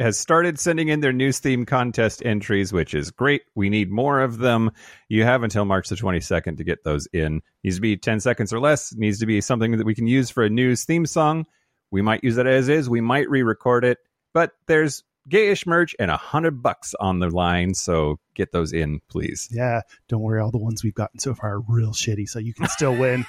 [0.00, 3.42] has started sending in their news theme contest entries, which is great.
[3.54, 4.70] We need more of them.
[5.10, 7.42] You have until March the 22nd to get those in.
[7.62, 8.94] Needs to be 10 seconds or less.
[8.94, 11.44] Needs to be something that we can use for a news theme song.
[11.90, 12.88] We might use it as is.
[12.88, 13.98] We might re-record it,
[14.32, 17.74] but there's gayish merch and a hundred bucks on the line.
[17.74, 19.48] So get those in, please.
[19.50, 20.40] Yeah, don't worry.
[20.40, 23.26] All the ones we've gotten so far are real shitty, so you can still win.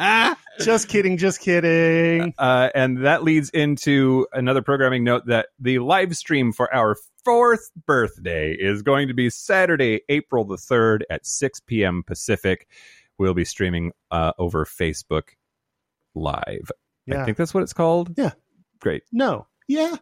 [0.60, 2.34] just kidding, just kidding.
[2.38, 7.70] Uh, and that leads into another programming note that the live stream for our fourth
[7.86, 12.02] birthday is going to be Saturday, April the 3rd at 6 p.m.
[12.06, 12.66] Pacific.
[13.18, 15.30] We'll be streaming uh, over Facebook
[16.14, 16.70] Live.
[17.12, 18.14] I think that's what it's called.
[18.16, 18.32] Yeah.
[18.80, 19.02] Great.
[19.12, 19.46] No.
[19.68, 19.96] Yeah.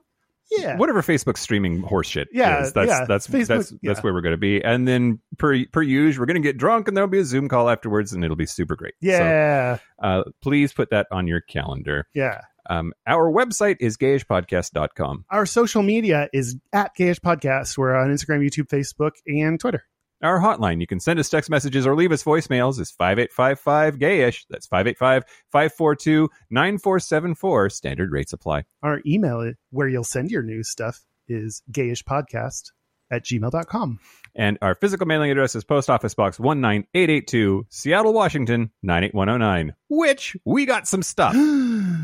[0.50, 0.76] Yeah.
[0.76, 3.04] Whatever Facebook streaming horseshit Yeah, is, that's yeah.
[3.06, 3.78] that's Facebook- that's yeah.
[3.84, 4.64] that's where we're going to be.
[4.64, 7.48] And then per per usual, we're going to get drunk, and there'll be a Zoom
[7.48, 8.94] call afterwards, and it'll be super great.
[9.02, 9.78] So, Yeah.
[10.02, 12.06] uh, please put that on your calendar.
[12.14, 12.40] yeah.
[12.70, 15.24] Um, our website is gayishpodcast.com.
[15.30, 17.78] Our social media is at Gayish Podcast.
[17.78, 19.84] We're on Instagram, YouTube, Facebook, and Twitter.
[20.22, 24.44] Our hotline, you can send us text messages or leave us voicemails, is 5855 gayish.
[24.50, 27.70] That's 585 542 9474.
[27.70, 28.64] Standard rates apply.
[28.82, 32.72] Our email, where you'll send your news stuff, is gayishpodcast
[33.10, 34.00] at gmail.com.
[34.34, 40.66] And our physical mailing address is Post Office Box 19882, Seattle, Washington 98109, which we
[40.66, 41.34] got some stuff.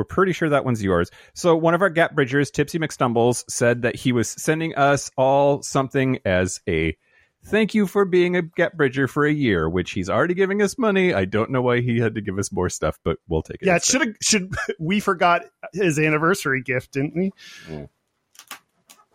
[0.00, 1.10] We're pretty sure that one's yours.
[1.34, 5.60] So one of our Gap Bridgers, Tipsy McStumbles, said that he was sending us all
[5.60, 6.96] something as a
[7.44, 10.78] thank you for being a Gap Bridger for a year, which he's already giving us
[10.78, 11.12] money.
[11.12, 13.66] I don't know why he had to give us more stuff, but we'll take it.
[13.66, 15.42] yeah, it should have should we forgot
[15.74, 17.30] his anniversary gift, didn't we?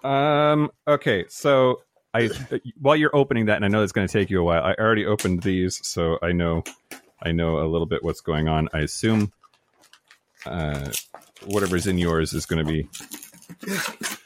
[0.03, 0.69] Um.
[0.87, 1.25] Okay.
[1.29, 1.81] So
[2.13, 2.29] I,
[2.79, 4.63] while you're opening that, and I know it's going to take you a while.
[4.63, 6.63] I already opened these, so I know,
[7.23, 8.69] I know a little bit what's going on.
[8.71, 9.33] I assume,
[10.45, 10.91] uh,
[11.45, 12.87] whatever's in yours is going to be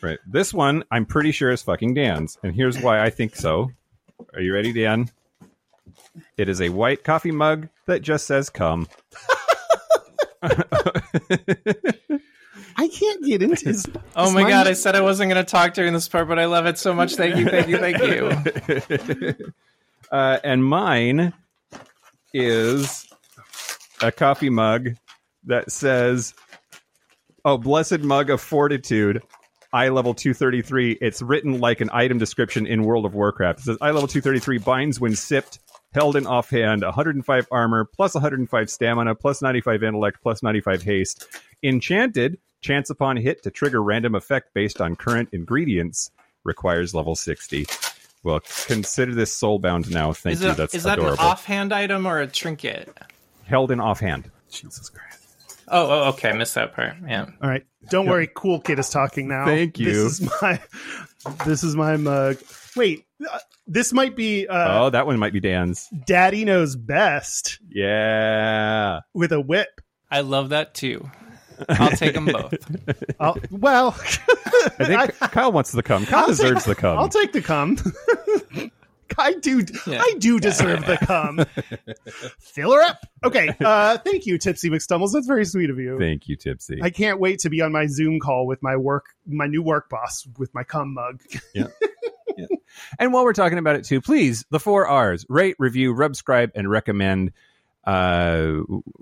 [0.01, 0.19] right.
[0.27, 3.71] This one, I'm pretty sure is fucking Dan's, and here's why I think so.
[4.33, 5.09] Are you ready, Dan?
[6.37, 8.87] It is a white coffee mug that just says "come."
[12.77, 13.85] I can't get into his.
[14.15, 16.27] Oh is my mine- god, I said I wasn't going to talk during this part,
[16.27, 17.15] but I love it so much.
[17.15, 17.97] Thank you, thank you, thank
[19.37, 19.53] you.
[20.11, 21.33] uh, and mine
[22.33, 23.07] is
[24.01, 24.91] a coffee mug
[25.45, 26.33] that says,
[27.45, 29.21] "Oh, blessed mug of fortitude."
[29.71, 30.93] Eye level 233.
[30.99, 33.59] It's written like an item description in World of Warcraft.
[33.59, 35.59] It says eye level 233 binds when sipped,
[35.93, 41.27] held in offhand, 105 armor, plus 105 stamina, plus 95 intellect, plus 95 haste.
[41.61, 46.09] Enchanted, chance upon hit to trigger random effect based on current ingredients,
[46.43, 47.67] requires level 60.
[48.23, 50.13] Well, consider this soulbound now.
[50.13, 50.49] Thank Is, you.
[50.49, 51.23] it, That's is that adorable.
[51.23, 52.89] an offhand item or a trinket?
[53.45, 54.31] Held in offhand.
[54.49, 55.08] Jesus Christ.
[55.71, 56.93] Oh, oh, okay, I missed that part.
[57.07, 57.27] Yeah.
[57.41, 58.29] All right, don't worry.
[58.33, 59.45] Cool kid is talking now.
[59.45, 59.85] Thank you.
[59.85, 60.59] This is my.
[61.45, 62.37] This is my mug.
[62.75, 65.87] Wait, uh, this might be uh, oh, that one might be Dan's.
[66.05, 69.01] Daddy knows best Yeah.
[69.13, 69.81] with a whip.
[70.09, 71.09] I love that too.
[71.67, 72.53] I'll take them both.
[73.19, 73.89] I'll, well,
[74.79, 76.05] I think Kyle wants the cum.
[76.05, 76.97] Kyle I'll deserves take, the cum.
[76.97, 77.77] I'll take the cum.
[79.23, 79.65] I do.
[79.85, 80.01] Yeah.
[80.01, 81.45] I do deserve the cum.
[82.39, 83.05] Fill her up.
[83.23, 83.53] Okay.
[83.59, 85.11] Uh, thank you, Tipsy McStumbles.
[85.13, 85.99] That's very sweet of you.
[85.99, 86.79] Thank you, Tipsy.
[86.81, 89.89] I can't wait to be on my Zoom call with my work, my new work
[89.89, 91.21] boss, with my cum mug.
[91.53, 91.67] Yeah.
[92.97, 96.69] And while we're talking about it too, please, the four R's: rate, review, subscribe, and
[96.69, 97.33] recommend.
[97.83, 98.59] Uh,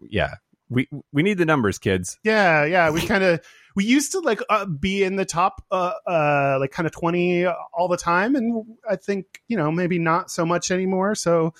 [0.10, 0.36] yeah,
[0.70, 2.18] we we need the numbers, kids.
[2.24, 2.90] Yeah, yeah.
[2.90, 3.42] We kind of
[3.78, 7.46] we used to like uh, be in the top, uh, uh, like kind of twenty
[7.46, 11.16] all the time, and I think you know maybe not so much anymore.
[11.16, 11.54] So.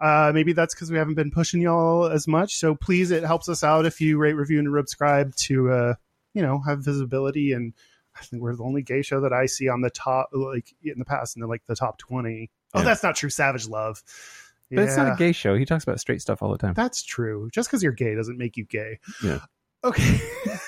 [0.00, 2.54] Uh, maybe that's because we haven't been pushing y'all as much.
[2.58, 5.94] So please, it helps us out if you rate, review, and subscribe to, uh,
[6.34, 7.52] you know, have visibility.
[7.52, 7.74] And
[8.14, 11.00] I think we're the only gay show that I see on the top, like in
[11.00, 12.48] the past, in the, like the top twenty.
[12.74, 13.28] Oh, that's not true.
[13.28, 14.04] Savage Love.
[14.70, 15.56] But it's not a gay show.
[15.56, 16.74] He talks about straight stuff all the time.
[16.74, 17.48] That's true.
[17.52, 19.00] Just because you're gay doesn't make you gay.
[19.20, 19.40] Yeah.
[19.82, 20.20] Okay.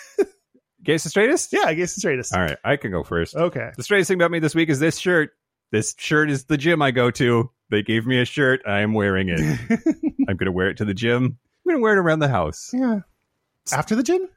[0.84, 1.52] Gayest and straightest?
[1.52, 2.34] yeah, I guess the straightest.
[2.34, 3.36] All right, I can go first.
[3.36, 3.70] Okay.
[3.76, 5.30] The straightest thing about me this week is this shirt.
[5.72, 7.50] This shirt is the gym I go to.
[7.70, 8.62] They gave me a shirt.
[8.66, 9.40] I am wearing it.
[10.28, 11.24] I'm going to wear it to the gym.
[11.24, 11.38] I'm
[11.72, 12.70] going to wear it around the house.
[12.72, 13.00] yeah.
[13.72, 14.28] After the gym?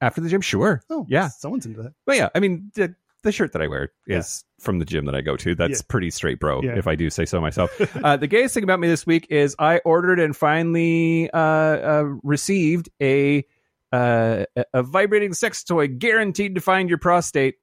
[0.00, 0.82] After the gym, sure.
[0.90, 1.28] Oh, Yeah.
[1.28, 1.94] Someone's into that.
[2.04, 2.94] But yeah, I mean, the,
[3.24, 5.54] the shirt that I wear is from the gym that I go to.
[5.56, 5.86] That's Yeah.
[5.88, 6.76] pretty straight, bro, Yeah.
[6.78, 7.70] if I do say so myself.
[8.04, 12.02] uh, the gayest thing about me this week is I ordered and finally uh, uh,
[12.22, 13.44] received a,
[13.92, 17.56] uh, a- vibrating sex toy guaranteed to find your prostate,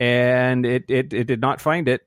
[0.00, 2.02] and it it, it did not find it.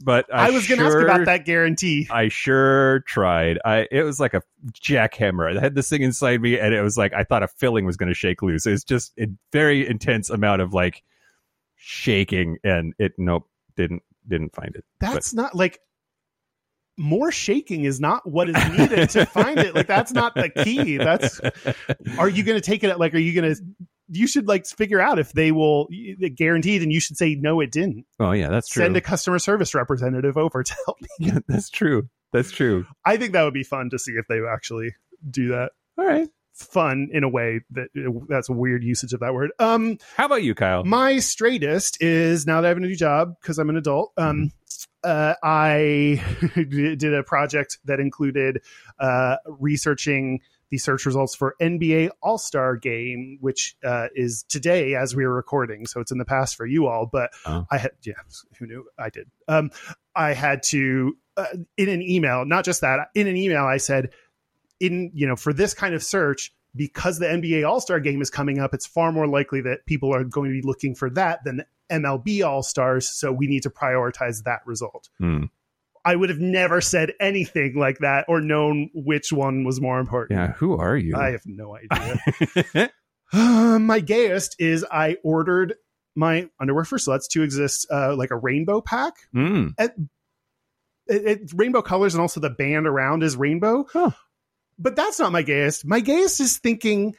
[0.00, 2.08] But I, I, was going to ask about that guarantee.
[2.10, 3.58] I sure tried.
[3.64, 4.42] I it was like a
[4.72, 5.56] jackhammer.
[5.56, 7.96] I had this thing inside me, and it was like I thought a filling was
[7.96, 8.66] going to shake loose.
[8.66, 11.02] It was just a very intense amount of like
[11.76, 14.84] shaking, and it nope didn't didn't find it.
[15.00, 15.80] That's not like
[16.98, 19.74] more shaking is not what is needed to find it.
[19.74, 20.96] Like that's not the key.
[20.98, 21.40] That's
[22.18, 22.98] are you going to take it?
[22.98, 23.62] Like, are you going to?
[24.10, 25.88] You should like figure out if they will
[26.34, 28.06] guaranteed, and you should say no, it didn't.
[28.18, 28.82] Oh yeah, that's true.
[28.82, 31.08] Send a customer service representative over to help me.
[31.20, 32.08] yeah, that's true.
[32.32, 32.86] That's true.
[33.04, 34.94] I think that would be fun to see if they actually
[35.30, 35.72] do that.
[35.98, 36.28] All right.
[36.54, 37.88] Fun in a way that
[38.28, 39.50] that's a weird usage of that word.
[39.58, 40.84] Um, How about you, Kyle?
[40.84, 44.12] my straightest is now that I have a new job because I'm an adult.
[44.16, 44.50] Um,
[45.04, 46.22] uh, I
[46.54, 48.62] did a project that included
[48.98, 55.16] uh, researching the search results for NBA All Star Game, which uh, is today as
[55.16, 55.86] we are recording.
[55.86, 57.66] So it's in the past for you all, but Oh.
[57.70, 58.14] I had, yeah,
[58.58, 58.84] who knew?
[58.98, 59.30] I did.
[59.46, 59.70] Um,
[60.14, 61.46] I had to, uh,
[61.76, 64.10] in an email, not just that, in an email, I said,
[64.80, 68.28] in, you know, for this kind of search, because the NBA All Star game is
[68.28, 71.42] coming up, it's far more likely that people are going to be looking for that
[71.44, 73.08] than MLB All Stars.
[73.08, 75.08] So we need to prioritize that result.
[75.18, 75.44] Hmm.
[76.04, 80.38] I would have never said anything like that or known which one was more important.
[80.38, 81.16] Yeah, who are you?
[81.16, 82.90] I have no idea.
[83.32, 85.74] Uh, my gayest is I ordered
[86.16, 89.14] my underwear for sluts to exist uh, like a rainbow pack.
[89.34, 89.74] Mm.
[89.78, 89.92] It,
[91.06, 93.86] it, rainbow colors and also the band around is rainbow.
[93.92, 94.10] Huh.
[94.78, 95.86] But that's not my gayest.
[95.86, 97.16] My gayest is thinking,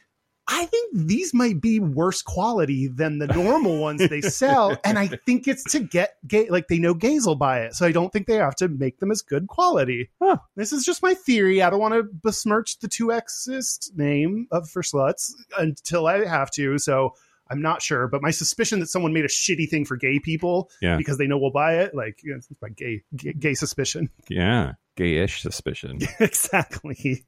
[0.52, 4.76] I think these might be worse quality than the normal ones they sell.
[4.84, 7.74] And I think it's to get gay, like they know gays will buy it.
[7.74, 10.10] So I don't think they have to make them as good quality.
[10.20, 10.38] Huh.
[10.56, 11.62] This is just my theory.
[11.62, 16.78] I don't want to besmirch the 2Xist name of for sluts until I have to.
[16.78, 17.14] So
[17.48, 18.08] I'm not sure.
[18.08, 20.96] But my suspicion that someone made a shitty thing for gay people Yeah.
[20.96, 24.10] because they know we'll buy it, like, you know, it's my gay, gay, gay suspicion.
[24.28, 26.00] Yeah, gayish suspicion.
[26.20, 27.24] exactly.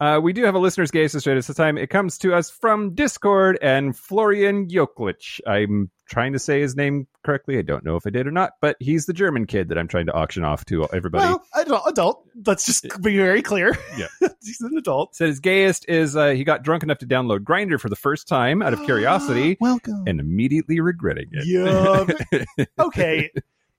[0.00, 1.76] Uh, we do have a listener's gay straight the time.
[1.76, 5.40] It comes to us from Discord and Florian Joklich.
[5.44, 7.58] I'm trying to say his name correctly.
[7.58, 9.88] I don't know if I did or not, but he's the German kid that I'm
[9.88, 11.24] trying to auction off to everybody.
[11.24, 12.28] Well, adult, adult.
[12.46, 13.76] Let's just be very clear.
[13.96, 14.06] Yeah.
[14.42, 15.16] He's an adult.
[15.16, 18.28] Said his gayest is uh, he got drunk enough to download Grindr for the first
[18.28, 20.04] time out of curiosity Welcome.
[20.06, 21.44] and immediately regretting it.
[21.46, 22.64] Yeah.
[22.78, 23.30] okay.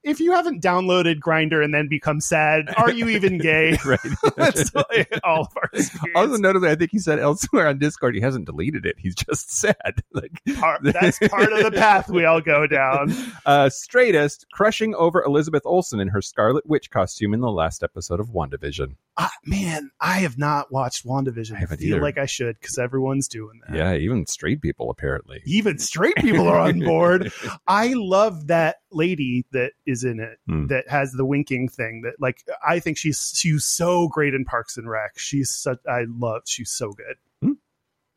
[0.10, 3.78] If you haven't downloaded Grindr and then become sad, are you even gay?
[3.86, 4.00] right.
[4.38, 6.18] That's like all of our experience.
[6.18, 8.96] Also, notably, I think he said elsewhere on Discord he hasn't deleted it.
[8.98, 10.04] He's just sad.
[10.14, 13.14] Like Part- that's part of the path we all go down.
[13.46, 18.20] uh, straightest crushing over Elizabeth Olsen in her Scarlet Witch costume in the last episode
[18.20, 18.96] of WandaVision.
[19.18, 21.56] Ah, man, I have not watched WandaVision.
[21.58, 22.02] I I, feel either.
[22.02, 23.76] like I should because everyone's doing that.
[23.76, 25.42] Yeah, even straight people apparently.
[25.46, 27.32] Even straight people are on board.
[27.68, 30.68] I love that lady that is in it Hmm.
[30.68, 34.78] that has the winking thing that like I think she's she's so great in Parks
[34.78, 35.18] and Rec.
[35.18, 37.56] She's such I love she's so good.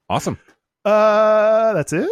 [0.09, 0.39] Awesome.
[0.85, 2.11] Uh that's it.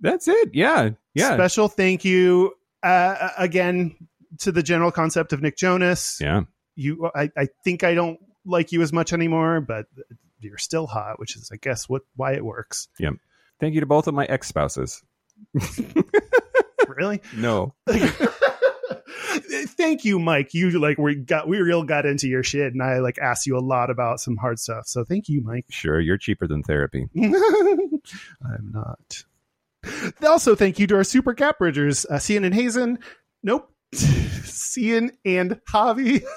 [0.00, 0.50] That's it.
[0.54, 0.90] Yeah.
[1.14, 1.34] Yeah.
[1.34, 3.96] Special thank you uh again
[4.38, 6.18] to the general concept of Nick Jonas.
[6.20, 6.42] yeah.
[6.76, 9.86] You I, I think I don't like you as much anymore, but
[10.40, 12.86] you're still hot, which is I guess what why it works.
[12.98, 13.10] Yeah.
[13.60, 15.02] Thank you to both of my ex spouses.
[16.88, 17.20] really?
[17.36, 17.74] No.
[19.66, 20.54] thank you, Mike.
[20.54, 23.56] You like we got we real got into your shit, and I like asked you
[23.56, 24.86] a lot about some hard stuff.
[24.86, 25.66] So thank you, Mike.
[25.70, 27.08] Sure, you're cheaper than therapy.
[27.16, 29.24] I'm not.
[30.26, 32.98] Also, thank you to our super Gap Bridgers, uh, Cian and Hazen.
[33.42, 33.72] Nope.
[33.94, 36.22] Cian and Javi.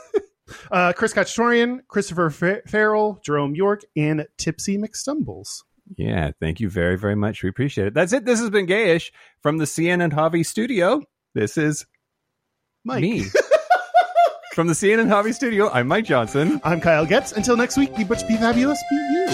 [0.70, 5.64] Uh, Chris Kachtorian, Christopher Fa- Farrell, Jerome York, and Tipsy McStumbles.
[5.96, 7.44] Yeah, thank you very, very much.
[7.44, 7.94] We appreciate it.
[7.94, 8.26] That's it.
[8.26, 9.12] This has been Gayish
[9.42, 11.04] from the Cian and Javi studio.
[11.34, 11.86] This is
[12.84, 13.02] Mike.
[13.02, 13.24] me.
[14.54, 16.60] from the CNN Hobby studio, I'm Mike Johnson.
[16.64, 17.32] I'm Kyle Getz.
[17.32, 19.28] Until next week, be Butch, be fabulous, be you.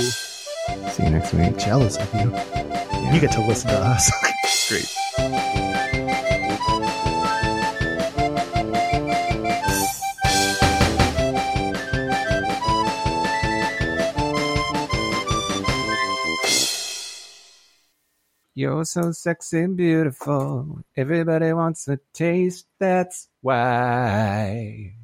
[0.89, 1.57] See you next week.
[1.57, 2.31] Jealous of you.
[3.13, 4.11] You get to listen to us.
[4.69, 4.93] Great.
[18.57, 20.81] You're so sexy and beautiful.
[20.95, 22.65] Everybody wants a taste.
[22.79, 24.96] That's why.